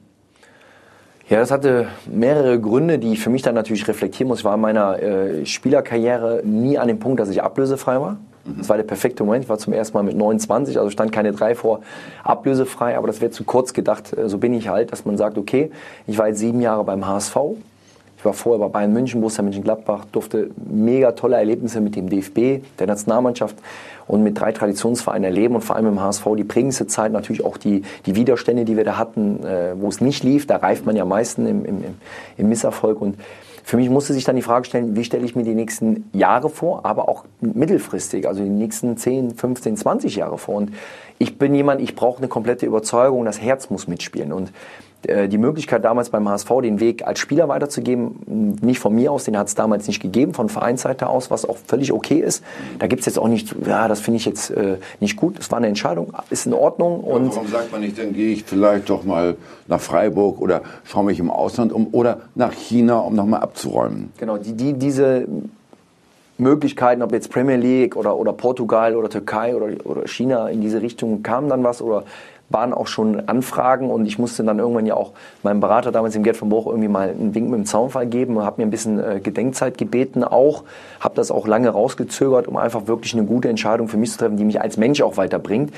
Ja, 1.30 1.40
das 1.40 1.52
hatte 1.52 1.88
mehrere 2.10 2.60
Gründe, 2.60 3.00
die 3.00 3.14
ich 3.14 3.22
für 3.22 3.30
mich 3.30 3.42
dann 3.42 3.56
natürlich 3.56 3.88
reflektieren 3.88 4.28
muss. 4.28 4.40
Ich 4.40 4.46
war 4.46 4.56
in 4.56 4.62
meiner 4.62 5.02
äh, 5.02 5.46
Spielerkarriere 5.46 6.42
nie 6.44 6.78
an 6.78 6.88
dem 6.88 7.00
Punkt, 7.00 7.20
dass 7.20 7.30
ich 7.30 7.42
ablösefrei 7.42 8.00
war. 8.00 8.18
Das 8.44 8.70
war 8.70 8.78
der 8.78 8.84
perfekte 8.84 9.24
Moment. 9.24 9.44
Ich 9.44 9.50
war 9.50 9.58
zum 9.58 9.72
ersten 9.72 9.96
Mal 9.96 10.04
mit 10.04 10.18
29, 10.18 10.78
also 10.78 10.90
stand 10.90 11.12
keine 11.12 11.32
drei 11.32 11.54
vor, 11.54 11.82
ablösefrei, 12.24 12.98
aber 12.98 13.08
das 13.08 13.22
wäre 13.22 13.32
zu 13.32 13.44
kurz 13.44 13.74
gedacht. 13.74 14.18
Äh, 14.18 14.30
so 14.30 14.38
bin 14.38 14.54
ich 14.54 14.70
halt, 14.70 14.92
dass 14.92 15.06
man 15.06 15.18
sagt, 15.18 15.38
okay, 15.38 15.72
ich 16.08 16.18
war 16.18 16.28
jetzt 16.28 16.40
sieben 16.40 16.62
Jahre 16.62 16.84
beim 16.84 17.08
HSV. 17.08 17.38
Ich 18.22 18.26
war 18.26 18.34
vorher 18.34 18.60
bei 18.60 18.72
Bayern 18.72 18.94
München, 18.94 19.20
Borussia 19.20 19.44
Mönchengladbach, 19.44 20.06
durfte 20.12 20.52
mega 20.70 21.14
tolle 21.14 21.38
Erlebnisse 21.38 21.82
mit 21.82 21.96
dem 21.96 22.08
DFB, 22.08 22.64
der 22.78 22.86
Nationalmannschaft 22.86 23.56
und 24.08 24.22
mit 24.22 24.40
drei 24.40 24.52
Traditionsvereinen 24.52 25.24
erleben 25.24 25.56
und 25.56 25.62
vor 25.62 25.76
allem 25.76 25.88
im 25.88 26.00
HSV 26.00 26.28
die 26.38 26.44
prägendste 26.44 26.86
Zeit 26.86 27.12
natürlich 27.14 27.44
auch 27.44 27.58
die, 27.58 27.82
die 28.06 28.16
Widerstände, 28.16 28.64
die 28.64 28.78
wir 28.78 28.84
da 28.84 29.00
hatten, 29.00 29.44
äh, 29.44 29.74
wo 29.76 29.88
es 29.88 30.02
nicht 30.02 30.24
lief. 30.24 30.46
Da 30.46 30.58
reift 30.58 30.86
man 30.86 30.96
ja 30.96 31.02
am 31.02 31.10
meisten 31.10 31.48
im, 31.48 31.66
im, 31.66 31.84
im 32.38 32.50
Misserfolg 32.50 33.02
und 33.02 33.18
für 33.64 33.78
mich 33.78 33.90
musste 33.90 34.14
sich 34.14 34.24
dann 34.24 34.36
die 34.36 34.44
Frage 34.44 34.66
stellen, 34.66 34.96
wie 34.96 35.04
stelle 35.04 35.26
ich 35.26 35.36
mir 35.36 35.44
die 35.44 35.56
nächsten 35.56 36.08
Jahre 36.14 36.50
vor, 36.50 36.86
aber 36.86 37.10
auch 37.10 37.26
mittelfristig, 37.40 38.28
also 38.28 38.44
die 38.44 38.50
nächsten 38.50 38.98
10, 38.98 39.36
15, 39.36 39.78
20 39.78 40.16
Jahre 40.16 40.38
vor. 40.38 40.56
Und 40.56 40.74
ich 41.18 41.40
bin 41.40 41.56
jemand, 41.56 41.82
ich 41.82 41.96
brauche 41.96 42.20
eine 42.20 42.28
komplette 42.28 42.68
Überzeugung, 42.68 43.26
das 43.26 43.42
Herz 43.42 43.72
muss 43.72 43.88
mitspielen. 43.88 44.32
Und 44.32 44.52
die 45.04 45.38
Möglichkeit 45.38 45.84
damals 45.84 46.10
beim 46.10 46.30
HSV 46.30 46.50
den 46.62 46.80
Weg 46.80 47.08
als 47.08 47.20
Spieler 47.20 47.48
weiterzugeben, 47.48 48.58
nicht 48.62 48.80
von 48.80 48.94
mir 48.94 49.12
aus, 49.12 49.24
den 49.24 49.38
hat 49.38 49.48
es 49.48 49.56
damals 49.56 49.88
nicht 49.88 50.00
gegeben, 50.00 50.34
von 50.34 50.48
Vereinsseite 50.48 51.08
aus, 51.08 51.32
was 51.32 51.48
auch 51.48 51.58
völlig 51.66 51.92
okay 51.92 52.20
ist. 52.20 52.44
Da 52.80 52.88
gibt 52.88 53.00
es 53.00 53.08
jetzt 53.08 53.18
auch 53.18 53.28
nicht, 53.28 53.56
ja, 53.66 53.88
das 53.88 54.00
finde 54.00 54.18
ich 54.18 54.26
jetzt 54.26 54.52
äh, 54.52 54.78
nicht 55.00 55.16
gut. 55.16 55.40
Das 55.40 55.50
war 55.52 55.58
eine 55.58 55.68
Entscheidung, 55.68 56.14
ist 56.30 56.46
in 56.46 56.54
Ordnung. 56.54 57.04
Ja, 57.06 57.14
und 57.16 57.36
warum 57.36 57.48
sagt 57.48 57.72
man 57.72 57.82
nicht, 57.82 57.98
dann 57.98 58.14
gehe 58.14 58.32
ich 58.32 58.44
vielleicht 58.44 58.90
doch 58.90 59.04
mal 59.04 59.38
nach 59.68 59.82
Freiburg 59.82 60.40
oder 60.40 60.62
schaue 60.84 61.06
mich 61.06 61.20
im 61.20 61.32
Ausland 61.32 61.74
um 61.74 61.88
oder 61.92 62.22
nach 62.36 62.54
China, 62.54 63.00
um 63.00 63.16
nochmal 63.16 63.42
abzuräumen? 63.42 64.12
Genau, 64.18 64.38
die, 64.38 64.54
die, 64.54 64.74
diese 64.74 65.28
Möglichkeiten, 66.42 67.02
ob 67.02 67.14
jetzt 67.14 67.32
Premier 67.32 67.56
League 67.56 67.96
oder, 67.96 68.18
oder 68.18 68.34
Portugal 68.34 68.96
oder 68.96 69.10
Türkei 69.10 69.56
oder, 69.56 69.86
oder 69.86 70.08
China 70.08 70.50
in 70.50 70.60
diese 70.60 70.82
Richtung 70.82 71.24
kam 71.24 71.48
dann 71.48 71.64
was 71.64 71.82
oder 71.82 72.04
waren 72.52 72.74
auch 72.74 72.88
schon 72.88 73.28
Anfragen 73.28 73.90
und 73.90 74.06
ich 74.06 74.20
musste 74.20 74.44
dann 74.44 74.60
irgendwann 74.60 74.86
ja 74.86 74.96
auch 74.96 75.12
meinem 75.44 75.60
Berater 75.60 75.92
damals 75.92 76.16
im 76.16 76.24
Gerd 76.24 76.38
von 76.38 76.50
Bruch 76.50 76.68
irgendwie 76.68 76.88
mal 76.88 77.10
einen 77.10 77.34
Wink 77.36 77.50
mit 77.50 77.60
dem 77.60 77.66
Zaunfall 77.66 78.08
geben 78.08 78.38
und 78.38 78.46
habe 78.46 78.62
mir 78.62 78.68
ein 78.68 78.72
bisschen 78.72 79.00
äh, 79.00 79.20
Gedenkzeit 79.22 79.78
gebeten 79.78 80.24
auch, 80.24 80.64
habe 81.00 81.16
das 81.16 81.32
auch 81.32 81.48
lange 81.48 81.70
rausgezögert, 81.70 82.48
um 82.48 82.58
einfach 82.58 82.88
wirklich 82.88 83.14
eine 83.14 83.26
gute 83.26 83.50
Entscheidung 83.50 83.88
für 83.88 83.98
mich 83.98 84.12
zu 84.12 84.20
treffen, 84.20 84.38
die 84.38 84.46
mich 84.46 84.62
als 84.62 84.78
Mensch 84.78 85.02
auch 85.02 85.18
weiterbringt. 85.18 85.74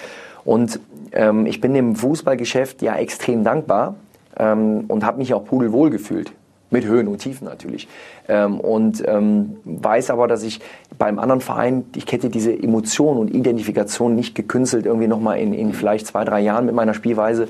Und 0.45 0.79
ähm, 1.13 1.45
ich 1.45 1.61
bin 1.61 1.73
dem 1.73 1.95
Fußballgeschäft 1.95 2.81
ja 2.81 2.95
extrem 2.95 3.43
dankbar 3.43 3.95
ähm, 4.37 4.85
und 4.87 5.05
habe 5.05 5.17
mich 5.17 5.33
auch 5.33 5.45
pudelwohl 5.45 5.89
gefühlt 5.89 6.33
mit 6.73 6.85
Höhen 6.85 7.07
und 7.07 7.19
Tiefen 7.19 7.45
natürlich. 7.45 7.87
Ähm, 8.27 8.59
und 8.59 9.01
ähm, 9.07 9.57
weiß 9.63 10.09
aber, 10.09 10.27
dass 10.27 10.43
ich 10.43 10.59
beim 10.97 11.19
anderen 11.19 11.39
Verein, 11.39 11.85
ich 11.95 12.11
hätte 12.11 12.29
diese 12.29 12.51
Emotion 12.51 13.17
und 13.17 13.33
Identifikation 13.33 14.15
nicht 14.15 14.35
gekünstelt, 14.35 14.85
irgendwie 14.85 15.07
nochmal 15.07 15.39
in, 15.39 15.53
in 15.53 15.73
vielleicht 15.73 16.07
zwei, 16.07 16.25
drei 16.25 16.41
Jahren 16.41 16.65
mit 16.65 16.75
meiner 16.75 16.93
Spielweise, 16.93 17.47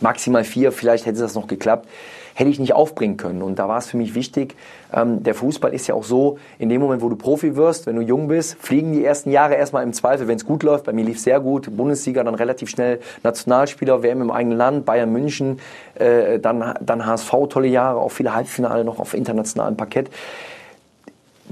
maximal 0.00 0.42
vier, 0.42 0.72
vielleicht 0.72 1.06
hätte 1.06 1.20
das 1.20 1.36
noch 1.36 1.46
geklappt 1.46 1.86
hätte 2.34 2.50
ich 2.50 2.58
nicht 2.58 2.74
aufbringen 2.74 3.16
können. 3.16 3.42
Und 3.42 3.58
da 3.58 3.68
war 3.68 3.78
es 3.78 3.86
für 3.86 3.96
mich 3.96 4.14
wichtig, 4.14 4.56
ähm, 4.92 5.22
der 5.22 5.34
Fußball 5.34 5.72
ist 5.72 5.86
ja 5.86 5.94
auch 5.94 6.04
so, 6.04 6.38
in 6.58 6.68
dem 6.68 6.80
Moment, 6.80 7.02
wo 7.02 7.08
du 7.08 7.16
Profi 7.16 7.56
wirst, 7.56 7.86
wenn 7.86 7.96
du 7.96 8.02
jung 8.02 8.28
bist, 8.28 8.56
fliegen 8.60 8.92
die 8.92 9.04
ersten 9.04 9.30
Jahre 9.30 9.54
erstmal 9.54 9.82
im 9.82 9.92
Zweifel, 9.92 10.28
wenn 10.28 10.36
es 10.36 10.44
gut 10.44 10.62
läuft. 10.62 10.84
Bei 10.84 10.92
mir 10.92 11.04
lief 11.04 11.20
sehr 11.20 11.40
gut, 11.40 11.76
Bundesliga, 11.76 12.22
dann 12.24 12.34
relativ 12.34 12.68
schnell 12.68 13.00
Nationalspieler, 13.22 14.02
WM 14.02 14.22
im 14.22 14.30
eigenen 14.30 14.58
Land, 14.58 14.84
Bayern 14.84 15.12
München, 15.12 15.60
äh, 15.94 16.38
dann, 16.38 16.74
dann 16.80 17.06
HSV, 17.06 17.30
tolle 17.48 17.68
Jahre, 17.68 18.00
auch 18.00 18.10
viele 18.10 18.34
Halbfinale 18.34 18.84
noch 18.84 18.98
auf 18.98 19.14
internationalem 19.14 19.76
Parkett 19.76 20.10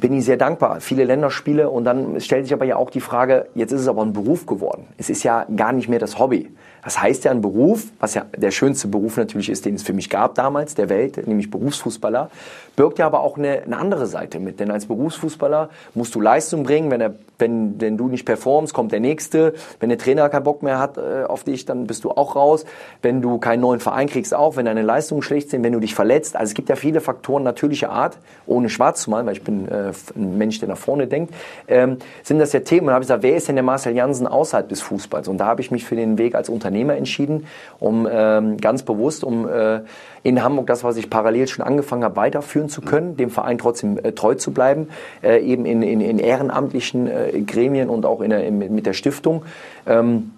bin 0.00 0.14
ich 0.14 0.24
sehr 0.24 0.36
dankbar. 0.36 0.80
Viele 0.80 1.04
Länderspiele 1.04 1.68
und 1.68 1.84
dann 1.84 2.20
stellt 2.20 2.46
sich 2.46 2.54
aber 2.54 2.64
ja 2.64 2.76
auch 2.76 2.90
die 2.90 3.00
Frage, 3.00 3.46
jetzt 3.54 3.72
ist 3.72 3.82
es 3.82 3.88
aber 3.88 4.02
ein 4.02 4.12
Beruf 4.12 4.46
geworden. 4.46 4.86
Es 4.98 5.10
ist 5.10 5.22
ja 5.22 5.46
gar 5.54 5.72
nicht 5.72 5.88
mehr 5.88 5.98
das 5.98 6.18
Hobby. 6.18 6.50
Das 6.82 7.00
heißt 7.00 7.24
ja 7.24 7.30
ein 7.30 7.40
Beruf, 7.40 7.84
was 7.98 8.14
ja 8.14 8.24
der 8.36 8.50
schönste 8.50 8.88
Beruf 8.88 9.16
natürlich 9.16 9.50
ist, 9.50 9.64
den 9.64 9.74
es 9.74 9.82
für 9.82 9.92
mich 9.92 10.08
gab 10.10 10.34
damals, 10.34 10.74
der 10.74 10.88
Welt, 10.88 11.26
nämlich 11.26 11.50
Berufsfußballer, 11.50 12.30
birgt 12.76 12.98
ja 12.98 13.06
aber 13.06 13.20
auch 13.20 13.36
eine, 13.36 13.62
eine 13.62 13.76
andere 13.76 14.06
Seite 14.06 14.40
mit. 14.40 14.60
Denn 14.60 14.70
als 14.70 14.86
Berufsfußballer 14.86 15.70
musst 15.94 16.14
du 16.14 16.20
Leistung 16.20 16.62
bringen. 16.62 16.90
Wenn, 16.90 17.00
er, 17.00 17.14
wenn, 17.40 17.80
wenn 17.80 17.96
du 17.96 18.08
nicht 18.08 18.24
performst, 18.24 18.74
kommt 18.74 18.92
der 18.92 19.00
Nächste. 19.00 19.54
Wenn 19.78 19.88
der 19.88 19.98
Trainer 19.98 20.28
keinen 20.28 20.44
Bock 20.44 20.62
mehr 20.62 20.78
hat 20.78 20.98
äh, 20.98 21.24
auf 21.24 21.44
dich, 21.44 21.64
dann 21.64 21.86
bist 21.86 22.04
du 22.04 22.10
auch 22.10 22.36
raus. 22.36 22.64
Wenn 23.02 23.22
du 23.22 23.38
keinen 23.38 23.60
neuen 23.60 23.80
Verein 23.80 24.08
kriegst, 24.08 24.34
auch. 24.34 24.56
Wenn 24.56 24.66
deine 24.66 24.82
Leistungen 24.82 25.22
schlecht 25.22 25.50
sind, 25.50 25.64
wenn 25.64 25.72
du 25.72 25.80
dich 25.80 25.94
verletzt. 25.94 26.36
Also 26.36 26.50
es 26.50 26.54
gibt 26.54 26.68
ja 26.68 26.76
viele 26.76 27.00
Faktoren 27.00 27.42
natürlicher 27.42 27.90
Art, 27.90 28.18
ohne 28.46 28.68
schwarz 28.68 29.02
zu 29.02 29.10
malen, 29.10 29.26
weil 29.26 29.34
ich 29.34 29.42
bin 29.42 29.68
äh, 29.68 29.92
ein 30.16 30.38
Mensch, 30.38 30.58
der 30.60 30.68
nach 30.68 30.78
vorne 30.78 31.06
denkt, 31.06 31.34
ähm, 31.68 31.98
sind 32.22 32.38
das 32.38 32.52
ja 32.52 32.60
Themen. 32.60 32.88
Und 32.88 32.94
habe 32.94 33.02
ich 33.02 33.08
gesagt, 33.08 33.22
wer 33.22 33.36
ist 33.36 33.48
denn 33.48 33.56
der 33.56 33.64
Marcel 33.64 33.94
Jansen 33.94 34.26
außerhalb 34.26 34.68
des 34.68 34.80
Fußballs? 34.80 35.28
Und 35.28 35.38
da 35.38 35.46
habe 35.46 35.60
ich 35.60 35.70
mich 35.70 35.84
für 35.84 35.96
den 35.96 36.18
Weg 36.18 36.34
als 36.34 36.48
Unternehmer 36.48 36.96
entschieden, 36.96 37.46
um 37.78 38.08
ähm, 38.10 38.56
ganz 38.58 38.82
bewusst, 38.82 39.24
um 39.24 39.48
äh, 39.48 39.80
in 40.22 40.42
Hamburg 40.42 40.66
das, 40.66 40.84
was 40.84 40.96
ich 40.96 41.10
parallel 41.10 41.48
schon 41.48 41.64
angefangen 41.64 42.04
habe, 42.04 42.16
weiterführen 42.16 42.68
zu 42.68 42.82
können, 42.82 43.16
dem 43.16 43.30
Verein 43.30 43.58
trotzdem 43.58 43.98
äh, 43.98 44.12
treu 44.12 44.34
zu 44.34 44.52
bleiben, 44.52 44.88
äh, 45.22 45.40
eben 45.40 45.64
in, 45.64 45.82
in, 45.82 46.00
in 46.00 46.18
ehrenamtlichen 46.18 47.06
äh, 47.06 47.40
Gremien 47.46 47.88
und 47.88 48.04
auch 48.04 48.20
in 48.20 48.30
der, 48.30 48.44
in, 48.46 48.58
mit 48.58 48.86
der 48.86 48.92
Stiftung. 48.92 49.44
Ähm, 49.86 50.32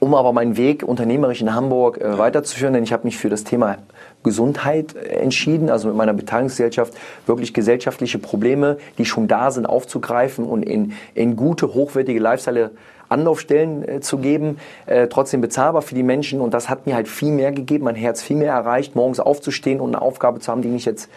um 0.00 0.14
aber 0.14 0.32
meinen 0.32 0.56
Weg 0.58 0.82
unternehmerisch 0.82 1.40
in 1.40 1.54
Hamburg 1.54 1.98
äh, 1.98 2.18
weiterzuführen, 2.18 2.74
denn 2.74 2.82
ich 2.82 2.92
habe 2.92 3.04
mich 3.04 3.16
für 3.16 3.30
das 3.30 3.44
Thema 3.44 3.78
Gesundheit 4.22 4.94
äh, 4.94 5.16
entschieden, 5.16 5.70
also 5.70 5.88
mit 5.88 5.96
meiner 5.96 6.12
Beteiligungsgesellschaft 6.12 6.92
wirklich 7.26 7.54
gesellschaftliche 7.54 8.18
Probleme, 8.18 8.76
die 8.98 9.06
schon 9.06 9.28
da 9.28 9.50
sind, 9.50 9.66
aufzugreifen 9.66 10.44
und 10.44 10.62
in, 10.62 10.92
in 11.14 11.36
gute, 11.36 11.72
hochwertige 11.72 12.20
Lifestyle 12.20 12.70
Anlaufstellen 13.08 13.88
äh, 13.88 14.00
zu 14.00 14.18
geben, 14.18 14.58
äh, 14.86 15.08
trotzdem 15.08 15.40
bezahlbar 15.40 15.82
für 15.82 15.94
die 15.94 16.02
Menschen. 16.02 16.40
Und 16.40 16.54
das 16.54 16.68
hat 16.68 16.86
mir 16.86 16.94
halt 16.94 17.08
viel 17.08 17.32
mehr 17.32 17.52
gegeben, 17.52 17.84
mein 17.84 17.94
Herz 17.94 18.22
viel 18.22 18.36
mehr 18.36 18.52
erreicht, 18.52 18.94
morgens 18.94 19.20
aufzustehen 19.20 19.80
und 19.80 19.94
eine 19.94 20.02
Aufgabe 20.02 20.40
zu 20.40 20.50
haben, 20.50 20.62
die 20.62 20.68
mich 20.68 20.84
jetzt, 20.84 21.08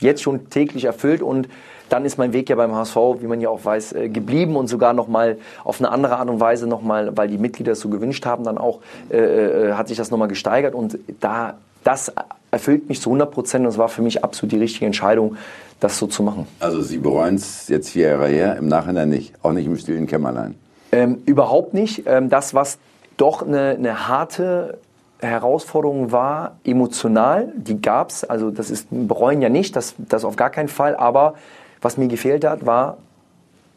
jetzt 0.00 0.22
schon 0.22 0.50
täglich 0.50 0.84
erfüllt. 0.84 1.22
Und 1.22 1.48
dann 1.88 2.04
ist 2.04 2.18
mein 2.18 2.32
Weg 2.32 2.48
ja 2.48 2.56
beim 2.56 2.74
HSV, 2.74 2.96
wie 3.20 3.26
man 3.26 3.40
ja 3.40 3.50
auch 3.50 3.64
weiß, 3.64 3.92
äh, 3.92 4.08
geblieben 4.08 4.56
und 4.56 4.68
sogar 4.68 4.94
nochmal 4.94 5.36
auf 5.64 5.80
eine 5.80 5.90
andere 5.90 6.16
Art 6.16 6.28
und 6.28 6.40
Weise 6.40 6.66
nochmal, 6.66 7.16
weil 7.16 7.28
die 7.28 7.38
Mitglieder 7.38 7.72
es 7.72 7.80
so 7.80 7.88
gewünscht 7.88 8.24
haben, 8.26 8.44
dann 8.44 8.58
auch, 8.58 8.80
äh, 9.10 9.72
hat 9.72 9.88
sich 9.88 9.96
das 9.96 10.10
nochmal 10.10 10.28
gesteigert. 10.28 10.74
Und 10.74 10.98
da, 11.20 11.54
das 11.84 12.12
erfüllt 12.50 12.88
mich 12.88 13.00
zu 13.00 13.10
100 13.10 13.30
Prozent 13.30 13.64
und 13.66 13.72
es 13.72 13.78
war 13.78 13.88
für 13.88 14.00
mich 14.00 14.24
absolut 14.24 14.52
die 14.52 14.58
richtige 14.58 14.86
Entscheidung, 14.86 15.36
das 15.80 15.98
so 15.98 16.06
zu 16.06 16.22
machen. 16.22 16.46
Also 16.60 16.80
Sie 16.80 16.98
bereuen 16.98 17.34
es 17.34 17.68
jetzt 17.68 17.90
vier 17.90 18.08
Jahre 18.08 18.28
her, 18.28 18.56
im 18.56 18.68
Nachhinein 18.68 19.10
nicht, 19.10 19.34
auch 19.42 19.52
nicht 19.52 19.66
im 19.66 19.76
stillen 19.76 20.06
Kämmerlein. 20.06 20.54
Ähm, 20.92 21.22
überhaupt 21.26 21.74
nicht. 21.74 22.04
Ähm, 22.06 22.28
das, 22.28 22.54
was 22.54 22.78
doch 23.16 23.42
eine, 23.42 23.70
eine 23.70 24.08
harte 24.08 24.78
Herausforderung 25.20 26.12
war, 26.12 26.56
emotional, 26.64 27.52
die 27.56 27.80
gab 27.80 28.10
es. 28.10 28.24
Also 28.24 28.50
das 28.50 28.70
ist 28.70 28.88
bereuen 28.90 29.42
ja 29.42 29.48
nicht, 29.48 29.76
das, 29.76 29.94
das 29.98 30.24
auf 30.24 30.36
gar 30.36 30.50
keinen 30.50 30.68
Fall. 30.68 30.96
Aber 30.96 31.34
was 31.80 31.96
mir 31.96 32.08
gefehlt 32.08 32.44
hat, 32.44 32.66
war 32.66 32.98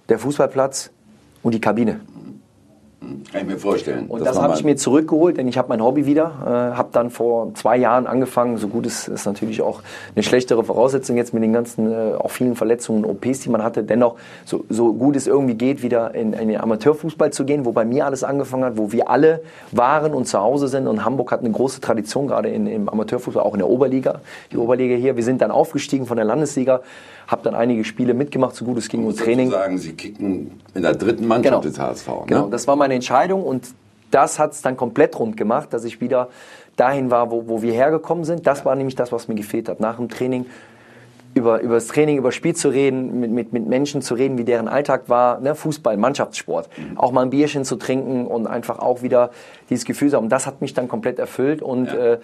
der 0.10 0.20
Fußballplatz 0.20 0.92
und 1.44 1.54
die 1.54 1.62
Kabine. 1.62 2.00
Kann 3.00 3.42
ich 3.42 3.48
mir 3.48 3.60
vorstellen. 3.60 4.08
Und 4.08 4.26
das, 4.26 4.42
habe 4.42 4.56
ich 4.56 4.64
mir 4.64 4.76
zurückgeholt, 4.76 5.38
denn 5.38 5.48
ich 5.48 5.58
habe 5.60 5.70
mein 5.70 5.84
Hobby 5.84 6.08
wieder. 6.08 6.32
Äh, 6.44 6.78
habe 6.78 6.90
dann 6.92 7.12
vor 7.12 7.54
zwei 7.54 7.78
Jahren 7.78 8.08
angefangen. 8.08 8.58
So 8.58 8.68
gut 8.68 8.88
ist, 8.88 9.08
ist 9.08 9.26
natürlich 9.26 9.62
auch 9.62 9.84
eine 10.16 10.24
schlechtere 10.24 10.64
Voraussetzung 10.64 11.16
jetzt 11.16 11.32
mit 11.32 11.44
den 11.44 11.54
ganzen, 11.54 11.92
äh, 11.92 12.16
auch 12.16 12.32
vielen 12.32 12.56
Verletzungen 12.56 13.06
und 13.06 13.12
OPs, 13.12 13.42
die 13.42 13.50
man 13.50 13.62
hatte. 13.62 13.84
Dennoch, 13.84 14.16
so, 14.46 14.66
so 14.70 14.94
gut 14.94 15.16
es 15.16 15.28
irgendwie 15.28 15.54
geht, 15.54 15.84
wieder 15.84 16.16
in, 16.16 16.34
in 16.34 16.48
den 16.48 16.60
Amateurfußball 16.60 17.32
zu 17.32 17.46
gehen, 17.46 17.66
wo 17.66 17.72
bei 17.72 17.86
mir 17.86 18.08
alles 18.08 18.24
angefangen 18.24 18.64
hat, 18.64 18.78
wo 18.78 18.92
wir 18.92 19.10
alle 19.10 19.42
waren 19.72 20.16
und 20.16 20.26
zu 20.28 20.40
Hause 20.40 20.68
sind. 20.68 20.88
Und 20.88 21.06
Hamburg 21.06 21.32
hat 21.32 21.42
eine 21.42 21.52
große 21.52 21.82
Tradition, 21.82 22.26
gerade 22.26 22.50
in, 22.50 22.66
im 22.66 22.90
Amateurfußball, 22.90 23.44
auch 23.44 23.54
in 23.54 23.60
der 23.60 23.70
Oberliga. 23.70 24.22
Die 24.52 24.58
Oberliga 24.58 24.96
hier. 24.96 25.16
Wir 25.16 25.24
sind 25.24 25.42
dann 25.42 25.52
aufgestiegen 25.52 26.08
von 26.08 26.18
der 26.18 26.26
Landesliga 26.26 26.82
habe 27.28 27.44
dann 27.44 27.56
einige 27.56 27.84
Spiele 27.84 28.14
mitgemacht, 28.14 28.56
so 28.56 28.64
gut 28.64 28.78
es 28.78 28.88
ging, 28.88 29.06
und 29.06 29.20
Training. 29.20 29.52
sagen, 29.52 29.78
Sie 29.78 29.94
kicken 29.94 30.52
in 30.74 30.82
der 30.82 30.96
dritten 30.96 31.28
Mannschaft 31.28 31.62
genau. 31.62 31.62
des 31.62 31.78
HSV. 31.78 32.08
Ne? 32.08 32.24
Genau, 32.28 32.48
das 32.48 32.68
war 32.68 32.78
meine 32.78 32.96
Entscheidung 32.98 33.44
und 33.44 33.74
das 34.12 34.40
hat 34.40 34.54
es 34.54 34.62
dann 34.62 34.78
komplett 34.78 35.18
rund 35.20 35.38
gemacht, 35.38 35.74
dass 35.74 35.84
ich 35.84 36.00
wieder 36.02 36.30
dahin 36.76 37.12
war, 37.12 37.32
wo, 37.32 37.48
wo 37.48 37.62
wir 37.62 37.74
hergekommen 37.74 38.24
sind. 38.24 38.48
Das 38.48 38.64
war 38.66 38.76
nämlich 38.76 38.96
das, 38.96 39.12
was 39.12 39.28
mir 39.28 39.36
gefehlt 39.36 39.68
hat. 39.68 39.80
Nach 39.80 39.98
dem 39.98 40.10
Training 40.10 40.46
über, 41.38 41.62
über 41.62 41.76
das 41.76 41.88
Training, 41.88 42.18
über 42.18 42.32
Spiel 42.32 42.56
zu 42.56 42.70
reden, 42.70 43.20
mit, 43.20 43.32
mit, 43.32 43.54
mit 43.54 43.68
Menschen 43.68 44.02
zu 44.02 44.16
reden, 44.16 44.38
wie 44.38 44.44
deren 44.44 44.68
Alltag 44.68 45.04
war, 45.08 45.40
ne? 45.40 45.56
Fußball, 45.56 45.96
Mannschaftssport, 45.96 46.70
mhm. 46.76 46.98
auch 46.98 47.12
mal 47.12 47.22
ein 47.22 47.30
Bierchen 47.30 47.64
zu 47.64 47.76
trinken 47.76 48.26
und 48.26 48.48
einfach 48.48 48.80
auch 48.80 49.04
wieder 49.04 49.30
dieses 49.70 49.86
Gefühl 49.86 50.10
zu 50.10 50.18
haben. 50.18 50.30
Das 50.30 50.48
hat 50.48 50.62
mich 50.62 50.74
dann 50.74 50.88
komplett 50.88 51.20
erfüllt 51.20 51.62
und 51.62 51.88
ja. 51.88 52.14
äh, 52.14 52.18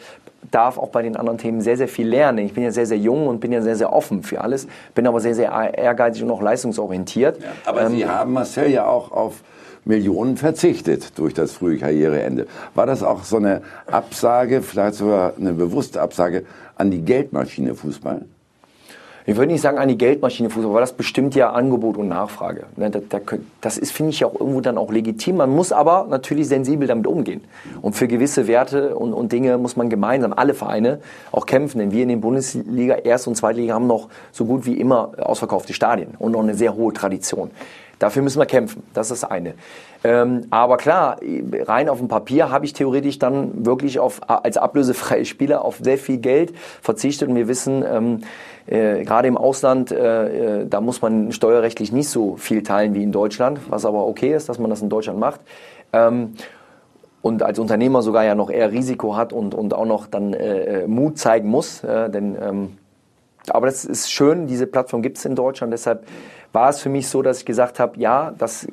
darf 0.51 0.77
auch 0.77 0.89
bei 0.89 1.03
den 1.03 1.15
anderen 1.15 1.38
Themen 1.38 1.62
sehr, 1.62 1.77
sehr 1.77 1.88
viel 1.88 2.07
lernen. 2.07 2.39
Ich 2.39 2.53
bin 2.53 2.63
ja 2.63 2.71
sehr, 2.71 2.86
sehr 2.86 2.97
jung 2.97 3.27
und 3.27 3.39
bin 3.39 3.51
ja 3.51 3.62
sehr, 3.62 3.75
sehr 3.75 3.93
offen 3.93 4.23
für 4.23 4.41
alles, 4.41 4.67
bin 4.95 5.05
aber 5.07 5.19
sehr, 5.19 5.36
sehr 5.36 5.51
ehrgeizig 5.51 6.23
und 6.23 6.31
auch 6.31 6.41
leistungsorientiert. 6.41 7.41
Ja, 7.41 7.49
aber 7.65 7.83
ähm, 7.83 7.95
Sie 7.95 8.07
haben 8.07 8.33
Marcel 8.33 8.71
ja 8.71 8.88
auch 8.88 9.12
auf 9.12 9.43
Millionen 9.85 10.37
verzichtet 10.37 11.17
durch 11.17 11.33
das 11.33 11.53
frühe 11.53 11.77
Karriereende. 11.77 12.47
War 12.75 12.85
das 12.85 13.03
auch 13.03 13.23
so 13.23 13.37
eine 13.37 13.61
Absage, 13.87 14.61
vielleicht 14.61 14.95
sogar 14.95 15.33
eine 15.37 15.53
bewusste 15.53 16.01
Absage 16.01 16.45
an 16.75 16.91
die 16.91 17.01
Geldmaschine 17.01 17.75
Fußball? 17.75 18.25
ich 19.25 19.38
würde 19.38 19.51
nicht 19.51 19.61
sagen 19.61 19.77
an 19.77 19.88
die 19.88 19.97
Geldmaschine 19.97 20.49
Fußball, 20.49 20.73
weil 20.73 20.81
das 20.81 20.93
bestimmt 20.93 21.36
ja 21.36 21.51
Angebot 21.51 21.97
und 21.97 22.09
Nachfrage. 22.09 22.65
Ne, 22.75 22.91
das 23.61 23.77
ist, 23.77 23.91
finde 23.91 24.11
ich, 24.11 24.25
auch 24.25 24.34
irgendwo 24.34 24.59
dann 24.61 24.77
auch 24.77 24.91
legitim. 24.91 25.38
Man 25.38 25.49
muss 25.49 25.71
aber 25.71 26.07
natürlich 26.09 26.47
sensibel 26.47 26.88
damit 26.88 27.07
umgehen. 27.07 27.41
Und 27.81 27.95
für 27.95 28.07
gewisse 28.07 28.47
Werte 28.47 28.95
und, 28.95 29.13
und 29.13 29.31
Dinge 29.31 29.57
muss 29.57 29.75
man 29.75 29.89
gemeinsam, 29.89 30.34
alle 30.34 30.53
Vereine, 30.53 30.99
auch 31.31 31.45
kämpfen. 31.45 31.79
Denn 31.79 31.91
wir 31.91 32.03
in 32.03 32.09
den 32.09 32.21
Bundesliga, 32.21 32.95
Erst- 32.95 33.27
und 33.27 33.36
Zweitliga 33.36 33.73
haben 33.73 33.88
noch 33.88 34.09
so 34.31 34.45
gut 34.45 34.65
wie 34.65 34.73
immer 34.73 35.11
ausverkaufte 35.19 35.73
Stadien 35.73 36.15
und 36.19 36.34
noch 36.34 36.41
eine 36.41 36.55
sehr 36.55 36.75
hohe 36.75 36.91
Tradition. 36.91 37.51
Dafür 37.99 38.21
müssen 38.21 38.39
wir 38.39 38.45
kämpfen. 38.45 38.83
Das 38.93 39.11
ist 39.11 39.23
das 39.23 39.31
eine. 39.31 39.53
Ähm, 40.03 40.47
aber 40.49 40.77
klar, 40.77 41.17
rein 41.21 41.87
auf 41.87 41.99
dem 41.99 42.07
Papier 42.07 42.51
habe 42.51 42.65
ich 42.65 42.73
theoretisch 42.73 43.19
dann 43.19 43.65
wirklich 43.65 43.99
auf, 43.99 44.19
als 44.27 44.57
ablösefreie 44.57 45.25
Spieler 45.25 45.63
auf 45.63 45.77
sehr 45.81 45.97
viel 45.97 46.17
Geld 46.17 46.53
verzichtet. 46.81 47.29
Und 47.29 47.35
wir 47.35 47.47
wissen, 47.47 47.83
ähm, 47.87 48.21
äh, 48.67 49.03
gerade 49.03 49.27
im 49.27 49.37
Ausland, 49.37 49.91
äh, 49.91 50.61
äh, 50.61 50.67
da 50.67 50.81
muss 50.81 51.01
man 51.01 51.31
steuerrechtlich 51.31 51.91
nicht 51.91 52.09
so 52.09 52.35
viel 52.35 52.63
teilen 52.63 52.93
wie 52.93 53.03
in 53.03 53.11
Deutschland, 53.11 53.59
was 53.69 53.85
aber 53.85 54.05
okay 54.05 54.33
ist, 54.33 54.49
dass 54.49 54.59
man 54.59 54.69
das 54.69 54.81
in 54.81 54.89
Deutschland 54.89 55.19
macht. 55.19 55.41
Ähm, 55.93 56.33
und 57.21 57.41
als 57.41 57.57
Unternehmer 57.57 58.01
sogar 58.01 58.25
ja 58.25 58.35
noch 58.35 58.49
eher 58.49 58.71
Risiko 58.71 59.15
hat 59.15 59.31
und, 59.31 59.53
und 59.53 59.73
auch 59.73 59.85
noch 59.85 60.07
dann 60.07 60.33
äh, 60.33 60.81
äh 60.81 60.87
Mut 60.87 61.17
zeigen 61.17 61.47
muss. 61.47 61.81
Äh, 61.83 62.09
denn, 62.09 62.35
ähm, 62.41 62.77
aber 63.47 63.67
das 63.67 63.85
ist 63.85 64.11
schön, 64.11 64.47
diese 64.47 64.67
Plattform 64.67 65.01
gibt 65.01 65.17
es 65.17 65.23
in 65.23 65.35
Deutschland. 65.35 65.71
Deshalb 65.71 66.05
war 66.54 66.70
es 66.70 66.80
für 66.80 66.89
mich 66.89 67.08
so, 67.08 67.22
dass 67.22 67.39
ich 67.39 67.45
gesagt 67.45 67.80
habe, 67.80 67.99
ja, 67.99 68.34
das 68.38 68.68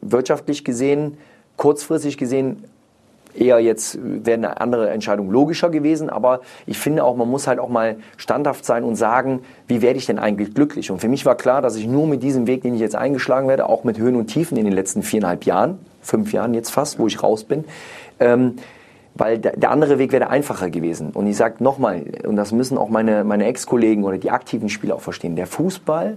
wirtschaftlich 0.00 0.64
gesehen, 0.64 1.18
kurzfristig 1.56 2.16
gesehen 2.16 2.64
eher 3.34 3.60
jetzt 3.60 3.98
wäre 4.02 4.38
eine 4.38 4.60
andere 4.60 4.90
Entscheidung 4.90 5.30
logischer 5.30 5.70
gewesen, 5.70 6.10
aber 6.10 6.40
ich 6.66 6.78
finde 6.78 7.04
auch, 7.04 7.16
man 7.16 7.28
muss 7.28 7.46
halt 7.46 7.58
auch 7.58 7.68
mal 7.68 7.96
standhaft 8.16 8.64
sein 8.64 8.82
und 8.82 8.96
sagen, 8.96 9.40
wie 9.68 9.82
werde 9.82 9.98
ich 9.98 10.06
denn 10.06 10.18
eigentlich 10.18 10.54
glücklich? 10.54 10.90
Und 10.90 11.00
für 11.00 11.08
mich 11.08 11.24
war 11.26 11.36
klar, 11.36 11.62
dass 11.62 11.76
ich 11.76 11.86
nur 11.86 12.06
mit 12.06 12.22
diesem 12.22 12.46
Weg, 12.46 12.62
den 12.62 12.74
ich 12.74 12.80
jetzt 12.80 12.96
eingeschlagen 12.96 13.48
werde, 13.48 13.68
auch 13.68 13.84
mit 13.84 13.98
Höhen 13.98 14.16
und 14.16 14.26
Tiefen 14.26 14.56
in 14.56 14.64
den 14.64 14.74
letzten 14.74 15.02
viereinhalb 15.02 15.44
Jahren, 15.44 15.78
fünf 16.00 16.32
Jahren 16.32 16.54
jetzt 16.54 16.70
fast, 16.70 16.98
wo 16.98 17.06
ich 17.06 17.22
raus 17.22 17.44
bin, 17.44 17.64
ähm, 18.18 18.56
weil 19.14 19.38
der 19.38 19.70
andere 19.70 19.98
Weg 19.98 20.12
wäre 20.12 20.28
einfacher 20.28 20.70
gewesen. 20.70 21.10
Und 21.10 21.26
ich 21.26 21.36
sage 21.36 21.62
nochmal, 21.62 22.04
und 22.26 22.36
das 22.36 22.52
müssen 22.52 22.78
auch 22.78 22.88
meine, 22.88 23.24
meine 23.24 23.44
Ex-Kollegen 23.46 24.04
oder 24.04 24.18
die 24.18 24.30
aktiven 24.30 24.68
Spieler 24.68 24.94
auch 24.94 25.00
verstehen, 25.00 25.36
der 25.36 25.46
Fußball 25.46 26.16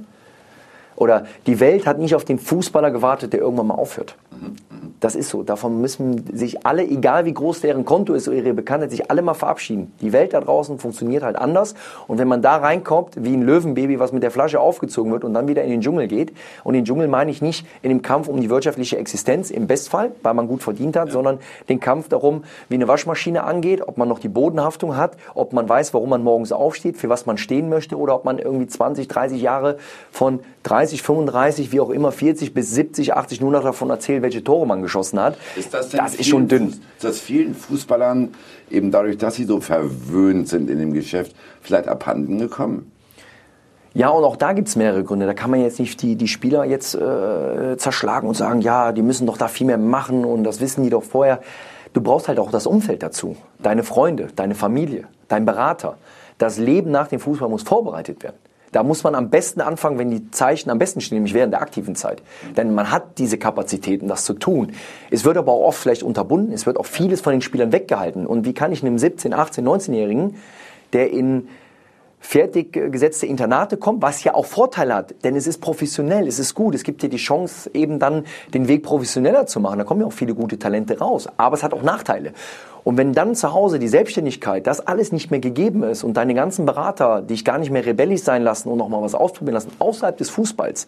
oder 0.95 1.25
die 1.47 1.59
Welt 1.59 1.85
hat 1.85 1.99
nicht 1.99 2.15
auf 2.15 2.25
den 2.25 2.39
Fußballer 2.39 2.91
gewartet, 2.91 3.33
der 3.33 3.41
irgendwann 3.41 3.67
mal 3.67 3.75
aufhört. 3.75 4.15
Das 5.03 5.15
ist 5.15 5.29
so. 5.29 5.43
Davon 5.43 5.81
müssen 5.81 6.33
sich 6.33 6.65
alle, 6.65 6.83
egal 6.87 7.25
wie 7.25 7.33
groß 7.33 7.59
deren 7.59 7.83
Konto 7.83 8.13
ist 8.13 8.29
oder 8.29 8.37
ihre 8.37 8.53
Bekanntheit, 8.53 8.91
sich 8.91 9.11
alle 9.11 9.21
mal 9.21 9.33
verabschieden. 9.33 9.91
Die 9.99 10.13
Welt 10.13 10.33
da 10.33 10.39
draußen 10.39 10.79
funktioniert 10.79 11.23
halt 11.23 11.35
anders. 11.35 11.75
Und 12.07 12.19
wenn 12.19 12.29
man 12.29 12.41
da 12.41 12.55
reinkommt, 12.55 13.21
wie 13.21 13.33
ein 13.33 13.41
Löwenbaby, 13.41 13.99
was 13.99 14.13
mit 14.13 14.23
der 14.23 14.31
Flasche 14.31 14.61
aufgezogen 14.61 15.11
wird 15.11 15.25
und 15.25 15.33
dann 15.33 15.49
wieder 15.49 15.61
in 15.63 15.71
den 15.71 15.81
Dschungel 15.81 16.07
geht, 16.07 16.31
und 16.63 16.73
den 16.73 16.85
Dschungel 16.85 17.09
meine 17.09 17.31
ich 17.31 17.41
nicht 17.41 17.65
in 17.81 17.89
dem 17.89 18.01
Kampf 18.01 18.29
um 18.29 18.39
die 18.39 18.49
wirtschaftliche 18.49 18.97
Existenz, 18.97 19.51
im 19.51 19.67
Bestfall, 19.67 20.11
weil 20.21 20.33
man 20.35 20.47
gut 20.47 20.63
verdient 20.63 20.95
hat, 20.95 21.07
ja. 21.07 21.13
sondern 21.13 21.39
den 21.67 21.81
Kampf 21.81 22.07
darum, 22.07 22.45
wie 22.69 22.75
eine 22.75 22.87
Waschmaschine 22.87 23.43
angeht, 23.43 23.85
ob 23.85 23.97
man 23.97 24.07
noch 24.07 24.19
die 24.19 24.29
Bodenhaftung 24.29 24.95
hat, 24.95 25.17
ob 25.35 25.51
man 25.51 25.67
weiß, 25.67 25.93
warum 25.93 26.11
man 26.11 26.23
morgens 26.23 26.53
aufsteht, 26.53 26.95
für 26.95 27.09
was 27.09 27.25
man 27.25 27.37
stehen 27.37 27.67
möchte, 27.67 27.97
oder 27.97 28.15
ob 28.15 28.23
man 28.23 28.39
irgendwie 28.39 28.67
20, 28.67 29.09
30 29.09 29.41
Jahre 29.41 29.75
von 30.11 30.39
30, 30.63 31.01
35, 31.01 31.71
wie 31.71 31.79
auch 31.79 31.89
immer, 31.89 32.11
40 32.11 32.53
bis 32.53 32.71
70, 32.71 33.13
80 33.13 33.41
nur 33.41 33.51
noch 33.51 33.63
davon 33.63 33.89
erzählt, 33.89 34.21
welche 34.21 34.43
Tore 34.43 34.65
man 34.65 34.81
geschossen 34.81 35.19
hat. 35.19 35.37
Ist 35.55 35.73
das, 35.73 35.89
das 35.89 36.15
ist 36.15 36.27
schon 36.27 36.47
dünn. 36.47 36.69
Ist 36.69 37.03
das 37.03 37.19
vielen 37.19 37.53
Fußballern 37.53 38.29
eben 38.71 38.91
dadurch, 38.91 39.17
dass 39.17 39.35
sie 39.35 39.43
so 39.43 39.59
verwöhnt 39.59 40.47
sind 40.47 40.69
in 40.69 40.79
dem 40.79 40.93
Geschäft, 40.93 41.35
vielleicht 41.61 41.87
abhanden 41.87 42.39
gekommen? 42.39 42.91
Ja, 43.95 44.09
und 44.09 44.23
auch 44.23 44.37
da 44.37 44.53
gibt's 44.53 44.75
mehrere 44.75 45.03
Gründe. 45.03 45.27
Da 45.27 45.35
kann 45.35 45.51
man 45.51 45.61
jetzt 45.61 45.79
nicht 45.79 46.01
die, 46.01 46.15
die 46.15 46.27
Spieler 46.27 46.65
jetzt 46.65 46.95
äh, 46.95 47.77
zerschlagen 47.77 48.27
und 48.27 48.35
sagen, 48.35 48.61
ja, 48.61 48.91
die 48.91 49.03
müssen 49.03 49.27
doch 49.27 49.37
da 49.37 49.47
viel 49.47 49.67
mehr 49.67 49.77
machen 49.77 50.25
und 50.25 50.43
das 50.43 50.59
wissen 50.61 50.83
die 50.83 50.89
doch 50.89 51.03
vorher. 51.03 51.41
Du 51.93 52.01
brauchst 52.01 52.27
halt 52.27 52.39
auch 52.39 52.49
das 52.49 52.65
Umfeld 52.65 53.03
dazu. 53.03 53.35
Deine 53.59 53.83
Freunde, 53.83 54.29
deine 54.35 54.55
Familie, 54.55 55.07
dein 55.27 55.45
Berater. 55.45 55.97
Das 56.39 56.57
Leben 56.57 56.89
nach 56.89 57.07
dem 57.07 57.19
Fußball 57.19 57.49
muss 57.49 57.61
vorbereitet 57.61 58.23
werden. 58.23 58.37
Da 58.73 58.83
muss 58.83 59.03
man 59.03 59.15
am 59.15 59.29
besten 59.29 59.61
anfangen, 59.61 59.97
wenn 59.97 60.11
die 60.11 60.29
Zeichen 60.31 60.69
am 60.69 60.79
besten 60.79 60.99
stehen, 60.99 61.17
nämlich 61.17 61.33
während 61.33 61.53
der 61.53 61.61
aktiven 61.61 61.95
Zeit. 61.95 62.21
Denn 62.57 62.73
man 62.75 62.91
hat 62.91 63.17
diese 63.19 63.37
Kapazitäten, 63.37 64.07
das 64.07 64.25
zu 64.25 64.33
tun. 64.33 64.73
Es 65.09 65.23
wird 65.23 65.37
aber 65.37 65.53
auch 65.53 65.67
oft 65.67 65.79
vielleicht 65.79 66.03
unterbunden, 66.03 66.53
es 66.53 66.65
wird 66.65 66.77
auch 66.77 66.85
vieles 66.85 67.21
von 67.21 67.31
den 67.31 67.41
Spielern 67.41 67.71
weggehalten. 67.71 68.25
Und 68.25 68.45
wie 68.45 68.53
kann 68.53 68.71
ich 68.71 68.83
einem 68.83 68.97
17, 68.97 69.33
18, 69.33 69.65
19-Jährigen, 69.65 70.35
der 70.91 71.11
in 71.11 71.47
fertig 72.23 72.71
gesetzte 72.71 73.25
Internate 73.27 73.75
kommt, 73.75 74.01
was 74.01 74.23
ja 74.23 74.33
auch 74.33 74.45
Vorteile 74.45 74.95
hat, 74.95 75.13
denn 75.25 75.35
es 75.35 75.45
ist 75.45 75.59
professionell, 75.59 76.25
es 76.25 76.39
ist 76.39 76.55
gut, 76.55 76.73
es 76.73 76.83
gibt 76.83 77.03
dir 77.03 77.09
die 77.09 77.17
Chance, 77.17 77.69
eben 77.73 77.99
dann 77.99 78.23
den 78.53 78.69
Weg 78.69 78.81
professioneller 78.81 79.45
zu 79.45 79.59
machen. 79.59 79.77
Da 79.77 79.83
kommen 79.83 80.01
ja 80.01 80.07
auch 80.07 80.13
viele 80.13 80.33
gute 80.33 80.57
Talente 80.57 80.97
raus, 80.97 81.27
aber 81.35 81.55
es 81.55 81.63
hat 81.63 81.73
auch 81.73 81.83
Nachteile. 81.83 82.31
Und 82.85 82.97
wenn 82.97 83.13
dann 83.13 83.35
zu 83.35 83.53
Hause 83.53 83.77
die 83.77 83.89
Selbstständigkeit, 83.89 84.65
das 84.65 84.79
alles 84.79 85.11
nicht 85.11 85.31
mehr 85.31 85.41
gegeben 85.41 85.83
ist 85.83 86.03
und 86.03 86.15
deine 86.15 86.33
ganzen 86.33 86.65
Berater 86.65 87.21
dich 87.21 87.43
gar 87.43 87.57
nicht 87.57 87.71
mehr 87.71 87.85
rebellisch 87.85 88.23
sein 88.23 88.41
lassen 88.41 88.69
und 88.69 88.77
noch 88.77 88.89
mal 88.89 89.01
was 89.01 89.15
ausprobieren 89.15 89.55
lassen 89.55 89.71
außerhalb 89.79 90.17
des 90.17 90.29
Fußballs 90.29 90.87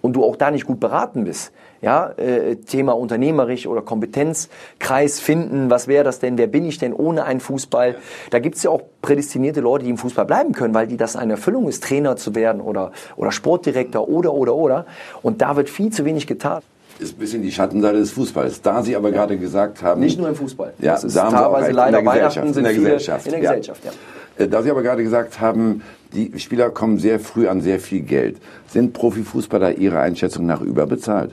und 0.00 0.14
du 0.14 0.24
auch 0.24 0.36
da 0.36 0.50
nicht 0.50 0.66
gut 0.66 0.80
beraten 0.80 1.24
bist, 1.24 1.52
ja, 1.82 2.12
äh, 2.16 2.56
Thema 2.56 2.92
unternehmerisch 2.92 3.66
oder 3.66 3.82
Kompetenzkreis 3.82 5.20
finden, 5.20 5.70
was 5.70 5.88
wäre 5.88 6.04
das 6.04 6.18
denn, 6.18 6.36
wer 6.38 6.46
bin 6.46 6.64
ich 6.66 6.78
denn 6.78 6.92
ohne 6.92 7.24
einen 7.24 7.40
Fußball? 7.40 7.96
Da 8.30 8.38
gibt's 8.38 8.62
ja 8.62 8.70
auch 8.70 8.82
prädestinierte 9.02 9.60
Leute, 9.60 9.84
die 9.84 9.90
im 9.90 9.98
Fußball 9.98 10.26
bleiben 10.26 10.52
können, 10.52 10.74
weil 10.74 10.86
die 10.86 10.96
das 10.96 11.16
eine 11.16 11.32
Erfüllung 11.34 11.68
ist, 11.68 11.82
Trainer 11.82 12.16
zu 12.16 12.34
werden 12.34 12.60
oder, 12.60 12.92
oder 13.16 13.32
Sportdirektor 13.32 14.08
oder, 14.08 14.34
oder, 14.34 14.54
oder. 14.54 14.86
Und 15.22 15.40
da 15.40 15.56
wird 15.56 15.70
viel 15.70 15.90
zu 15.90 16.04
wenig 16.04 16.26
getan 16.26 16.62
ist 16.98 17.16
ein 17.16 17.18
bisschen 17.18 17.40
die 17.40 17.50
Schattenseite 17.50 17.98
des 17.98 18.10
Fußballs. 18.10 18.60
Da 18.60 18.82
Sie 18.82 18.94
aber 18.94 19.08
ja. 19.08 19.14
gerade 19.14 19.38
gesagt 19.38 19.82
haben. 19.82 20.00
Nicht 20.00 20.18
nur 20.18 20.28
im 20.28 20.34
Fußball. 20.34 20.74
Ja, 20.80 20.92
das 20.92 21.04
ist 21.04 21.16
da 21.16 21.24
haben 21.24 21.34
teilweise 21.34 21.66
Sie 21.68 21.72
leider 21.72 21.98
in 21.98 22.04
der 22.04 22.12
Gesellschaft. 22.12 22.56
In 22.56 22.62
der 22.62 22.74
Gesellschaft. 22.74 23.26
In 23.26 23.32
der 23.32 23.40
Gesellschaft, 23.40 23.84
ja. 23.86 23.90
ja. 24.38 24.44
Äh, 24.44 24.48
da 24.48 24.62
Sie 24.62 24.70
aber 24.70 24.82
gerade 24.82 25.02
gesagt 25.02 25.40
haben, 25.40 25.82
die 26.12 26.38
Spieler 26.38 26.68
kommen 26.68 26.98
sehr 26.98 27.18
früh 27.18 27.48
an 27.48 27.62
sehr 27.62 27.80
viel 27.80 28.02
Geld. 28.02 28.36
Sind 28.68 28.92
Profifußballer 28.92 29.78
Ihrer 29.78 30.00
Einschätzung 30.00 30.44
nach 30.44 30.60
überbezahlt? 30.60 31.32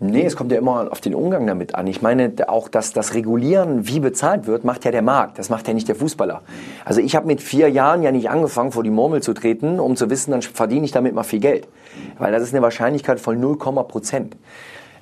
Nee, 0.00 0.24
es 0.24 0.34
kommt 0.34 0.50
ja 0.50 0.58
immer 0.58 0.90
auf 0.90 1.00
den 1.00 1.14
Umgang 1.14 1.46
damit 1.46 1.76
an. 1.76 1.86
Ich 1.86 2.02
meine, 2.02 2.32
auch 2.48 2.68
das, 2.68 2.92
das 2.92 3.14
Regulieren, 3.14 3.86
wie 3.86 4.00
bezahlt 4.00 4.46
wird, 4.46 4.64
macht 4.64 4.84
ja 4.84 4.90
der 4.90 5.02
Markt. 5.02 5.38
Das 5.38 5.50
macht 5.50 5.68
ja 5.68 5.74
nicht 5.74 5.86
der 5.86 5.94
Fußballer. 5.94 6.42
Also 6.84 7.00
ich 7.00 7.14
habe 7.14 7.26
mit 7.26 7.40
vier 7.40 7.68
Jahren 7.70 8.02
ja 8.02 8.10
nicht 8.10 8.28
angefangen, 8.28 8.72
vor 8.72 8.82
die 8.82 8.90
Murmel 8.90 9.22
zu 9.22 9.34
treten, 9.34 9.78
um 9.78 9.94
zu 9.94 10.10
wissen, 10.10 10.32
dann 10.32 10.42
verdiene 10.42 10.84
ich 10.84 10.90
damit 10.90 11.14
mal 11.14 11.22
viel 11.22 11.38
Geld. 11.38 11.68
Weil 12.18 12.32
das 12.32 12.42
ist 12.42 12.52
eine 12.52 12.62
Wahrscheinlichkeit 12.62 13.20
von 13.20 13.38
0, 13.38 13.56
Prozent. 13.56 14.36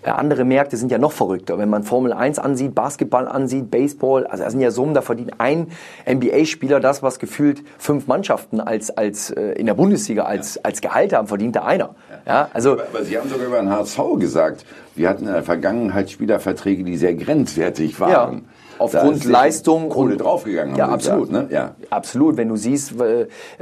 Äh, 0.03 0.11
andere 0.11 0.44
Märkte 0.44 0.76
sind 0.76 0.90
ja 0.90 0.98
noch 0.98 1.12
verrückter. 1.12 1.59
Wenn 1.59 1.70
man 1.70 1.82
Formel 1.82 2.12
1 2.12 2.38
ansieht, 2.38 2.74
Basketball 2.74 3.28
ansieht, 3.28 3.70
Baseball, 3.70 4.26
also 4.26 4.44
das 4.44 4.53
sind 4.53 4.61
ja 4.61 4.70
Summen, 4.70 4.94
da 4.94 5.03
verdient 5.03 5.34
ein 5.38 5.68
NBA-Spieler 6.11 6.80
das, 6.80 7.03
was 7.03 7.18
gefühlt 7.18 7.62
fünf 7.78 8.07
Mannschaften 8.07 8.61
als, 8.61 8.90
als 8.90 9.30
äh, 9.30 9.53
in 9.53 9.66
der 9.66 9.74
Bundesliga 9.74 10.24
als, 10.24 10.57
ja. 10.57 10.61
als 10.64 10.80
Gehalt 10.80 11.12
haben, 11.12 11.28
verdient 11.28 11.57
da 11.57 11.64
einer. 11.64 11.94
Ja, 12.26 12.48
also, 12.53 12.72
aber, 12.72 12.84
aber 12.92 13.05
Sie 13.05 13.16
haben 13.16 13.28
sogar 13.28 13.46
über 13.46 13.61
den 13.61 13.70
HSV 13.70 13.98
gesagt, 14.18 14.64
wir 14.94 15.09
hatten 15.09 15.26
in 15.26 15.32
der 15.32 15.42
Vergangenheit 15.42 16.11
Spielerverträge, 16.11 16.84
die 16.84 16.96
sehr 16.96 17.14
grenzwertig 17.14 17.98
waren. 18.00 18.34
Ja 18.34 18.40
aufgrund 18.82 19.24
Leistung 19.24 19.88
Kohle 19.88 20.16
draufgegangen. 20.16 20.76
Ja, 20.76 20.88
absolut. 20.88 21.28
Gesagt, 21.28 21.50
ne? 21.50 21.54
ja. 21.54 21.74
Absolut. 21.90 22.36
Wenn 22.36 22.48
du 22.48 22.56
siehst, 22.56 22.94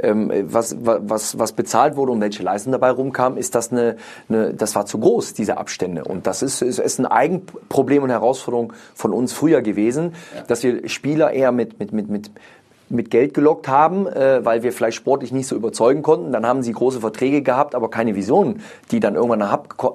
ähm, 0.01 0.31
was, 0.45 0.75
was, 0.79 1.37
was 1.37 1.51
bezahlt 1.53 1.95
wurde 1.95 2.11
und 2.11 2.21
welche 2.21 2.43
Leistung 2.43 2.71
dabei 2.71 2.91
rumkam, 2.91 3.37
ist 3.37 3.55
das 3.55 3.71
eine, 3.71 3.97
eine 4.29 4.53
das 4.53 4.75
war 4.75 4.85
zu 4.85 4.99
groß, 4.99 5.33
diese 5.33 5.57
Abstände. 5.57 6.03
Und 6.03 6.27
das 6.27 6.41
ist, 6.41 6.61
ist, 6.61 6.79
ist 6.79 6.99
ein 6.99 7.05
Eigenproblem 7.05 8.03
und 8.03 8.09
Herausforderung 8.09 8.73
von 8.93 9.13
uns 9.13 9.33
früher 9.33 9.61
gewesen, 9.61 10.13
ja. 10.35 10.43
dass 10.43 10.63
wir 10.63 10.87
Spieler 10.89 11.31
eher 11.31 11.51
mit, 11.51 11.79
mit, 11.79 11.91
mit, 11.91 12.09
mit 12.09 12.31
mit 12.91 13.09
Geld 13.09 13.33
gelockt 13.33 13.67
haben, 13.67 14.05
äh, 14.05 14.43
weil 14.43 14.63
wir 14.63 14.73
vielleicht 14.73 14.97
sportlich 14.97 15.31
nicht 15.31 15.47
so 15.47 15.55
überzeugen 15.55 16.01
konnten. 16.01 16.31
Dann 16.31 16.45
haben 16.45 16.61
sie 16.61 16.73
große 16.73 16.99
Verträge 16.99 17.41
gehabt, 17.41 17.73
aber 17.73 17.89
keine 17.89 18.15
Vision, 18.15 18.61
die 18.91 18.99
dann 18.99 19.15
irgendwann 19.15 19.41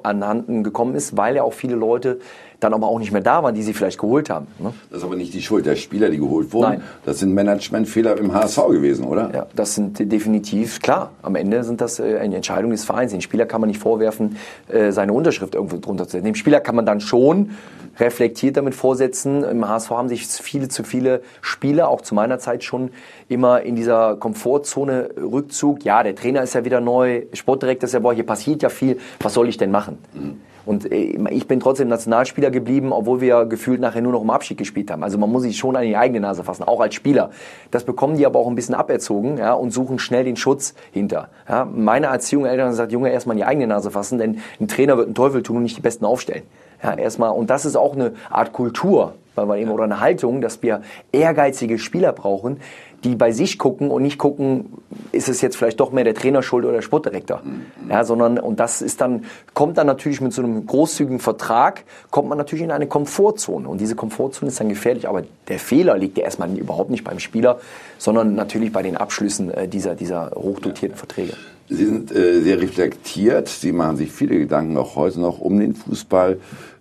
anhanden 0.02 0.64
gekommen 0.64 0.94
ist, 0.94 1.16
weil 1.16 1.36
ja 1.36 1.42
auch 1.42 1.52
viele 1.52 1.76
Leute 1.76 2.18
dann 2.66 2.74
aber 2.74 2.88
auch 2.88 2.98
nicht 2.98 3.12
mehr 3.12 3.20
da 3.20 3.42
waren, 3.42 3.54
die 3.54 3.62
sie 3.62 3.72
vielleicht 3.72 3.98
geholt 3.98 4.30
haben. 4.30 4.46
Ne? 4.58 4.72
Das 4.90 4.98
ist 4.98 5.04
aber 5.04 5.16
nicht 5.16 5.32
die 5.32 5.42
Schuld 5.42 5.66
der 5.66 5.76
Spieler, 5.76 6.10
die 6.10 6.18
geholt 6.18 6.52
wurden. 6.52 6.70
Nein. 6.70 6.82
Das 7.04 7.20
sind 7.20 7.32
Managementfehler 7.34 8.18
im 8.18 8.34
HSV 8.34 8.68
gewesen, 8.68 9.04
oder? 9.04 9.30
Ja, 9.34 9.46
das 9.54 9.74
sind 9.74 9.98
definitiv, 10.12 10.80
klar, 10.80 11.10
am 11.22 11.36
Ende 11.36 11.64
sind 11.64 11.80
das 11.80 11.98
äh, 11.98 12.18
eine 12.18 12.36
Entscheidung 12.36 12.70
des 12.70 12.84
Vereins. 12.84 13.12
Den 13.12 13.20
Spieler 13.20 13.46
kann 13.46 13.60
man 13.60 13.68
nicht 13.68 13.80
vorwerfen, 13.80 14.36
äh, 14.68 14.92
seine 14.92 15.12
Unterschrift 15.12 15.54
irgendwo 15.54 15.78
drunter 15.78 16.04
zu 16.04 16.12
setzen. 16.12 16.24
Dem 16.24 16.34
Spieler 16.34 16.60
kann 16.60 16.74
man 16.74 16.86
dann 16.86 17.00
schon 17.00 17.50
reflektiert 17.98 18.56
damit 18.56 18.74
vorsetzen. 18.74 19.42
Im 19.44 19.66
HSV 19.66 19.90
haben 19.90 20.08
sich 20.08 20.26
viele 20.26 20.68
zu 20.68 20.84
viele 20.84 21.22
Spieler, 21.40 21.88
auch 21.88 22.00
zu 22.00 22.14
meiner 22.14 22.38
Zeit 22.38 22.64
schon, 22.64 22.90
immer 23.28 23.62
in 23.62 23.76
dieser 23.76 24.16
Komfortzone 24.16 25.10
Rückzug. 25.16 25.84
Ja, 25.84 26.02
der 26.02 26.14
Trainer 26.14 26.42
ist 26.42 26.54
ja 26.54 26.64
wieder 26.64 26.80
neu, 26.80 27.22
Sportdirektor 27.32 27.86
ist 27.86 27.92
ja, 27.92 28.00
boah, 28.00 28.12
hier 28.12 28.26
passiert 28.26 28.62
ja 28.62 28.68
viel, 28.68 28.98
was 29.20 29.34
soll 29.34 29.48
ich 29.48 29.56
denn 29.56 29.70
machen? 29.70 29.98
Mhm. 30.14 30.40
Und 30.66 30.92
äh, 30.92 31.16
ich 31.30 31.46
bin 31.46 31.60
trotzdem 31.60 31.88
Nationalspieler 31.88 32.50
geblieben, 32.50 32.92
obwohl 32.92 33.20
wir 33.20 33.46
gefühlt 33.46 33.80
nachher 33.80 34.02
nur 34.02 34.12
noch 34.12 34.22
im 34.22 34.30
Abschied 34.30 34.58
gespielt 34.58 34.90
haben. 34.90 35.02
Also 35.02 35.16
man 35.16 35.30
muss 35.30 35.42
sich 35.42 35.56
schon 35.56 35.76
an 35.76 35.84
die 35.84 35.96
eigene 35.96 36.20
Nase 36.20 36.44
fassen, 36.44 36.64
auch 36.64 36.80
als 36.80 36.94
Spieler. 36.94 37.30
Das 37.70 37.84
bekommen 37.84 38.18
die 38.18 38.26
aber 38.26 38.38
auch 38.38 38.48
ein 38.48 38.56
bisschen 38.56 38.74
aberzogen 38.74 39.38
ja, 39.38 39.54
und 39.54 39.70
suchen 39.70 39.98
schnell 39.98 40.24
den 40.24 40.36
Schutz 40.36 40.74
hinter. 40.92 41.28
Ja, 41.48 41.64
meine 41.64 42.06
Erziehung 42.06 42.44
Eltern 42.44 42.74
sagt, 42.74 42.92
Junge, 42.92 43.10
erstmal 43.10 43.34
an 43.34 43.38
die 43.38 43.44
eigene 43.44 43.68
Nase 43.68 43.90
fassen, 43.90 44.18
denn 44.18 44.40
ein 44.60 44.68
Trainer 44.68 44.96
wird 44.96 45.06
einen 45.06 45.14
Teufel 45.14 45.42
tun 45.42 45.58
und 45.58 45.62
nicht 45.62 45.76
die 45.76 45.82
Besten 45.82 46.04
aufstellen. 46.04 46.42
Ja, 46.82 46.94
erstmal, 46.94 47.30
und 47.30 47.50
das 47.50 47.64
ist 47.64 47.76
auch 47.76 47.94
eine 47.94 48.12
Art 48.30 48.52
Kultur, 48.52 49.14
weil 49.34 49.46
wir 49.48 49.56
eben, 49.58 49.70
oder 49.70 49.84
eine 49.84 50.00
Haltung, 50.00 50.40
dass 50.40 50.62
wir 50.62 50.82
ehrgeizige 51.12 51.78
Spieler 51.78 52.12
brauchen, 52.12 52.60
die 53.04 53.14
bei 53.14 53.30
sich 53.30 53.58
gucken 53.58 53.90
und 53.90 54.02
nicht 54.02 54.18
gucken, 54.18 54.72
ist 55.12 55.28
es 55.28 55.40
jetzt 55.40 55.56
vielleicht 55.56 55.78
doch 55.80 55.92
mehr 55.92 56.04
der 56.04 56.14
Trainer 56.14 56.42
schuld 56.42 56.64
oder 56.64 56.74
der 56.74 56.82
Sportdirektor. 56.82 57.42
Mhm. 57.44 57.90
Ja, 57.90 58.04
sondern, 58.04 58.38
und 58.38 58.58
das 58.58 58.82
ist 58.82 59.00
dann, 59.00 59.24
kommt 59.54 59.78
dann 59.78 59.86
natürlich 59.86 60.20
mit 60.20 60.32
so 60.32 60.42
einem 60.42 60.66
großzügigen 60.66 61.20
Vertrag, 61.20 61.84
kommt 62.10 62.28
man 62.28 62.38
natürlich 62.38 62.64
in 62.64 62.70
eine 62.70 62.86
Komfortzone. 62.86 63.68
Und 63.68 63.80
diese 63.80 63.94
Komfortzone 63.94 64.48
ist 64.48 64.58
dann 64.58 64.68
gefährlich, 64.68 65.08
aber 65.08 65.22
der 65.48 65.58
Fehler 65.58 65.96
liegt 65.98 66.18
ja 66.18 66.24
erstmal 66.24 66.56
überhaupt 66.56 66.90
nicht 66.90 67.04
beim 67.04 67.20
Spieler, 67.20 67.58
sondern 67.98 68.34
natürlich 68.34 68.72
bei 68.72 68.82
den 68.82 68.96
Abschlüssen 68.96 69.52
äh, 69.52 69.68
dieser, 69.68 69.94
dieser 69.94 70.32
hochdotierten 70.34 70.96
Verträge. 70.96 71.34
Sie 71.68 71.84
sind 71.84 72.14
äh, 72.14 72.40
sehr 72.40 72.60
reflektiert, 72.60 73.48
Sie 73.48 73.72
machen 73.72 73.96
sich 73.96 74.12
viele 74.12 74.38
Gedanken 74.38 74.76
auch 74.76 74.96
heute 74.96 75.20
noch 75.20 75.40
um 75.40 75.58
den 75.58 75.74
Fußball. 75.74 76.38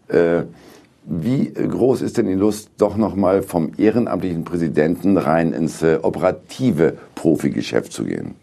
Äh, 0.07 0.43
wie 1.07 1.53
groß 1.53 2.01
ist 2.01 2.17
denn 2.17 2.27
die 2.27 2.33
Lust, 2.33 2.69
doch 2.77 2.97
nochmal 2.97 3.43
vom 3.43 3.71
ehrenamtlichen 3.77 4.43
Präsidenten 4.43 5.17
rein 5.17 5.53
ins 5.53 5.83
äh, 5.83 5.99
operative 6.01 6.97
Profigeschäft 7.13 7.93
zu 7.93 8.05
gehen? 8.05 8.35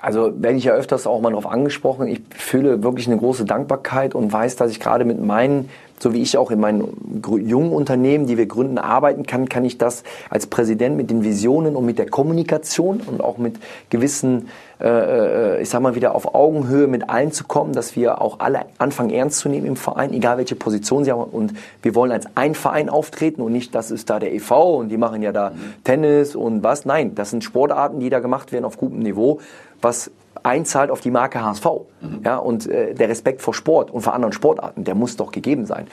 Also 0.00 0.32
werde 0.40 0.56
ich 0.56 0.64
ja 0.64 0.72
öfters 0.72 1.06
auch 1.06 1.20
mal 1.20 1.30
darauf 1.30 1.46
angesprochen. 1.46 2.06
Ich 2.06 2.22
fühle 2.30 2.82
wirklich 2.82 3.06
eine 3.06 3.16
große 3.16 3.44
Dankbarkeit 3.44 4.14
und 4.14 4.32
weiß, 4.32 4.56
dass 4.56 4.70
ich 4.70 4.80
gerade 4.80 5.04
mit 5.04 5.22
meinen 5.22 5.68
so 5.98 6.12
wie 6.12 6.22
ich 6.22 6.36
auch 6.36 6.50
in 6.50 6.60
meinen 6.60 7.22
jungen 7.24 7.72
Unternehmen, 7.72 8.26
die 8.26 8.36
wir 8.36 8.46
gründen, 8.46 8.78
arbeiten 8.78 9.26
kann, 9.26 9.48
kann 9.48 9.64
ich 9.64 9.78
das 9.78 10.02
als 10.30 10.46
Präsident 10.46 10.96
mit 10.96 11.10
den 11.10 11.24
Visionen 11.24 11.76
und 11.76 11.86
mit 11.86 11.98
der 11.98 12.08
Kommunikation 12.08 13.00
und 13.00 13.22
auch 13.22 13.38
mit 13.38 13.56
gewissen, 13.90 14.48
äh, 14.80 14.88
äh, 14.88 15.62
ich 15.62 15.70
sag 15.70 15.80
mal 15.80 15.94
wieder 15.94 16.14
auf 16.14 16.34
Augenhöhe 16.34 16.86
mit 16.86 17.08
allen 17.08 17.32
zu 17.32 17.44
kommen, 17.44 17.72
dass 17.72 17.96
wir 17.96 18.20
auch 18.20 18.40
alle 18.40 18.66
anfangen 18.78 19.10
ernst 19.10 19.38
zu 19.38 19.48
nehmen 19.48 19.66
im 19.66 19.76
Verein, 19.76 20.12
egal 20.12 20.38
welche 20.38 20.56
Position 20.56 21.04
sie 21.04 21.12
haben. 21.12 21.22
Und 21.22 21.54
wir 21.82 21.94
wollen 21.94 22.12
als 22.12 22.26
ein 22.34 22.54
Verein 22.54 22.88
auftreten 22.88 23.40
und 23.40 23.52
nicht, 23.52 23.74
das 23.74 23.90
ist 23.90 24.10
da 24.10 24.18
der 24.18 24.34
EV 24.34 24.78
und 24.78 24.88
die 24.90 24.98
machen 24.98 25.22
ja 25.22 25.32
da 25.32 25.52
Tennis 25.84 26.36
und 26.36 26.62
was. 26.62 26.84
Nein, 26.84 27.14
das 27.14 27.30
sind 27.30 27.42
Sportarten, 27.42 28.00
die 28.00 28.10
da 28.10 28.20
gemacht 28.20 28.52
werden 28.52 28.64
auf 28.64 28.76
gutem 28.76 29.00
Niveau, 29.00 29.40
was 29.80 30.10
einzahlt 30.46 30.90
auf 30.90 31.00
die 31.00 31.10
Marke 31.10 31.42
HSV. 31.42 31.66
Mhm. 32.00 32.20
Ja, 32.24 32.38
und 32.38 32.66
äh, 32.68 32.94
der 32.94 33.08
Respekt 33.08 33.42
vor 33.42 33.52
Sport 33.52 33.90
und 33.90 34.00
vor 34.00 34.14
anderen 34.14 34.32
Sportarten, 34.32 34.84
der 34.84 34.94
muss 34.94 35.16
doch 35.16 35.32
gegeben 35.32 35.66
sein. 35.66 35.86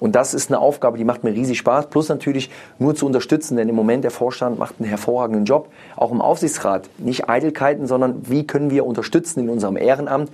Und 0.00 0.14
das 0.14 0.32
ist 0.32 0.50
eine 0.50 0.60
Aufgabe, 0.60 0.96
die 0.96 1.04
macht 1.04 1.24
mir 1.24 1.32
riesig 1.32 1.58
Spaß. 1.58 1.88
Plus 1.88 2.08
natürlich 2.08 2.50
nur 2.78 2.94
zu 2.94 3.04
unterstützen, 3.04 3.56
denn 3.56 3.68
im 3.68 3.74
Moment 3.74 4.04
der 4.04 4.10
Vorstand 4.10 4.58
macht 4.58 4.76
einen 4.78 4.88
hervorragenden 4.88 5.44
Job. 5.44 5.68
Auch 5.96 6.12
im 6.12 6.20
Aufsichtsrat. 6.20 6.88
Nicht 6.98 7.28
Eitelkeiten, 7.28 7.86
sondern 7.86 8.22
wie 8.28 8.46
können 8.46 8.70
wir 8.70 8.86
unterstützen 8.86 9.40
in 9.40 9.50
unserem 9.50 9.76
Ehrenamt 9.76 10.30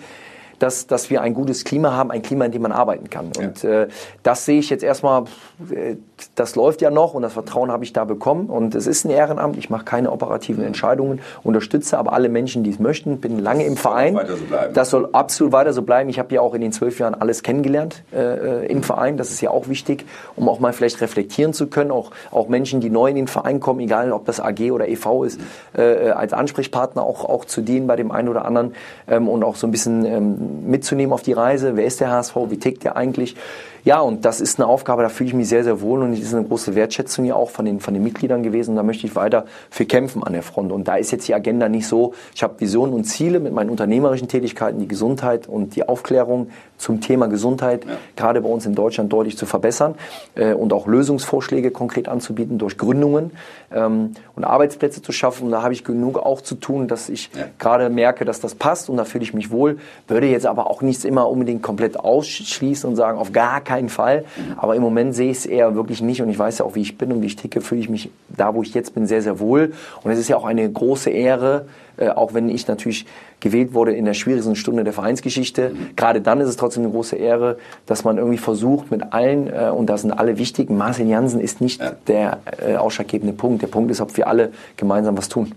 dass, 0.65 0.87
dass 0.87 1.11
wir 1.11 1.21
ein 1.21 1.35
gutes 1.35 1.65
Klima 1.65 1.93
haben, 1.93 2.11
ein 2.11 2.23
Klima, 2.23 2.47
in 2.47 2.53
dem 2.53 2.63
man 2.63 2.73
arbeiten 2.73 3.11
kann. 3.11 3.31
Ja. 3.37 3.49
Und 3.49 3.65
äh, 3.65 3.89
das 4.23 4.47
sehe 4.47 4.59
ich 4.59 4.71
jetzt 4.71 4.83
erstmal, 4.83 5.25
äh, 5.71 5.97
das 6.37 6.57
läuft 6.57 6.81
ja 6.81 6.91
noch 6.91 7.13
und 7.13 7.21
das 7.21 7.35
Vertrauen 7.35 7.71
habe 7.71 7.85
ich 7.85 7.93
da 7.93 8.05
bekommen. 8.05 8.47
Und 8.47 8.75
es 8.75 8.87
ist 8.87 9.05
ein 9.05 9.11
Ehrenamt, 9.11 9.59
ich 9.59 9.69
mache 9.69 9.85
keine 9.85 10.11
operativen 10.11 10.65
Entscheidungen, 10.65 11.21
unterstütze 11.43 11.99
aber 11.99 12.15
alle 12.15 12.31
Menschen, 12.31 12.65
die 12.65 12.71
es 12.71 12.79
möchten, 12.79 13.19
bin 13.19 13.39
lange 13.39 13.67
im 13.67 13.77
Verein. 13.77 14.15
Weiter 14.15 14.37
so 14.37 14.45
bleiben. 14.45 14.73
Das 14.73 14.89
soll 14.89 15.11
absolut 15.13 15.53
weiter 15.53 15.75
so 15.75 15.83
bleiben. 15.83 16.09
Ich 16.09 16.19
habe 16.19 16.35
ja 16.35 16.41
auch 16.41 16.55
in 16.55 16.63
den 16.63 16.73
zwölf 16.73 16.99
Jahren 16.99 17.15
alles 17.15 17.43
kennengelernt 17.43 18.03
äh, 18.15 18.67
im 18.67 18.83
Verein. 18.83 19.19
Das 19.19 19.31
ist 19.31 19.43
ja 19.43 19.51
auch 19.51 19.69
wichtig, 19.69 20.07
um 20.35 20.49
auch 20.49 20.61
mal 20.61 20.73
vielleicht 20.73 21.03
reflektieren 21.03 21.53
zu 21.53 21.67
können. 21.67 21.91
Auch, 21.91 22.11
auch 22.31 22.49
Menschen, 22.49 22.81
die 22.81 22.89
neu 22.89 23.11
in 23.11 23.17
den 23.17 23.29
Verein 23.29 23.61
kommen, 23.61 23.81
egal 23.81 24.13
ob 24.13 24.25
das 24.25 24.41
AG 24.41 24.73
oder 24.73 24.89
EV 24.89 25.25
ist, 25.25 25.41
äh, 25.77 26.09
als 26.09 26.33
Ansprechpartner 26.33 27.03
auch, 27.03 27.27
auch 27.27 27.45
zu 27.45 27.61
dienen 27.61 27.87
bei 27.87 27.97
dem 27.97 28.11
einen 28.11 28.29
oder 28.29 28.47
anderen 28.47 28.75
ähm, 29.09 29.29
und 29.29 29.45
auch 29.45 29.57
so 29.57 29.67
ein 29.67 29.71
bisschen 29.71 30.07
ähm, 30.07 30.54
mitzunehmen 30.63 31.13
auf 31.13 31.23
die 31.23 31.33
Reise. 31.33 31.77
Wer 31.77 31.85
ist 31.85 32.01
der 32.01 32.11
HSV? 32.11 32.37
Wie 32.49 32.59
tickt 32.59 32.85
der 32.85 32.97
eigentlich? 32.97 33.37
Ja, 33.85 34.01
und 34.01 34.25
das 34.25 34.41
ist 34.41 34.59
eine 34.59 34.67
Aufgabe, 34.67 35.03
da 35.03 35.11
fühle 35.11 35.29
ich 35.29 35.35
mich 35.35 35.49
sehr, 35.49 35.63
sehr 35.63 35.83
wohl 35.83 36.01
und 36.01 36.15
es 36.15 36.21
ist 36.21 36.35
eine 36.35 36.47
große 36.47 36.75
Wertschätzung 36.75 37.27
ja 37.27 37.35
auch 37.35 37.51
von 37.51 37.67
den, 37.67 37.81
von 37.81 37.93
den 37.93 38.03
Mitgliedern 38.03 38.43
gewesen. 38.43 38.71
Und 38.71 38.77
da 38.77 38.83
möchte 38.83 39.07
ich 39.07 39.15
weiter 39.15 39.45
für 39.69 39.85
kämpfen 39.85 40.23
an 40.23 40.33
der 40.33 40.43
Front. 40.43 40.73
Und 40.73 40.89
da 40.89 40.97
ist 40.97 41.11
jetzt 41.11 41.29
die 41.29 41.35
Agenda 41.35 41.69
nicht 41.69 41.87
so, 41.87 42.15
ich 42.35 42.43
habe 42.43 42.59
Visionen 42.61 42.95
und 42.95 43.05
Ziele 43.05 43.41
mit 43.41 43.53
meinen 43.53 43.69
unternehmerischen 43.69 44.27
Tätigkeiten, 44.27 44.79
die 44.79 44.89
Gesundheit 44.89 45.49
und 45.49 45.77
die 45.77 45.87
Aufklärung 45.87 46.49
zum 46.79 47.03
Thema 47.03 47.27
Gesundheit, 47.27 47.85
ja. 47.85 47.93
gerade 48.17 48.41
bei 48.41 48.49
uns 48.49 48.65
in 48.65 48.75
Deutschland 48.75 49.13
deutlich 49.13 49.37
zu 49.37 49.45
verbessern 49.45 49.97
äh, 50.35 50.55
und 50.55 50.73
auch 50.73 50.87
Lösungsvorschläge 50.87 51.71
konkret 51.71 52.09
anzubieten 52.09 52.59
durch 52.59 52.79
Gründungen 52.79 53.33
ähm, 53.73 54.15
und 54.35 54.45
Arbeitsplätze 54.45 55.03
zu 55.03 55.13
schaffen. 55.13 55.45
Und 55.45 55.51
da 55.53 55.63
habe 55.63 55.75
ich 55.75 55.85
genug 55.85 56.19
auch 56.19 56.41
zu 56.41 56.55
tun, 56.55 56.89
dass 56.89 57.11
ich 57.11 57.31
ja. 57.37 57.45
gerade 57.59 57.91
merke, 57.91 58.25
dass 58.25 58.41
das 58.41 58.55
passt 58.55 58.89
und 58.89 58.97
da 58.97 59.05
fühle 59.05 59.25
ich 59.25 59.35
mich 59.35 59.51
wohl. 59.51 59.79
Würde 60.09 60.27
jetzt 60.27 60.47
aber 60.47 60.71
auch 60.71 60.81
nichts 60.81 61.05
immer 61.05 61.29
unbedingt 61.29 61.63
komplett 61.63 61.99
ausschließen 62.01 62.89
und 62.89 62.97
sagen, 62.97 63.19
auf 63.19 63.33
gar 63.33 63.61
keinen 63.61 63.74
keinen 63.75 63.89
Fall. 63.89 64.25
Aber 64.57 64.77
im 64.77 64.83
Moment 64.83 65.15
sehe 65.15 65.31
ich 65.31 65.39
es 65.39 65.47
eher 65.47 65.75
wirklich 65.75 66.01
nicht 66.01 66.23
und 66.23 66.31
ich 66.31 66.39
weiß 66.39 66.59
ja 66.59 66.65
auch, 66.65 66.75
wie 66.75 66.83
ich 66.83 66.97
bin 66.97 67.13
und 67.13 67.23
wie 67.23 67.27
ich 67.27 67.37
ticke, 67.37 67.61
fühle 67.61 67.81
ich 67.81 67.89
mich 67.89 68.11
da, 68.29 68.55
wo 68.55 68.63
ich 68.63 68.73
jetzt 68.73 68.95
bin, 68.95 69.07
sehr, 69.07 69.23
sehr 69.23 69.41
wohl. 69.41 69.73
Und 70.03 70.13
es 70.13 70.19
ist 70.19 70.29
ja 70.29 70.37
auch 70.37 70.45
eine 70.45 70.71
große 70.71 71.11
Ehre, 71.11 71.67
äh, 71.97 72.09
auch 72.09 72.35
wenn 72.35 72.49
ich 72.49 72.69
natürlich 72.69 73.07
gewählt 73.41 73.75
wurde 73.75 73.93
in 73.93 74.05
der 74.05 74.15
schwierigsten 74.15 74.55
Stunde 74.55 74.85
der 74.85 74.93
Vereinsgeschichte. 74.93 75.73
Gerade 75.97 76.21
dann 76.21 76.41
ist 76.41 76.49
es 76.49 76.57
trotzdem 76.57 76.85
eine 76.85 76.93
große 76.93 77.17
Ehre, 77.17 77.59
dass 77.87 78.05
man 78.05 78.17
irgendwie 78.19 78.39
versucht 78.39 78.91
mit 78.91 79.13
allen, 79.13 79.49
äh, 79.49 79.71
und 79.75 79.87
da 79.87 79.99
sind 79.99 80.13
alle 80.13 80.39
wichtig, 80.39 80.71
Marcel 80.71 81.09
Jansen 81.09 81.41
ist 81.41 81.61
nicht 81.61 81.81
ja. 81.81 81.93
der 82.07 82.39
äh, 82.65 82.77
ausschlaggebende 82.77 83.35
Punkt. 83.35 83.63
Der 83.63 83.69
Punkt 83.69 83.91
ist, 83.91 84.01
ob 84.01 84.17
wir 84.17 84.29
alle 84.29 84.53
gemeinsam 84.77 85.19
was 85.19 85.29
tun. 85.29 85.53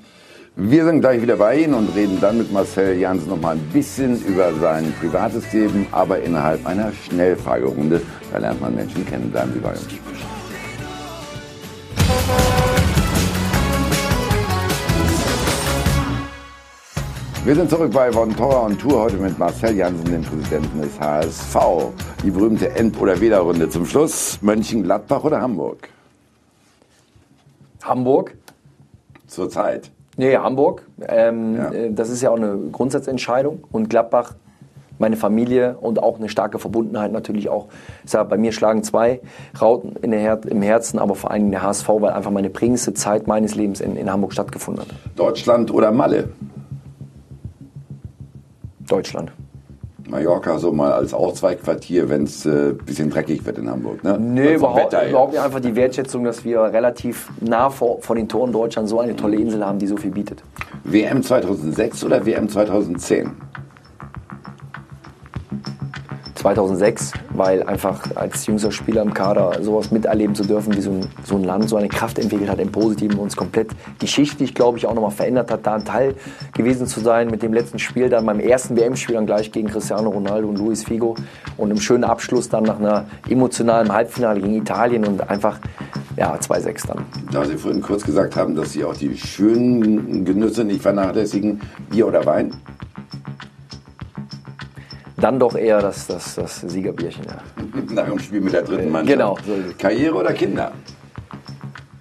Wir 0.60 0.86
sind 0.86 1.02
gleich 1.02 1.22
wieder 1.22 1.36
bei 1.36 1.60
Ihnen 1.60 1.76
und 1.76 1.96
reden 1.96 2.20
dann 2.20 2.40
mit 2.40 2.52
Marcel 2.52 2.98
Jansen 2.98 3.30
noch 3.30 3.40
mal 3.40 3.52
ein 3.52 3.70
bisschen 3.72 4.20
über 4.26 4.52
sein 4.56 4.92
privates 5.00 5.54
Leben, 5.54 5.86
aber 5.92 6.20
innerhalb 6.20 6.66
einer 6.66 6.92
Schnellfragerunde. 6.94 8.02
Da 8.32 8.40
lernt 8.40 8.60
man 8.60 8.74
Menschen 8.74 9.06
kennen. 9.06 9.30
Bleiben 9.30 9.54
Sie 9.54 9.60
bei 9.60 9.70
uns. 9.70 9.88
Wir 17.46 17.56
sind 17.56 17.70
zurück 17.70 17.94
bei 17.94 18.12
Von 18.12 18.36
Torra 18.36 18.66
und 18.66 18.82
Tour 18.82 19.02
heute 19.02 19.18
mit 19.18 19.38
Marcel 19.38 19.76
Jansen, 19.76 20.06
dem 20.06 20.24
Präsidenten 20.24 20.82
des 20.82 21.00
HSV. 21.00 21.56
Die 22.24 22.32
berühmte 22.32 22.72
End- 22.72 23.00
oder 23.00 23.22
Weder-Runde 23.22 23.70
zum 23.70 23.86
Schluss. 23.86 24.40
Mönchengladbach 24.42 25.24
oder 25.24 25.40
Hamburg? 25.40 25.88
Hamburg. 27.84 28.36
Zurzeit. 29.28 29.92
Nee, 30.18 30.36
Hamburg. 30.36 30.86
Ähm, 31.08 31.56
ja. 31.56 31.72
Äh, 31.72 31.92
das 31.94 32.10
ist 32.10 32.22
ja 32.22 32.32
auch 32.32 32.38
eine 32.38 32.58
Grundsatzentscheidung. 32.72 33.64
Und 33.72 33.90
Gladbach, 33.90 34.34
meine 35.00 35.16
Familie 35.16 35.78
und 35.80 36.02
auch 36.02 36.18
eine 36.18 36.28
starke 36.28 36.58
Verbundenheit 36.58 37.12
natürlich 37.12 37.50
auch. 37.50 37.68
Ich 38.04 38.10
sage, 38.10 38.28
bei 38.28 38.38
mir 38.38 38.52
schlagen 38.52 38.84
zwei 38.84 39.22
Rauten 39.62 39.96
in 40.02 40.10
der 40.10 40.20
Her 40.20 40.40
im 40.50 40.64
Herzen, 40.64 40.98
aber 40.98 41.14
vor 41.14 41.30
allem 41.30 41.52
der 41.52 41.62
HSV, 41.62 41.88
weil 41.88 42.14
einfach 42.14 42.32
meine 42.32 42.50
prägendste 42.50 42.96
Zeit 42.96 43.28
meines 43.28 43.54
Lebens 43.54 43.80
in, 43.80 43.96
in 43.96 44.12
Hamburg 44.12 44.34
stattgefunden 44.34 44.84
hat. 44.84 44.90
Deutschland 45.16 45.72
oder 45.72 45.92
Malle? 45.92 46.30
Deutschland. 48.88 49.32
Mallorca 50.10 50.58
so 50.58 50.72
mal 50.72 50.92
als 50.92 51.14
Ausweichquartier, 51.14 52.10
wenn 52.10 52.24
es 52.24 52.46
ein 52.46 52.72
äh, 52.72 52.74
bisschen 52.74 53.10
dreckig 53.10 53.46
wird 53.46 53.58
in 53.58 53.70
Hamburg. 53.70 54.04
Ne? 54.04 54.18
Nee, 54.20 54.56
überhaupt, 54.56 54.94
überhaupt 54.94 55.34
nicht. 55.34 55.42
Einfach 55.42 55.60
die 55.60 55.76
Wertschätzung, 55.76 56.24
dass 56.24 56.44
wir 56.46 56.62
relativ 56.62 57.30
nah 57.42 57.70
vor, 57.70 58.02
vor 58.02 58.16
den 58.16 58.28
Toren 58.28 58.52
Deutschland 58.52 58.88
so 58.90 59.00
eine 59.00 59.16
tolle 59.16 59.38
Insel 59.38 59.66
haben, 59.66 59.80
die 59.80 59.88
so 59.88 59.98
viel 59.98 60.12
bietet. 60.12 60.44
WM 60.84 61.22
2006 61.22 62.04
oder 62.04 62.26
WM 62.26 62.48
2010? 62.50 63.32
2006, 66.48 67.12
weil 67.32 67.64
einfach 67.64 68.00
als 68.16 68.46
jüngster 68.46 68.72
Spieler 68.72 69.02
im 69.02 69.14
Kader 69.14 69.62
sowas 69.62 69.92
miterleben 69.92 70.34
zu 70.34 70.46
dürfen, 70.46 70.74
wie 70.78 70.82
so 70.82 70.92
ein, 70.92 71.06
so 71.26 71.36
ein 71.36 71.44
Land 71.44 71.68
so 71.68 71.76
eine 71.76 71.90
Kraft 71.90 72.20
entwickelt 72.20 72.50
hat 72.50 72.60
im 72.60 72.72
Positiven, 72.72 73.20
uns 73.20 73.36
komplett 73.36 73.72
geschichtlich, 74.00 74.54
glaube 74.54 74.78
ich, 74.78 74.86
auch 74.86 74.94
nochmal 74.94 75.12
verändert 75.12 75.52
hat, 75.52 75.68
da 75.68 75.76
ein 75.76 75.84
Teil 75.84 76.16
gewesen 76.56 76.88
zu 76.88 77.02
sein 77.02 77.30
mit 77.30 77.44
dem 77.44 77.52
letzten 77.52 77.80
Spiel, 77.80 78.08
dann 78.08 78.26
beim 78.26 78.40
ersten 78.40 78.78
WM-Spiel 78.78 79.16
dann 79.16 79.26
gleich 79.26 79.52
gegen 79.52 79.68
Cristiano 79.68 80.10
Ronaldo 80.10 80.48
und 80.48 80.58
Luis 80.58 80.86
Figo 80.86 81.16
und 81.58 81.70
im 81.70 81.82
schönen 81.82 82.06
Abschluss 82.06 82.48
dann 82.48 82.64
nach 82.64 82.80
einer 82.80 83.06
emotionalen 83.30 83.92
Halbfinale 83.92 84.40
gegen 84.40 84.56
Italien 84.56 85.06
und 85.06 85.30
einfach 85.30 85.60
ja, 86.16 86.34
2-6 86.34 86.88
dann. 86.88 87.06
Da 87.30 87.44
Sie 87.44 87.58
vorhin 87.58 87.82
kurz 87.82 88.06
gesagt 88.06 88.38
haben, 88.38 88.56
dass 88.56 88.72
Sie 88.72 88.86
auch 88.86 88.96
die 88.96 89.18
schönen 89.18 90.24
Genüsse 90.24 90.64
nicht 90.64 90.82
vernachlässigen, 90.82 91.62
Bier 91.90 92.08
oder 92.08 92.26
Wein? 92.26 92.54
Dann 95.18 95.40
doch 95.40 95.56
eher 95.56 95.82
das, 95.82 96.08
das, 96.08 96.36
das 96.36 96.62
Siegerbierchen. 96.62 97.26
Ja. 97.26 97.42
Nach 97.94 98.06
dem 98.06 98.20
Spiel 98.20 98.42
mit 98.42 98.54
der 98.54 98.62
dritten 98.62 98.92
Mannschaft. 98.92 99.18
Genau. 99.18 99.38
Karriere 99.78 100.16
oder 100.16 100.34
Kinder? 100.34 100.72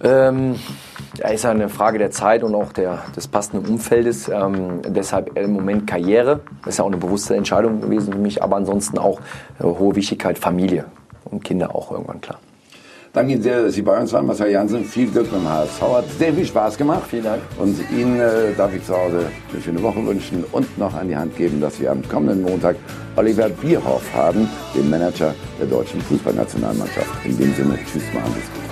Ähm, 0.03 0.55
ja, 1.17 1.29
ist 1.29 1.45
eine 1.45 1.69
Frage 1.69 1.97
der 1.97 2.11
Zeit 2.11 2.43
und 2.43 2.53
auch 2.53 2.71
der, 2.71 2.99
des 3.15 3.27
passenden 3.27 3.67
Umfeldes. 3.67 4.29
Ähm, 4.29 4.81
deshalb 4.87 5.35
im 5.37 5.53
Moment 5.53 5.87
Karriere. 5.87 6.41
Das 6.63 6.75
ist 6.75 6.77
ja 6.77 6.83
auch 6.83 6.89
eine 6.89 6.97
bewusste 6.97 7.35
Entscheidung 7.35 7.81
gewesen 7.81 8.13
für 8.13 8.19
mich, 8.19 8.43
aber 8.43 8.55
ansonsten 8.55 8.99
auch 8.99 9.19
äh, 9.59 9.63
hohe 9.63 9.95
Wichtigkeit 9.95 10.37
Familie 10.37 10.85
und 11.25 11.43
Kinder 11.43 11.73
auch 11.73 11.91
irgendwann 11.91 12.21
klar. 12.21 12.39
Danke 13.13 13.33
Ihnen 13.33 13.41
sehr, 13.41 13.63
dass 13.63 13.73
Sie 13.73 13.81
bei 13.81 13.99
uns 13.99 14.13
waren, 14.13 14.25
Marcel 14.25 14.51
Janssen. 14.51 14.85
Viel 14.85 15.09
Glück 15.09 15.31
beim 15.31 15.47
HSV. 15.47 15.81
Hat 15.81 16.05
sehr 16.17 16.33
viel 16.33 16.45
Spaß 16.45 16.77
gemacht. 16.77 17.03
Vielen 17.09 17.23
Dank. 17.23 17.41
Und 17.57 17.77
Ihnen 17.91 18.19
äh, 18.19 18.53
darf 18.55 18.73
ich 18.75 18.83
zu 18.85 18.95
Hause 18.95 19.25
eine 19.51 19.61
schöne 19.61 19.81
Woche 19.81 20.05
wünschen 20.05 20.43
und 20.51 20.77
noch 20.77 20.93
an 20.93 21.07
die 21.07 21.15
Hand 21.15 21.35
geben, 21.35 21.59
dass 21.61 21.79
wir 21.79 21.91
am 21.91 22.07
kommenden 22.07 22.43
Montag 22.43 22.75
Oliver 23.15 23.49
Bierhoff 23.49 24.03
haben, 24.13 24.47
den 24.75 24.89
Manager 24.89 25.33
der 25.59 25.67
deutschen 25.67 26.01
Fußballnationalmannschaft. 26.01 27.25
In 27.25 27.37
dem 27.37 27.53
Sinne, 27.55 27.79
tschüss, 27.91 28.03
machen 28.13 28.31
Sie 28.33 28.39
es 28.39 28.53
gut. 28.53 28.66